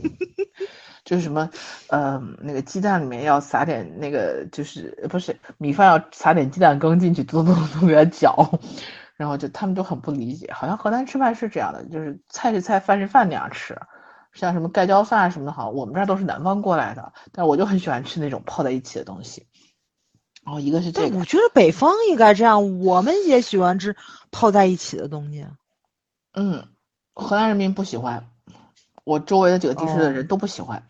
[1.04, 1.50] 就是什么，
[1.88, 8.58] 呃，那个鸡蛋里面要撒点那个，就是呃不是米饭要撒点鸡蛋羹进去，咚咚咚给它搅，
[9.16, 13.78] 然后就他们就很不理解，好像河南吃饭是这样的，就是菜是菜，饭是饭那样吃。
[14.32, 19.46] 像什么盖浇饭啊什么的，好，我们这儿都是南方过来的，但我就很喜欢吃那种泡在一起的东西。
[20.44, 23.96] 然后一个是这个我，觉得北方应该这样，我们也喜欢吃
[24.32, 25.46] 泡在一起的东西。
[26.32, 26.66] 嗯，
[27.14, 28.26] 河南人民不喜欢，
[29.04, 30.82] 我周围的几个地市的人哦都不喜欢，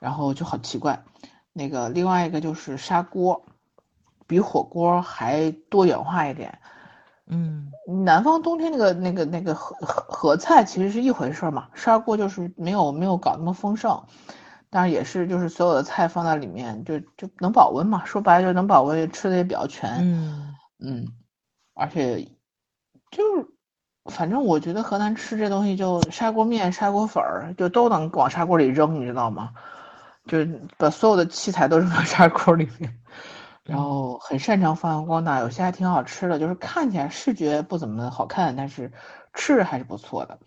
[0.00, 1.04] 然后就好奇怪。
[1.52, 3.44] 那个另外一个就是砂锅，
[4.26, 6.58] 比火锅还多元化一点。
[7.26, 7.70] 嗯，
[8.04, 14.02] 南方冬天那个那个那个合合合菜其实是一回事儿嘛，砂锅就是没有没有搞那么丰盛，
[14.70, 19.90] 当然也是就是所有的菜放在里面就就能保温嘛，说白了就能保温，吃的也比较全。
[20.00, 21.06] 嗯，嗯，
[21.74, 22.22] 而且
[23.10, 23.46] 就是，
[24.06, 29.50] 反正我觉得河南吃这东西就砂锅面、砂锅粉儿，就都能往砂锅里扔，你知道吗？
[30.26, 32.96] 就是把所有的器材都扔到砂锅里面，
[33.64, 38.92] 然后很擅长发扬光大，有些还挺好吃的，就是看起来视觉不怎么好看，但是
[39.34, 40.38] 吃着还是不错的。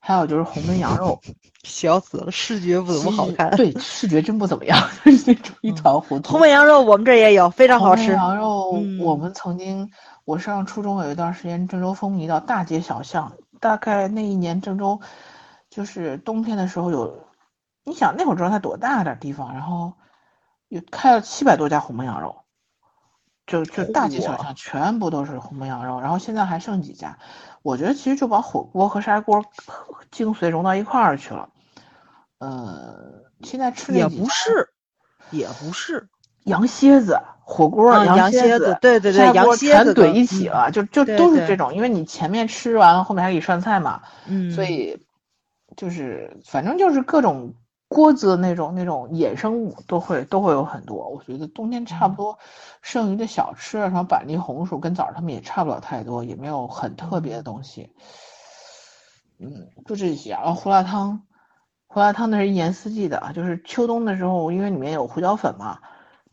[0.00, 1.20] 还有就是红焖羊肉，
[1.64, 3.50] 笑死了，视觉不怎么好看。
[3.56, 6.32] 对，视觉真不怎么样， 就是那种一团糊涂。
[6.32, 8.12] 红焖羊肉我们这也有，非常好吃。
[8.12, 9.90] 羊肉我们曾经，
[10.24, 13.32] 我上初中有一段时间，郑州风靡到大街小巷。
[13.60, 15.00] 大概那一年郑州，
[15.68, 17.26] 就是冬天的时候有，
[17.82, 19.94] 你想那会儿郑州才多大点地方，然后
[20.68, 22.36] 有开了七百多家红焖羊肉。
[23.48, 27.18] 就就大街小巷全部都是红焖羊肉，然后现在还剩几家。
[27.62, 29.44] 我觉得其实就把火锅和砂锅
[30.12, 31.48] 精髓融到一块儿去了。
[32.38, 34.68] 呃，现在吃也不是，
[35.30, 36.08] 也不是
[36.44, 44.02] 羊蝎子火锅，羊蝎子，对对对，羊蝎子全怼一起了，就就都是这种，因为你前面吃完了，后面还可以涮菜嘛。
[44.26, 45.04] 嗯，所以
[45.76, 47.54] 就是反正就是各种。
[47.88, 52.38] 锅子那种那种衍生物都会都会有很多，我觉得冬天差不多
[52.82, 57.92] 剩余的小吃啊，什么板栗红薯跟枣儿他们也差不了太多，也没有很特别的东西。
[59.38, 60.52] 嗯，就这些啊。
[60.52, 61.22] 胡辣汤，
[61.86, 65.78] 胡辣汤那是一年四季的，就是秋冬的时候，因为里面有胡椒粉嘛，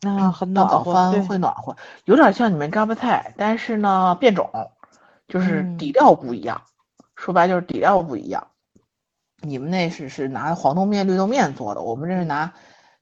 [0.01, 4.49] 那很暖和，会暖和，有点像你们嘎巴菜，但是呢变种，
[5.29, 6.63] 就是底料不一样，
[7.15, 8.47] 说白就是底料不一样。
[9.41, 12.53] 你们那是是拿黄豆面、绿豆面做的，我们这是拿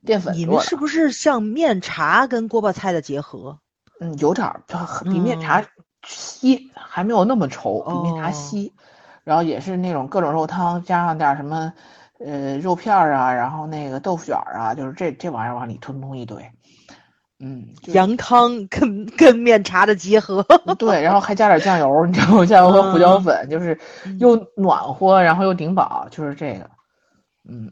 [0.06, 0.46] 淀粉做的。
[0.46, 3.60] 你们是不是像面茶跟锅巴菜的结合？
[4.00, 4.62] 嗯，有点儿，
[5.04, 5.64] 比面茶
[6.06, 8.74] 稀，还没有那么稠，比面茶稀。
[9.24, 11.72] 然后也是那种各种肉汤，加上点什么
[12.20, 16.52] 呃肉片儿啊，然后那个豆腐卷儿啊，就是这这玩意儿往里通通一堆。
[17.46, 20.42] 嗯，羊汤跟 跟面茶的结合，
[20.80, 22.46] 对，然后还加点酱油，你知道吗？
[22.48, 23.78] 酱油和胡椒粉，就是
[24.20, 26.70] 又暖和，然后又顶饱，就是这个。
[27.46, 27.70] 嗯，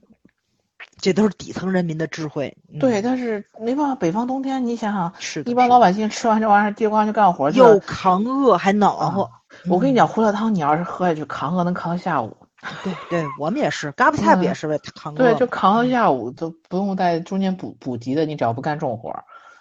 [0.99, 2.57] 这都是底层人民的智慧。
[2.81, 9.29] 对，但是没办法，北方冬天，你想想，是一般老百姓吃完这玩意儿，地光就干活去，又扛饿还暖和。
[9.69, 12.35] 我跟你讲，胡辣汤，你要是喝下去，扛饿能扛到下午。
[12.83, 15.17] 对对，我们也是，嘎巴菜不也是为扛饿？
[15.17, 19.09] 对，就扛到下午，都不用在中间补补给的，你只要不干重活。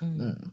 [0.00, 0.52] 嗯，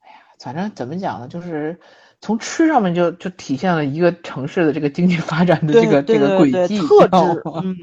[0.00, 1.78] 哎呀，反正怎么讲呢，就是
[2.20, 7.42] 从吃上面就就体现了一个城市的这个经济发展的这个这个轨迹特质。
[7.62, 7.76] 嗯，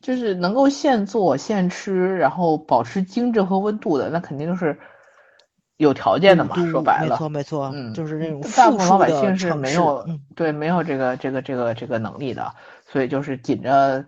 [0.00, 4.78] 就是能够现做现吃，然后保持精致和温度的，那肯定就是
[5.76, 6.56] 有条件的嘛。
[6.70, 12.54] 说白了，没错没错，嗯，就是那种大部分老百姓是没有对没有这个这个这个这个能力的，
[12.88, 14.06] 所以就是紧着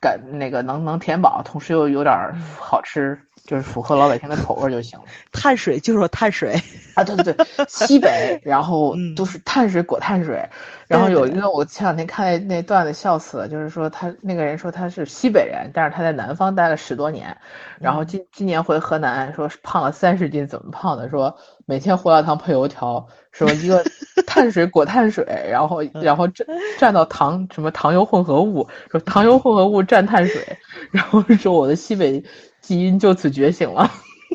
[0.00, 3.20] 赶那个能能填饱，同时又有点好吃。
[3.48, 5.06] 就是符合老百姓的口味就行了。
[5.32, 6.60] 碳水就是碳水
[6.94, 10.46] 啊，对对对，西北，然后都是碳水裹碳水。
[10.86, 17.36] 然后有一个我前两天看那那段子笑死了，就是说他那个人说他是西北人，但是他在南方待了十多年，
[17.80, 21.08] 然后今今年回河南，说是胖了三十斤，怎么胖的？
[21.08, 21.34] 说
[21.64, 23.82] 每天胡辣汤配油条，说一个
[24.26, 26.44] 碳水裹碳水，然后然后蘸
[26.78, 30.58] 蘸到糖什么糖油混合物，说糖油混合物蘸碳水，
[30.90, 32.22] 然后说我的西北。
[32.68, 33.90] 基因就此觉醒了。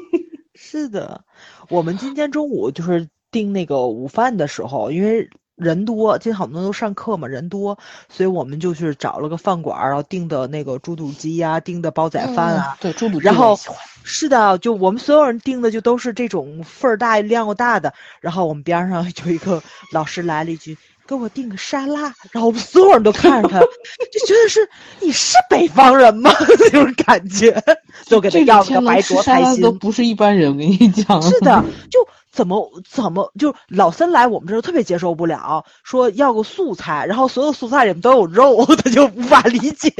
[0.55, 1.23] 是的，
[1.69, 7.77] 我们今天中午就是订那个午饭的时候，因为人多，今天好多人都上课嘛，人多，
[8.09, 12.75] 所以我们就去找了个饭馆，然后订的那个猪肚鸡呀，订的煲仔饭啊。
[12.81, 13.25] 对，猪肚鸡。
[13.27, 13.55] 然后
[14.03, 17.93] 是的，就我们所有人订的就都是这种份儿大、量又大的。
[18.19, 19.61] 然后我们边上有一个
[19.91, 20.75] 老师来了一句。
[21.07, 22.01] 给我订个沙拉，
[22.31, 23.59] 然后我们所有人都看着他，
[24.11, 24.67] 就觉得是
[25.01, 26.31] 你是北方人吗？
[26.71, 27.61] 那种感觉，
[28.05, 29.61] 就给他要个白灼菜心。
[29.61, 31.21] 都不是一般人，我跟你讲。
[31.21, 31.99] 是的， 就
[32.31, 39.91] 怎么怎么就老三来我们这儿特别接受不了，说要个素菜，然后所有素菜里面都有肉，他就无法理解。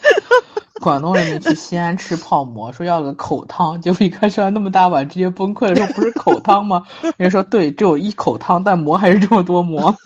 [0.80, 6.86] 广东人民去西安吃泡馍，说要个口汤，结果一看吃完那么大碗，直接崩溃了，说不是口汤吗？
[7.16, 9.94] 人家说对，只有一口汤，但馍还是这么多馍。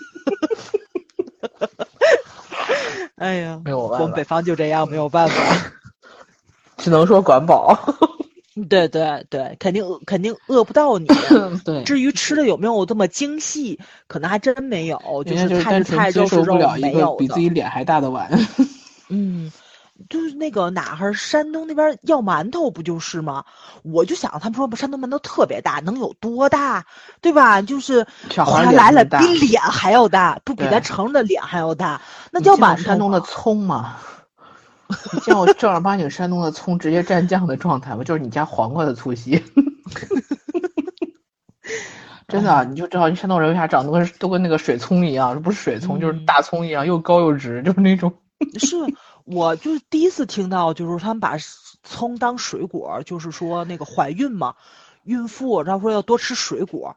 [3.17, 5.35] 哎呀，没有办法，我们北方就这样，没有办法，
[6.79, 7.79] 只能说管饱。
[8.69, 11.07] 对对对，肯定饿肯定饿不到你。
[11.65, 13.79] 对，至于吃的有没有这么精细，
[14.09, 18.31] 可能还真没有，就是菜是菜，肉是肉，没有比自己脸还大的碗。
[19.09, 19.53] 嗯。
[20.09, 23.45] 就是那个哪哈山东那边要馒头不就是吗？
[23.83, 26.85] 我就想他们说山东馒头特别大，能有多大，
[27.21, 27.63] 对吧？
[27.63, 32.01] 就是他来了比脸还要大，不比咱成的脸还要大，
[32.31, 32.83] 那叫馒头。
[32.83, 33.97] 山东的葱吗？
[35.13, 38.05] 你见过正儿八经山东的葱直接蘸酱的状态吗？
[38.05, 39.43] 就是你家黄瓜的粗细。
[42.29, 48.13] 真的，你就知道你山东人为啥长得跟都跟那个水葱一样，不是水葱就是大葱一样，又高又直，就是那种。
[48.59, 48.77] 是。
[49.25, 51.37] 我就是第一次听到，就是他们把
[51.83, 54.55] 葱当水果，就是说那个怀孕嘛，
[55.05, 56.97] 孕妇，然后说要多吃水果，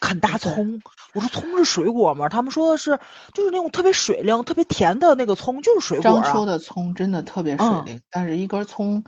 [0.00, 0.82] 啃大葱。
[1.14, 2.28] 我说葱是水果吗？
[2.28, 2.98] 他们说的是，
[3.32, 6.22] 就是那种特别水灵、特别甜的那个葱，就是水果啊。
[6.22, 9.04] 章丘的葱真的特别水灵，但是一根葱，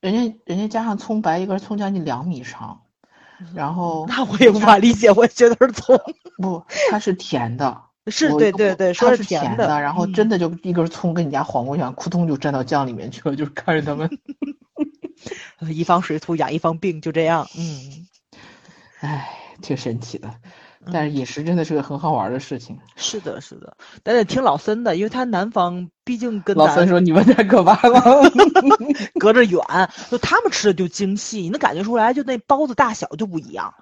[0.00, 2.82] 人家人家加上葱白，一根葱将近两米长。
[3.54, 5.98] 然后那我也无法理解，我也觉得是葱。
[6.36, 7.82] 不，它是甜的。
[8.06, 14.10] 是对对对，说是甜的，然后真的就一根葱跟你家黄瓜一样，扑通就沾到酱里面去了，就是看着他们
[15.72, 17.46] 一方水土养一方病，就这样。
[17.56, 18.06] 嗯，
[19.00, 19.28] 唉，
[19.60, 20.28] 挺神奇的。
[20.92, 22.76] 但是饮食真的是个很好玩的事情。
[22.96, 28.28] 是的，是的，但得听老森的，因为他南方毕竟跟老森说你们太可怕了，
[29.20, 29.62] 隔着远，
[30.10, 33.72] 就他们吃的就精细，你能感觉出来，就那包子大小就不一样。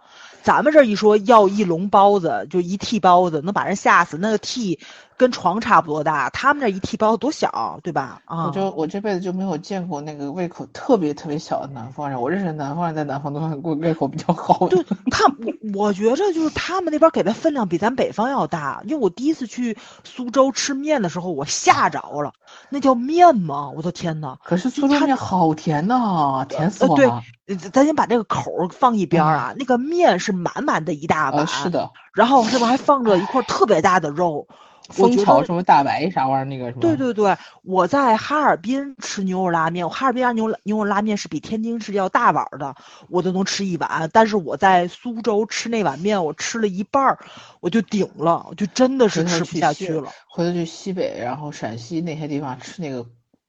[0.42, 4.16] 咱们这一说要一笼包子，就一屉包子，能把人吓死。
[4.16, 4.78] 那个屉
[5.16, 8.22] 跟床差不多大，他们那一屉包子多小，对吧？
[8.24, 12.20] 啊，我就我这辈子就没有见过那个胃口特别特别小的南方人。
[12.20, 14.76] 我认识南方人在南方都算过胃口比较好的。
[14.76, 18.80] 对他，我我觉着就是他们那边给的分量比咱北方要大。
[18.84, 22.32] 因为我第一次去苏州吃面的时候，我吓着了，
[22.68, 23.70] 那叫面吗？
[23.74, 24.36] 我的天呐！
[24.44, 27.22] 可是苏州面好甜呐，甜死我了。
[27.46, 31.90] 对，咱先把这个口放一边啊，那个面是满满的一大碗，是的。
[32.14, 34.46] 然后上面还放着一块特别大的肉。
[34.90, 36.80] 蜂巢什么大白啥玩意儿那个什么？
[36.80, 42.74] 对对对，我在哈尔滨吃牛肉拉面，我哈尔滨家牛牛肉拉面是比天津市要大碗的，
[43.08, 44.08] 我都能吃一碗。
[44.12, 47.18] 但是我在苏州吃那碗面，我吃了一半儿，
[47.60, 50.10] 我就顶了，我就真的是吃不下去了。
[50.28, 53.06] 回头去西北，然后陕西那些地方吃那个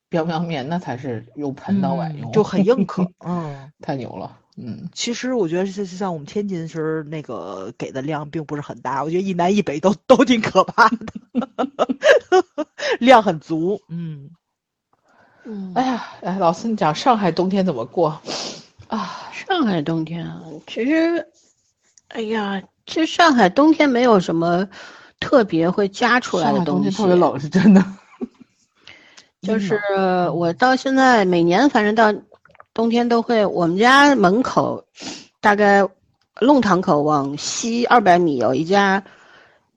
[0.09, 4.37] 彪彪面，那才是由盆到碗用，就很硬 壳，嗯，太牛了。
[4.63, 10.97] 嗯，其实我觉得就像我们天津是那个给的量并不是很大，我觉得一南一北都都挺可怕的，
[13.01, 13.81] 量很足。
[13.89, 14.29] 嗯
[15.45, 18.21] 嗯，哎呀，哎，老师，你讲上海冬天怎么过
[18.87, 19.31] 啊？
[19.33, 21.25] 上海冬天啊，其实，
[22.09, 24.69] 哎呀，其实上海冬天没有什么
[25.19, 27.83] 特别会加出来的东西，特别冷是真的。
[29.41, 29.79] 就是
[30.35, 32.13] 我到现在每年反正到。
[32.73, 34.85] 冬天都会，我们家门口，
[35.41, 35.85] 大概
[36.39, 39.03] 弄堂口往西二百米有一家，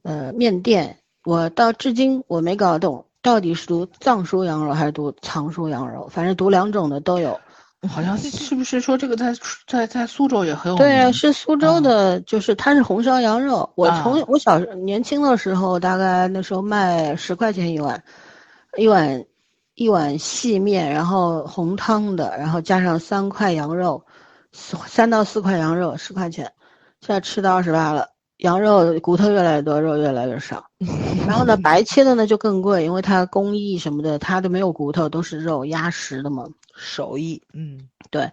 [0.02, 0.98] 呃，面店。
[1.24, 7.40] 我到至今我没搞懂，到底是读藏书羊肉还是读藏书羊肉，反正读两种的都有。
[7.88, 9.34] 好像是不是说这个在
[9.66, 10.86] 在在苏州也很有名？
[10.86, 13.68] 对，是苏州的，就是它是红烧羊肉。
[13.74, 18.02] 我从我小年轻的时候，大概那时候卖十块钱一碗，
[18.76, 19.24] 一碗。
[19.74, 24.04] 一碗细面，然后红汤的，然后加上三块羊肉，
[24.52, 26.52] 三到四块羊肉，十块钱。
[27.00, 30.64] 现在吃到二十八了，羊肉骨头越来越多，肉越来越少。
[31.26, 37.42] 然后呢，白切的呢就更贵，因为它工艺什么的，它都没有骨头，都是肉压实的嘛，手艺。
[37.52, 38.30] 嗯，对，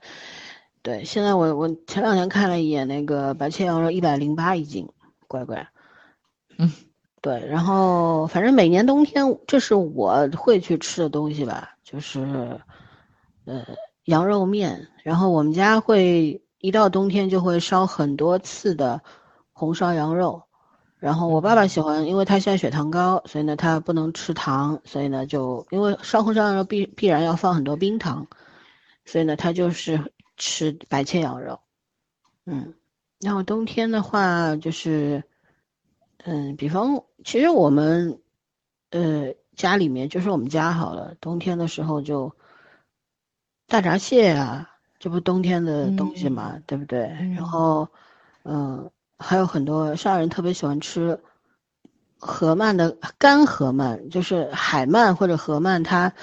[0.84, 1.04] 对。
[1.04, 4.88] 现在我我前两天看了一眼那个白切羊肉，一百零八一斤，
[5.28, 5.68] 乖乖。
[6.58, 6.72] 嗯。
[7.22, 12.60] 对，然后反正每年冬天，这是我会去吃的东西吧，就是，
[13.46, 13.64] 呃，
[14.06, 14.88] 羊肉面。
[15.04, 19.00] 然后我们家会一到冬天就会烧很多次的
[19.54, 20.42] 红烧羊肉。
[20.98, 28.26] 然后我爸爸喜欢，因为他现在血糖高，所以呢他不能吃糖，所以呢就因为烧红烧羊肉必必然要放很多冰糖，
[29.06, 31.60] 所以呢他就是吃白切羊肉。
[32.48, 32.74] 嗯，
[33.20, 35.24] 然后冬天的话就是。
[36.24, 38.20] 嗯，比方，其实我们，
[38.92, 42.36] 呃，家里面就是我们家好了，冬天的时候就
[43.68, 44.70] 大闸蟹啊，
[45.00, 47.00] 这不冬天的东西嘛，对不对？
[47.36, 47.88] 然后，
[48.44, 51.20] 嗯，还有很多上海人特别喜欢吃
[52.20, 56.14] 河鳗的干河鳗，就是海鳗或者河鳗，它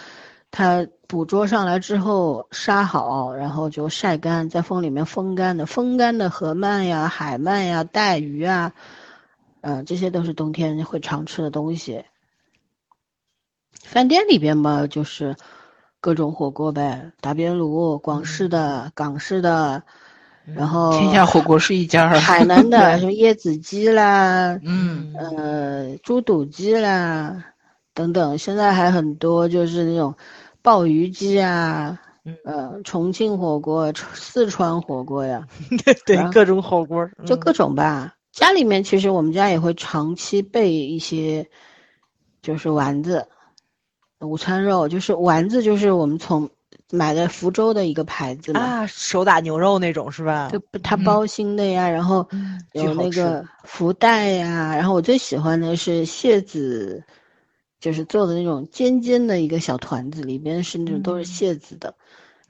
[0.53, 8.73] 它捕捉上来之后杀好，然后就晒干，在风里面风干的，风干的河鳗呀、海鳗呀、带鱼啊。
[9.61, 12.05] 嗯，这些都是冬天会常吃的东西。
[13.85, 15.37] 饭店里边嘛，就是
[16.01, 19.83] 各种火锅呗，打边炉，广式的、港式的，
[20.45, 27.45] 然后天下火锅是一家，海南的 什么椰子鸡啦，嗯，呃，猪肚鸡啦，
[27.95, 30.15] 等等，现在还很多，就是那种
[30.63, 32.01] 鲍鱼鸡啊，
[32.45, 35.47] 呃，重庆火锅、四川火锅呀，
[36.05, 38.15] 对，各种火锅，就各种吧。
[38.39, 41.51] 家里面其实我们家也会长期备一些，
[42.41, 43.27] 就是丸子，
[44.21, 46.49] 午餐肉，就是丸子，就是我们从
[46.89, 50.51] 买的福州的一个牌子嘛，啊，手打牛肉那种是吧？
[50.53, 52.29] 就它包心的呀，然后
[52.75, 57.03] 有那个福袋呀，然后我最喜欢的是蟹子，
[57.81, 61.93] 就是做的那种尖尖的一个小团子，里边是那种都是蟹子的，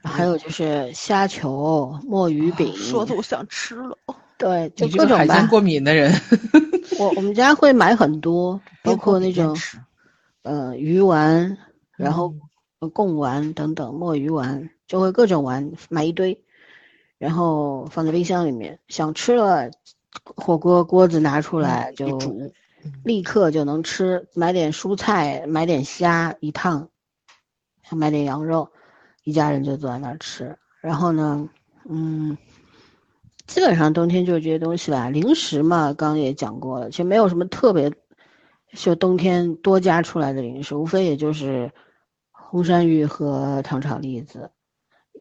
[0.03, 3.97] 还有就是虾球、墨鱼饼，说的我想吃了。
[4.39, 5.17] 对，就各种吧。
[5.17, 6.13] 海鲜过敏的人，
[6.97, 9.53] 我我们家会买很多，包括那种
[10.43, 11.57] 呃鱼丸，
[11.97, 12.33] 然后
[12.93, 16.41] 贡丸等等，墨鱼丸就会各种丸买一堆，
[17.17, 19.69] 然后放在冰箱里面，想吃了
[20.23, 22.17] 火锅锅子拿出来就，
[23.03, 24.25] 立刻就能吃。
[24.33, 26.87] 买点蔬菜，买点虾一烫，
[27.91, 28.69] 买点羊肉，
[29.25, 30.57] 一家人就坐在那儿吃。
[30.79, 31.49] 然后呢，
[31.89, 32.37] 嗯。
[33.49, 37.91] 基本上冬天就是这些东西吧，零食嘛，刚刚也讲过了，其实没有什么特别，
[38.75, 41.71] 就冬天多加出来的零食，无非也就是
[42.31, 44.51] 红山芋和糖炒栗子。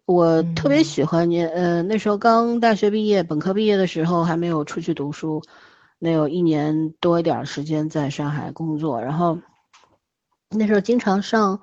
[0.04, 5.42] 我特别喜欢你，呃，那时候刚大学毕业，本科毕业的时候还没有出去读书，
[5.98, 9.38] 那有一年多一点时间在上海工作，然后
[10.50, 11.60] 那时候经常上，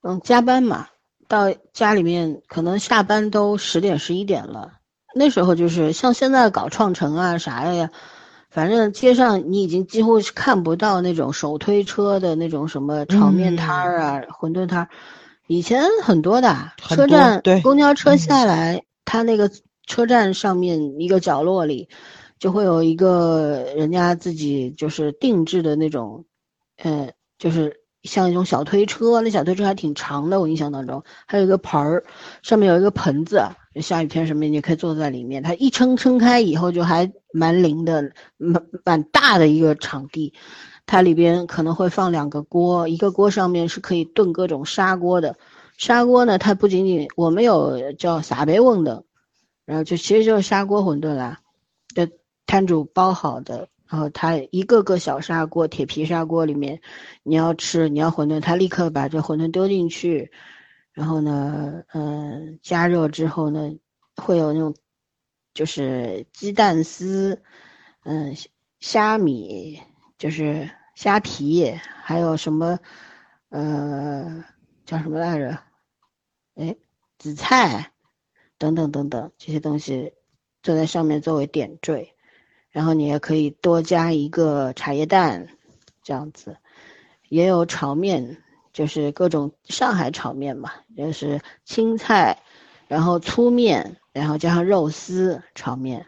[0.00, 0.88] 嗯，加班嘛，
[1.28, 4.79] 到家里面可能下班都十点十一点了。
[5.14, 7.90] 那时候就是像现在搞创城啊啥的呀，
[8.48, 14.88] 反正街上你已经几乎是看不到那种手推车的那种什么炒面摊儿啊、馄饨摊儿，
[15.46, 16.72] 以前很多的。
[16.78, 19.50] 车站公交车下来，它那个
[19.86, 21.88] 车站上面一个角落里，
[22.38, 26.24] 就会有一个人家自己就是定制的那种，
[26.78, 32.04] 呃，就是像一种小推车，那小推车还挺长的，我印象当中还有一个盆儿，
[32.42, 33.42] 上面有一个盆子。
[33.76, 35.42] 下雨天什么，你可以坐在里面。
[35.44, 40.34] 它一撑撑开以后，就还蛮灵的，蛮蛮大的一个场地。
[40.86, 45.36] 它里边可能会放两个锅，一个锅上面是可以炖各种砂锅的。
[45.78, 49.04] 砂锅呢，它不仅仅我们有叫撒贝翁的，
[49.64, 51.38] 然后就其实就是砂锅馄饨啦，
[51.94, 52.08] 就
[52.46, 53.68] 摊主包好的。
[53.88, 56.80] 然后它一个个小砂锅，铁皮砂锅里面，
[57.22, 60.32] 你要吃你要馄饨，他立刻把这馄饨丢进去。
[60.92, 63.70] 然后呢，嗯，加热之后呢，
[64.16, 64.74] 会有那种，
[65.54, 67.42] 就是鸡蛋丝，
[68.02, 68.34] 嗯，
[68.80, 69.80] 虾米，
[70.18, 71.70] 就是虾皮，
[72.02, 72.78] 还有什么，
[73.50, 74.44] 呃，
[74.84, 75.58] 叫什么来着？
[76.56, 76.76] 哎，
[77.18, 77.92] 紫菜，
[78.58, 80.12] 等等等等这些东西，
[80.62, 82.14] 坐在上面作为点缀。
[82.70, 85.48] 然后你也可以多加一个茶叶蛋，
[86.02, 86.56] 这样子，
[87.28, 88.42] 也有炒面。
[88.72, 92.38] 就是各种上海炒面嘛，就是青菜，
[92.86, 96.06] 然后粗面，然后加上肉丝炒面，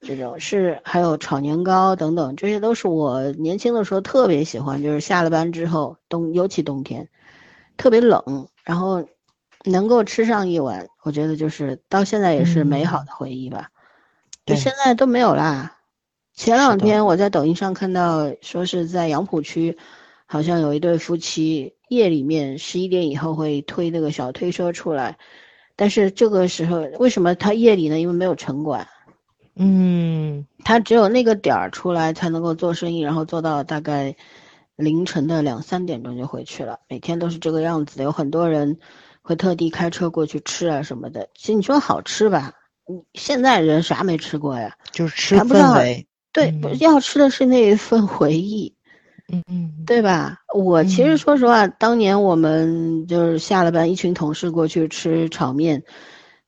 [0.00, 4.82] 这种是还有炒年糕等等，这些都是我年轻的时候特别喜欢。
[4.82, 7.08] 就是下了班之后，冬尤其冬天，
[7.76, 9.04] 特别冷，然后
[9.64, 13.70] 能够吃上一碗，我觉得就是到现在也是美好的回忆吧。
[14.44, 15.78] 就现在都没有啦。
[16.34, 19.78] 前两天我在抖音上看到，说是在杨浦区，
[20.26, 21.74] 好像有一对夫妻。
[21.88, 25.18] 夜里面十一点以后会推那个小推车出来，
[25.76, 28.00] 但是这个时候为什么他夜里呢？
[28.00, 28.88] 因为没有城管，
[29.54, 34.16] 嗯，他只有那个点儿出来才能够做生意，然后做到大概
[34.74, 36.80] 凌晨的两三点钟就回去了。
[36.88, 38.78] 每天都是这个样子的，有很多人
[39.22, 41.28] 会特地开车过去吃啊什么的。
[41.34, 42.52] 其实你说好吃吧，
[42.88, 44.76] 你现在人啥没吃过呀？
[44.92, 48.75] 就是吃氛围，对，要吃的是那一份回忆。
[49.32, 50.38] 嗯嗯，对吧？
[50.54, 55.82] 我其实说实话，当年我们就是下了班，一群同事过去吃炒面，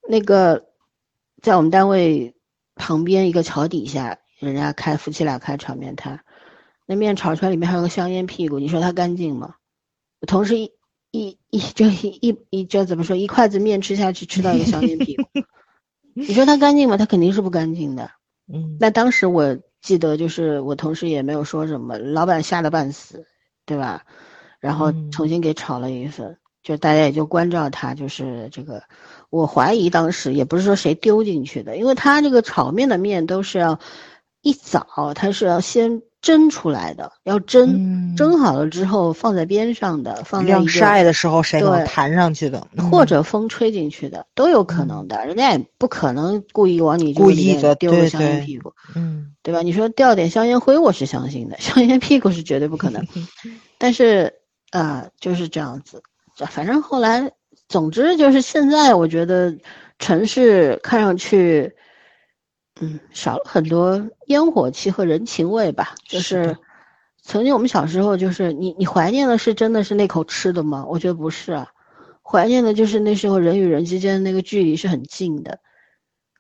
[0.08, 0.66] 那个
[1.42, 2.36] 在我们单位
[2.76, 6.20] 旁边一个桥底下，人家开夫妻俩开炒面摊，
[6.86, 9.56] 那面炒出来里面还有个香烟屁股，你说它干净吗？
[10.26, 10.72] 同事一
[11.10, 15.24] 一一就一一一就怎么说，一筷子面吃下去，吃到一个香烟屁股，
[16.14, 16.96] 你说它干净吗？
[16.96, 18.12] 它肯定是不干净的。
[18.52, 19.58] 嗯，那当时我。
[19.80, 23.26] 记得就是我同事也没有说什么，老板吓得半死，
[23.64, 24.04] 对吧？
[24.60, 28.82] 然后重新给炒了一份，就大家也就关照他，就是这个。
[29.30, 33.78] 我怀疑当时也不是说谁丢进去的，因为他这个炒面的面都是要
[34.42, 36.02] 一早，他是要先。
[36.28, 45.24] 蒸出来的要蒸，蒸好了之后放在边上的，放在晾晒的时候谁能弹上去的，或者风吹进去的都有可能的。
[45.24, 49.62] 人家也不可能故意往你故意的丢个香烟屁股，嗯，对吧？
[49.62, 53.02] 你说掉点香烟灰，我是相信的， 香烟屁股是绝对不可能。
[53.78, 54.30] 但是
[54.70, 56.02] 啊，就是这样子，
[56.50, 57.32] 反正后来，
[57.70, 59.56] 总之就是现在，我觉得
[59.98, 61.74] 城市看上去。
[62.80, 65.94] 嗯，少了很多烟火气和人情味吧。
[66.04, 66.56] 就是
[67.22, 70.84] 曾经我们小时候，就是你你怀念的是真的是那口吃的吗？
[70.88, 71.68] 我觉得不是啊，
[72.22, 75.58] 怀念的就是那时候人与人之间的那个距离是很近的，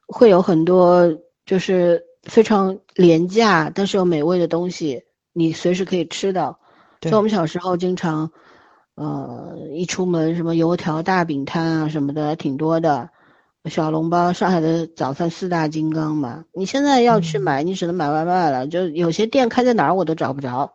[0.06, 5.02] 会有很多就是非常廉价但是又美味的东西，
[5.32, 6.58] 你随时可以吃到。
[7.00, 8.30] 就我们小时候经常，
[8.96, 13.08] 呃，一出门什么油条、大饼摊啊什么的挺多的，
[13.64, 16.44] 小笼包，上海的早饭四大金刚嘛。
[16.52, 20.72] 你现在要去买，你只能买外卖了，就有些店开在哪儿我都找不着，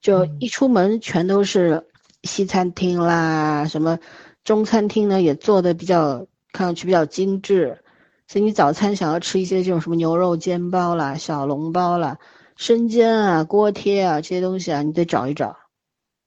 [0.00, 1.86] 就一出门全都是
[2.22, 3.98] 西餐厅啦，什么
[4.44, 7.82] 中餐厅呢也做的比较看上去比较精致。
[8.28, 12.18] 所以你早餐想要吃一些这种什么牛肉煎包啦、小笼包啦、
[12.54, 15.56] 生煎啊、锅贴啊这些东西啊，你得找一找。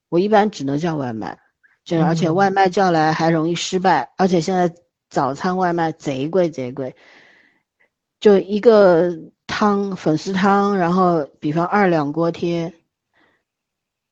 [0.09, 1.39] 我一般只能叫外卖，
[1.85, 4.75] 就而且外卖叫来还容易失败，而且现在
[5.13, 6.95] 早餐外卖贼贵贼贵，
[8.19, 9.15] 就一个
[9.45, 12.73] 汤粉丝汤，然后比方二两锅贴，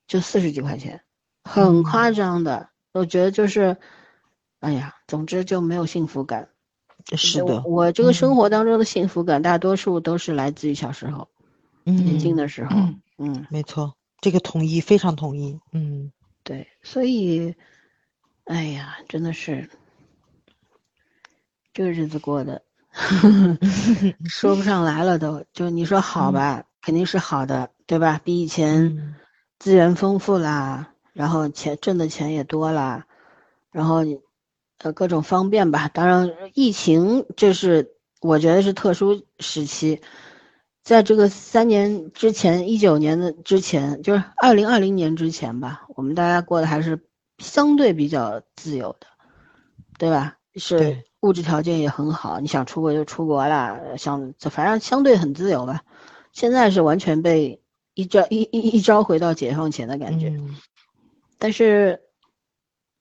[0.05, 1.01] 就四十几块钱，
[1.43, 2.69] 很夸张的。
[2.93, 3.77] 我觉得就是，
[4.59, 6.49] 哎呀，总之就没有幸福感。
[7.15, 11.27] 是的，我这个生活当中的幸福感，大多数都是来自于小时候，
[11.83, 12.75] 年轻的时候。
[13.17, 15.59] 嗯，没错，这个同意，非常同意。
[15.71, 16.11] 嗯，
[16.43, 17.55] 对，所以，
[18.43, 19.67] 哎呀，真的是
[21.73, 22.61] 这个日子过的
[24.27, 28.19] 说不上来了，都就你说好吧，肯定是好的，对吧？
[28.23, 29.15] 比以前
[29.59, 33.05] 资源丰富啦，然后钱挣的钱也多啦，
[33.71, 34.03] 然后。
[34.83, 35.91] 呃，各种方便吧。
[35.93, 40.01] 当然，疫情这是我觉得是特殊时期，
[40.81, 46.99] 在这个三年之前，一九年的之前，就是二零二零年之前吧，我们大家过得还是
[47.37, 49.05] 相对比较自由的，
[49.99, 50.35] 对吧？
[50.55, 55.81] 是物质条件也很好，你想出国就出国了，想反正相对很自由吧。
[56.33, 57.61] 现在是完全被
[57.93, 60.33] 一招一一一招回到解放前的感觉，
[61.37, 62.01] 但是。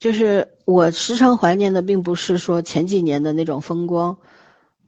[0.01, 4.17] 就是我时常怀念的，并不是说前几年的那种风光，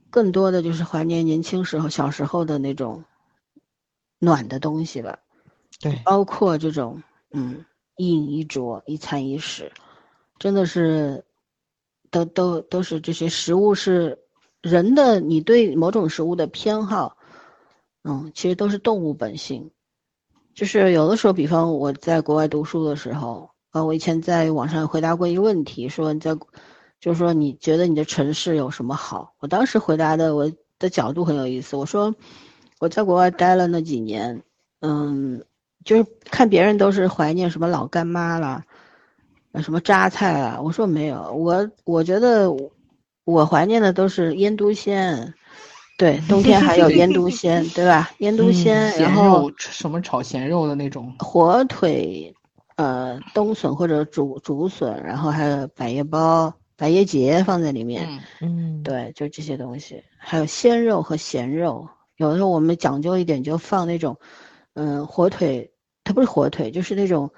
[0.09, 3.03] 更多的就是怀念年轻时候、小时候的那种
[4.17, 5.19] 暖的东西吧。
[5.79, 7.63] 对，包括这种嗯
[7.95, 9.71] 一饮一啄、一餐一食，
[10.39, 11.23] 真的是
[12.13, 14.17] 都都都是这些食物是
[14.61, 17.17] 人的，你对某种食物的偏好，
[18.03, 19.71] 嗯，其实都是动物本性。
[20.53, 23.49] 就是有的时候，比方我在国外读书的时候。
[23.73, 26.35] 啊，我以前在网上回答过一个问题，说你在，
[26.99, 29.33] 就是说你觉得你的城市有什么好？
[29.39, 32.13] 我当时回答的我的角度很有意思，我说
[32.77, 34.43] 我在国外待了那几年，
[34.81, 35.43] 嗯，
[35.83, 38.63] 就是看别人都是怀念什么老干妈啦，
[39.61, 42.49] 什么榨菜啊，我说没有，我我觉得
[43.25, 45.33] 我怀念的都是腌笃鲜，
[45.97, 48.11] 对，冬天还有腌笃鲜，对吧？
[48.19, 52.33] 腌笃鲜，然后什么炒咸肉的那种火腿。
[52.75, 58.19] 呃，冬笋或者竹竹笋，然后还有百叶包、百叶结放在里面。
[58.41, 60.03] 嗯，对，就这些东西。
[60.17, 64.17] 还有鲜肉和咸肉，有的时候我们讲究一点，就放那种，
[64.73, 65.71] 嗯，火腿，
[66.03, 67.29] 它不是火腿，就是那种，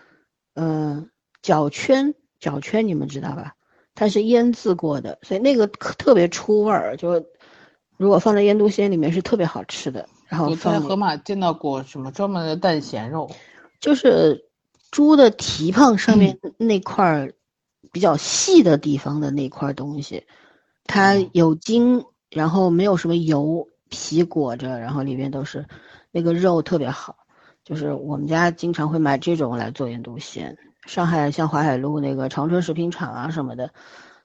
[0.54, 1.10] 嗯，
[1.46, 3.54] 角圈，角圈，你们知道吧？
[3.94, 6.98] 它是腌制过的，所以那个特别出味儿。
[6.98, 7.24] 就
[7.98, 10.08] 如果放在腌笃鲜里面是特别好吃的。
[10.28, 13.30] 然后在河马见到过什么专门的淡咸肉，
[13.80, 14.44] 就是。
[14.92, 17.34] 猪的蹄膀上面那块儿
[17.92, 20.26] 比较细的地方的那块东西，
[20.86, 25.66] 它有筋，然后没有什么油，皮裹着，然后里面都是
[26.12, 27.18] 那个肉特别好。
[27.66, 30.58] 就是我们家经常会买这种来做腌笃鲜。
[30.86, 33.72] 上海像淮海路那个长春食品厂啊什么的，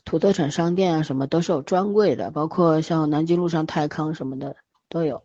[0.04, 4.56] 土特产商店啊什么都是有专柜的，包括像南京路上泰康什么的
[4.88, 5.22] 都有。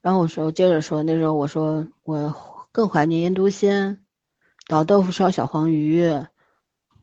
[0.00, 2.34] 然后我说接着说，那时候我说我
[2.72, 3.98] 更怀念腌笃鲜。
[4.68, 6.06] 老豆腐烧小黄鱼，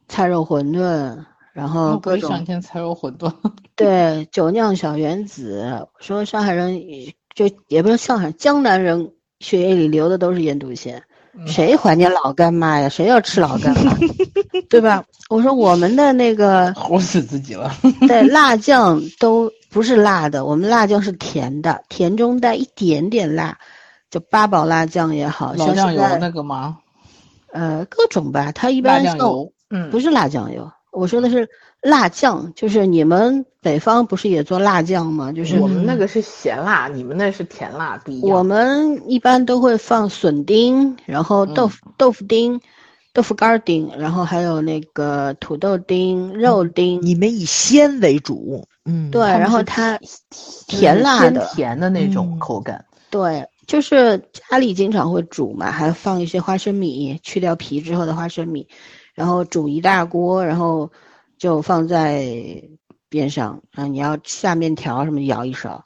[0.07, 2.45] 菜肉馄饨，然后各种。
[2.45, 3.33] 想菜肉馄饨。
[3.75, 5.87] 对，酒酿小圆子。
[5.99, 6.79] 说上海人
[7.33, 11.03] 就也不是上海，江南人血液里流的都是腌笃鲜。
[11.45, 12.89] 谁怀念老干妈呀？
[12.89, 13.95] 谁要吃老干妈？
[14.69, 15.03] 对吧？
[15.29, 16.71] 我说我们的那个。
[16.73, 17.73] 齁死自己了。
[18.07, 23.57] 对，辣酱都不是辣的，我们辣酱是甜的，甜中带一点点辣，
[24.09, 25.53] 就八宝辣酱也好。
[25.55, 26.77] 老酱油那个吗？
[27.51, 29.17] 呃，各种吧，它一般像，
[29.69, 31.47] 嗯，不是辣酱油，我说的是
[31.81, 35.31] 辣酱，就是你们北方不是也做辣酱吗？
[35.31, 38.29] 就是我们那个是咸辣，你们那是甜辣，不一样。
[38.29, 42.59] 我们一般都会放笋丁，然后豆腐豆腐丁、
[43.13, 47.01] 豆腐干丁，然后还有那个土豆丁、肉丁。
[47.01, 49.99] 你们以鲜为主，嗯，对，然后它
[50.67, 53.45] 甜辣的甜的那种口感，对。
[53.67, 58.67] 就是家里经常会煮嘛，还放一些花生米，去掉皮之后的花生米，
[59.15, 60.91] 然后煮一大锅，然后
[61.39, 62.61] 就放在
[63.09, 63.63] 边上。
[63.71, 65.83] 啊，你要下面条什么舀一勺，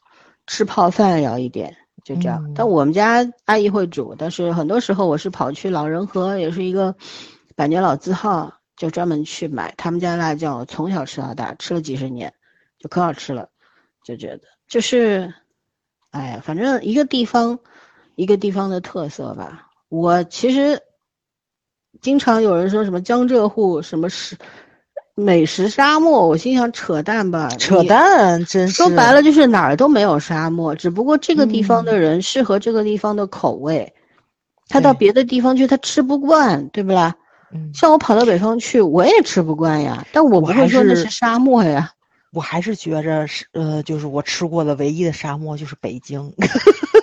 [0.47, 2.51] 吃泡饭舀一点，就这样。
[2.55, 6.95] 但我们家阿姨会煮，但是很多时候我是跑去老人和，也是一个
[7.55, 12.33] 百年老字号，就专门去买他们家辣酱，我从小吃到大，吃了几十年，
[12.79, 13.49] 就可好吃了，
[14.03, 15.33] 就觉得就是，
[16.09, 17.59] 哎呀，反正一个地方
[18.15, 19.67] 一个地方的特色吧。
[19.89, 20.81] 我其实
[22.01, 24.35] 经常有人说什么江浙沪什么是。
[25.15, 33.93] 美食沙漠，我心想扯淡吧，扯淡，真是说白了就是哪儿都没有沙漠，只不过这个地方的人适合这个地方的口味，
[34.69, 37.13] 他到别的地方去他吃不惯，对不啦？
[37.53, 41.91] 嗯，像我跑到北方去，我也吃不惯呀，但我不会说那是沙漠呀。
[42.31, 46.33] 我还是觉着是呃，就是我吃过的唯一的沙漠就是北京，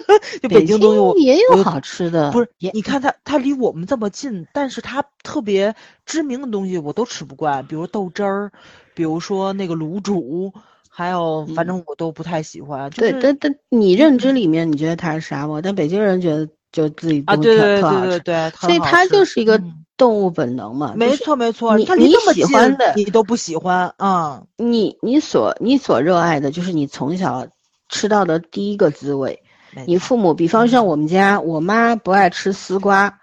[0.42, 2.30] 就北京东西也有好吃的。
[2.30, 5.74] 不是，你看它它离我们这么近，但是它特别
[6.04, 8.52] 知名的东西我都吃不惯，比如豆汁儿，
[8.94, 10.52] 比如说那个卤煮，
[10.88, 12.90] 还有反正我都不太喜欢。
[12.90, 19.62] 对，但但你认知里面你觉得它是沙漠，但北京人觉得就自己啊，对对对对对，所以它就是一个。
[19.98, 21.74] 动物本能嘛，没错没错。
[21.78, 24.42] 你你喜欢的你都不喜欢啊？
[24.58, 27.46] 你你所你所热爱的就是你从小
[27.88, 29.42] 吃到的第一个滋味。
[29.86, 33.18] 你父母，比方像我们家，我妈不爱吃丝瓜，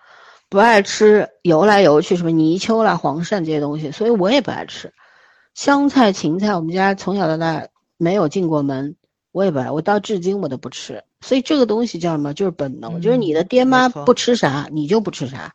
[0.50, 4.94] 不爱吃游来游去什么泥鳅啦、黄鳝这些东西，所以我也不爱吃。
[5.56, 7.68] 香菜、芹菜，我们家从小到大
[7.98, 8.96] 没有进过门，
[9.32, 11.04] 我也不爱，我到至今我都不吃。
[11.22, 12.34] 所以这个东西叫什么？
[12.34, 15.54] 就是本能，就是你的爹妈不吃啥，你就不吃啥。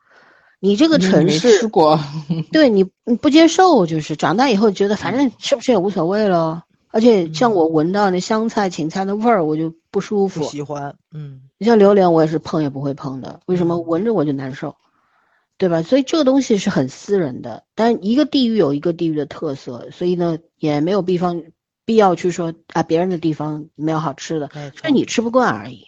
[0.61, 2.01] 你这个城市，吃过，
[2.51, 6.65] 对你你不接受，就是长大以后觉得反正吃不吃也无所谓了。
[6.91, 10.43] 而且像我闻到那香菜、芹菜的味儿，我就不舒服。
[10.45, 11.43] 喜欢，嗯。
[11.59, 13.41] 你像榴莲，我也是碰也不会碰的。
[13.47, 13.79] 为什么？
[13.79, 14.77] 闻着我就难受，
[15.57, 15.83] 对吧？
[15.83, 17.65] 所以这个东西是很私人的。
[17.75, 21.43] 但一个地域有一个地域的特色，所以呢，也没有必方
[21.85, 24.49] 必要去说啊，别人的地方没有好吃的，
[24.83, 25.87] 就你吃不惯而已。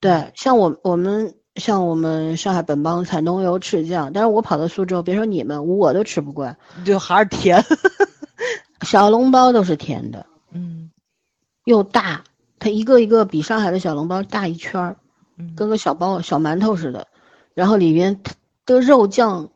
[0.00, 1.34] 对，像我我们。
[1.56, 7.62] 像我们上海本帮菜浓油赤酱，但是我跑到苏州，别说你们，我都吃不惯，就还是甜。
[8.82, 10.90] 小笼包都是甜的，嗯，
[11.64, 12.24] 又大，
[12.58, 14.96] 它一个一个比上海的小笼包大一圈儿，
[15.56, 17.06] 跟个小包小馒头似的，
[17.54, 18.20] 然后里面
[18.66, 19.48] 的肉酱，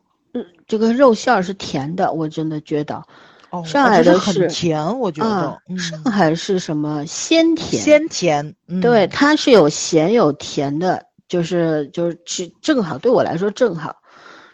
[0.67, 3.03] 这个肉馅儿是甜的，我真的觉得。
[3.49, 5.57] 哦，上海的是甜，我觉得。
[5.77, 7.81] 上海是什么鲜甜？
[7.81, 11.05] 鲜甜，对，它是有咸有甜的。
[11.29, 13.97] 就是就是吃正好对我来说正好，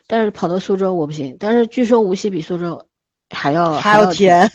[0.08, 1.38] 但是跑到苏州我不行。
[1.40, 2.84] 但是据说无锡比苏州
[3.34, 4.50] 还要还要甜，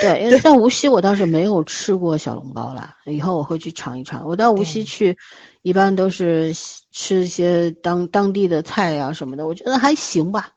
[0.00, 4.26] 对，因为在无锡我倒是没有吃过小笼包了，以后我会去尝一尝。
[4.26, 5.16] 我到无锡去，
[5.62, 6.52] 一般都是
[6.92, 10.50] 吃一些当当地的菜呀什么的，我觉得还行吧，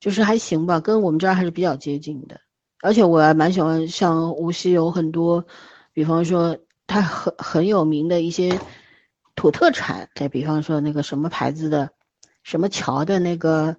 [0.00, 2.40] 就是还行吧，跟我们这儿还是比较接近的。
[2.80, 5.44] 而且我还蛮喜欢，像无锡有很多，
[5.92, 6.56] 比方说
[6.86, 8.58] 它很很有名的一些。
[9.34, 11.88] 土特产，再比方说那个什么牌子的，
[12.42, 13.74] 什么桥的那个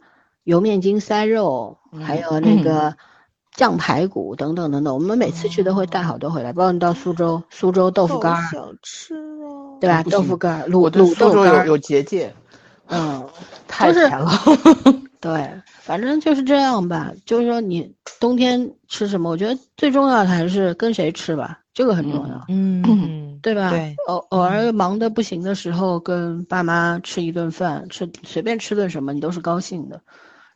[0.45, 2.97] 油面筋塞肉，还有那个
[3.55, 6.51] 酱排骨等等等等，我们每次去都会带好多回来。
[6.53, 10.03] 包括你到苏州，苏州豆腐干，想吃啊，对吧？
[10.03, 12.33] 豆腐干，卤卤豆干有有结界，
[12.89, 13.25] 嗯，
[13.67, 14.31] 太甜了。
[15.21, 15.49] 对，
[15.79, 17.11] 反正就是这样吧。
[17.25, 22.45] 就是说你冬天吃什么，我觉得最重要的还是跟谁吃吧，这个很重要。
[22.49, 23.39] 嗯。
[23.41, 23.71] 对吧？
[23.71, 29.99] 对，偶偶尔忙的不行的时候，跟爸妈吃一顿饭，吃随便吃顿什么，你都是高兴的。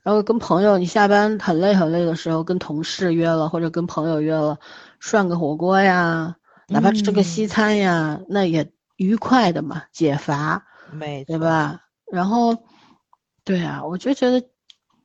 [0.07, 4.57] 然后跟朋友，你下班很累很累的时候，跟同事约了，或者跟朋友约了，
[5.01, 6.33] 涮个火锅呀，
[6.69, 10.63] 哪怕吃个西餐呀，那也愉快的嘛，解乏，
[10.93, 11.81] 没对吧？
[12.09, 12.55] 然后，
[13.43, 14.41] 对啊，我就觉得。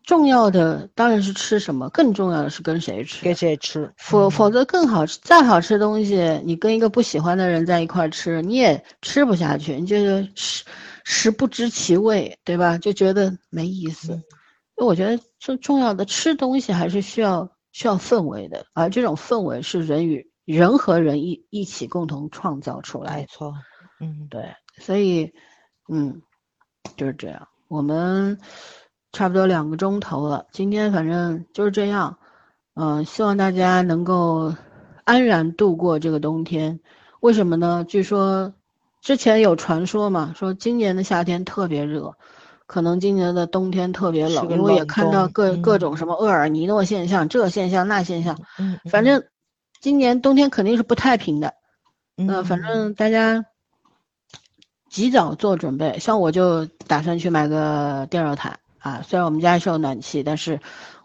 [0.05, 3.25] 重要的当然是吃什么，更重要的是跟谁吃。
[3.25, 3.93] 跟谁吃？
[3.97, 9.75] 否否则更好吃，再好吃的东西，你跟一个不喜欢的人在一块吃，你也吃不下去。
[9.77, 10.65] 你觉得食
[11.05, 12.79] 食不知其味，对吧？
[12.79, 14.21] 就觉得没意思。
[14.77, 23.17] 我觉得最重要的吃东西还是需要需要氛围的，而这种氛围是人与人和人一一起共同创造出来。
[23.17, 23.55] 没错，
[24.01, 25.33] 嗯，对，所以，
[25.89, 26.23] 嗯，
[26.97, 27.49] 就是这样。
[27.69, 28.39] 我们。
[29.15, 32.17] 差不多两个钟头了，今天反正就是这样，
[32.73, 34.55] 嗯，希望大家能够
[35.05, 36.81] 安然度过这个冬天。
[37.21, 37.85] 为什么呢？
[37.87, 38.55] 据说
[39.03, 42.17] 之前有传说嘛，说今年的夏天特别热，
[42.67, 49.23] 可能今年的冬天特别冷，因为也看到各各种什么厄尔尼诺现象，这现象那现象，嗯，反正
[49.81, 51.55] 今年冬天肯定是不太平的。
[52.17, 53.45] 嗯，反正大家
[54.89, 58.59] 及早做准备，像我就打算去买个电热毯。
[58.79, 60.59] 啊，虽然我们家是有暖气，但是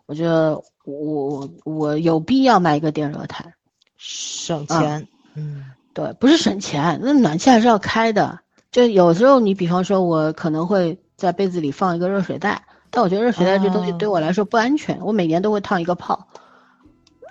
[0.08, 3.54] 我觉得我我有必要买一个电热毯，
[3.98, 5.08] 省钱。
[5.36, 8.40] 嗯，对，不是省钱，那暖气还是要开的。
[8.72, 16.28] 就有时候你比方说，我可能会在被子里放一个热水袋，但我觉得热水袋这东西对我来说不安全，我每年都会烫一个泡，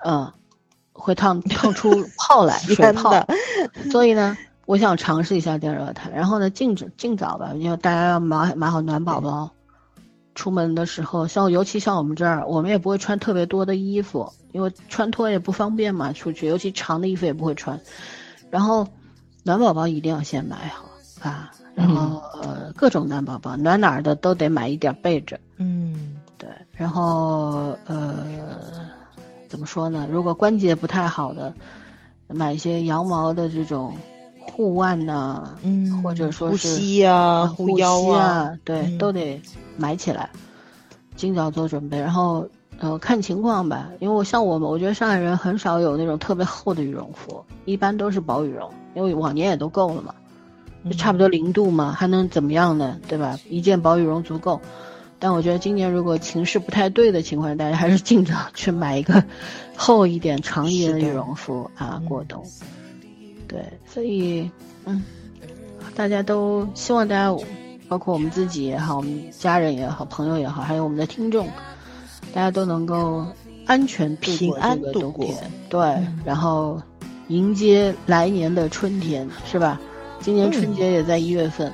[0.04, 0.32] 嗯，
[0.92, 3.26] 会烫烫出 泡来 水泡，
[3.90, 4.36] 所以呢，
[4.66, 6.12] 我想尝试一下电热毯。
[6.12, 9.50] 然后呢，尽尽早吧，因为大家要买买好暖宝宝。
[10.34, 16.12] 出门的时候，像尤其像我们这儿，我们也不会穿特别多的衣服，因为穿脱也不方便嘛。
[16.12, 17.80] 出去，尤其长的衣服也不会穿。
[18.50, 18.86] 然后，
[19.44, 20.90] 暖宝宝一定要先买好
[21.26, 21.50] 啊。
[21.76, 25.38] 然后呃，各种暖宝宝，暖哪儿的都得买一点备着。
[25.58, 26.48] 嗯，对。
[26.72, 28.26] 然后呃，
[29.48, 30.08] 怎么说呢？
[30.10, 31.52] 如果关节不太好的，
[32.28, 33.94] 买一些羊毛的这种
[34.40, 39.40] 护腕呐，嗯，或者说是护膝啊、护腰啊，对，都得。
[39.78, 40.30] 买起来，
[41.16, 42.48] 尽早做准备，然后，
[42.78, 43.90] 呃，看情况吧。
[44.00, 50.14] 因为我像我们，我觉得上海人很少有那种特别厚的羽绒服，一般都是薄羽绒，因为往年也都够了嘛，
[50.88, 52.98] 就差不多零度嘛，还能怎么样呢？
[53.08, 53.38] 对吧？
[53.48, 54.60] 一件薄羽绒足够。
[55.18, 59.22] 但我觉得今年如果情势不太对的情况下，大家还是尽早去买一个
[59.76, 62.44] 厚一点、长一点的羽绒服啊，过冬。
[63.48, 64.50] 对，所以，
[64.84, 65.02] 嗯，
[65.94, 67.34] 大家都希望大家。
[67.88, 71.46] 包括我们自己也好，我们家人也好，朋友也好，还有我们的听众，
[72.34, 73.24] 大家都能够
[73.64, 75.24] 安全平安度过
[75.70, 76.82] 对，然后
[77.28, 79.80] 迎接来年的春天，是吧？
[80.26, 81.72] 今年春节也在一月份，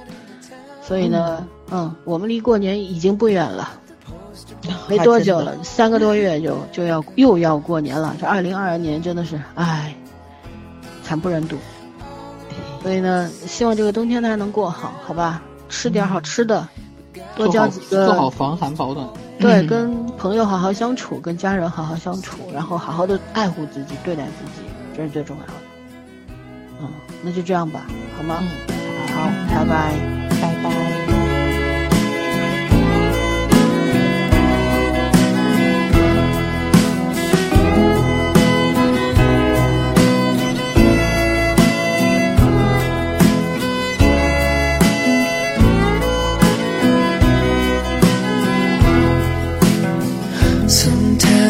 [0.83, 3.71] 所以呢，嗯，我们离过年已经不远了，
[4.87, 8.15] 没多久了，三个多月就就要又要过年了。
[8.21, 9.95] 这二零二二年真的是，唉，
[11.03, 11.57] 惨不忍睹。
[12.83, 15.41] 所以呢，希望这个冬天大家能过好，好吧？
[15.71, 16.69] 吃点好吃的，
[17.35, 19.09] 多交几个，做好防寒保暖。
[19.39, 25.53] 对，跟朋友好好相处，跟家人好好相处，然后好好的爱护自己，对待自己，这是最重要的。
[27.22, 27.86] 嗯，那就这样吧，
[28.18, 28.44] 好吗？
[29.14, 29.94] 好，拜拜，
[30.42, 30.70] 拜拜。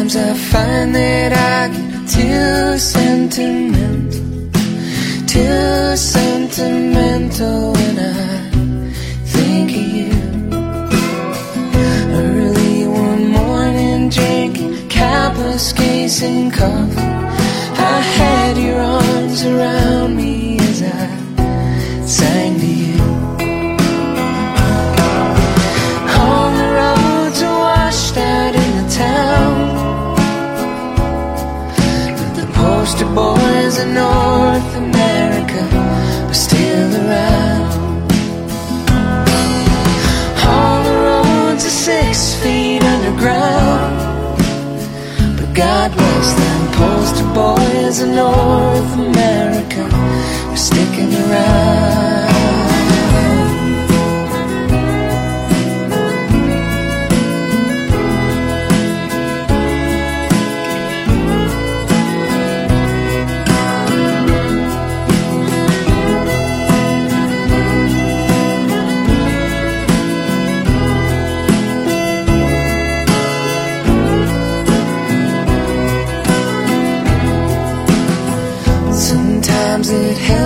[0.10, 4.31] I find that I get too sentimental,
[5.43, 8.51] too sentimental when I
[9.35, 10.13] think of you.
[12.23, 14.89] Early one morning, drinking
[16.51, 17.13] coffee,
[17.95, 20.42] I had your arms around me
[48.01, 49.87] North America
[50.49, 52.02] We're sticking around.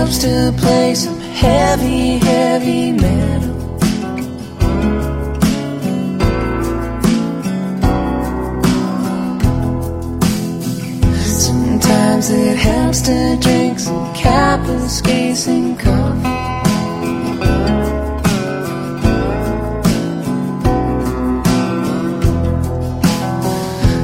[0.06, 3.54] Helps to play some heavy, heavy metal.
[11.24, 15.02] Sometimes it helps to drink some Kappa's
[15.48, 16.36] and coffee.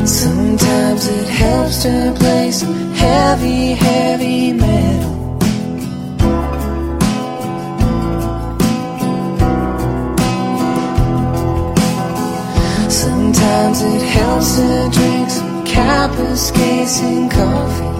[0.04, 5.11] Sometimes it helps to play some heavy, heavy metal.
[13.62, 16.50] Sometimes it helps to drink some Kappa's
[17.00, 17.91] and coffee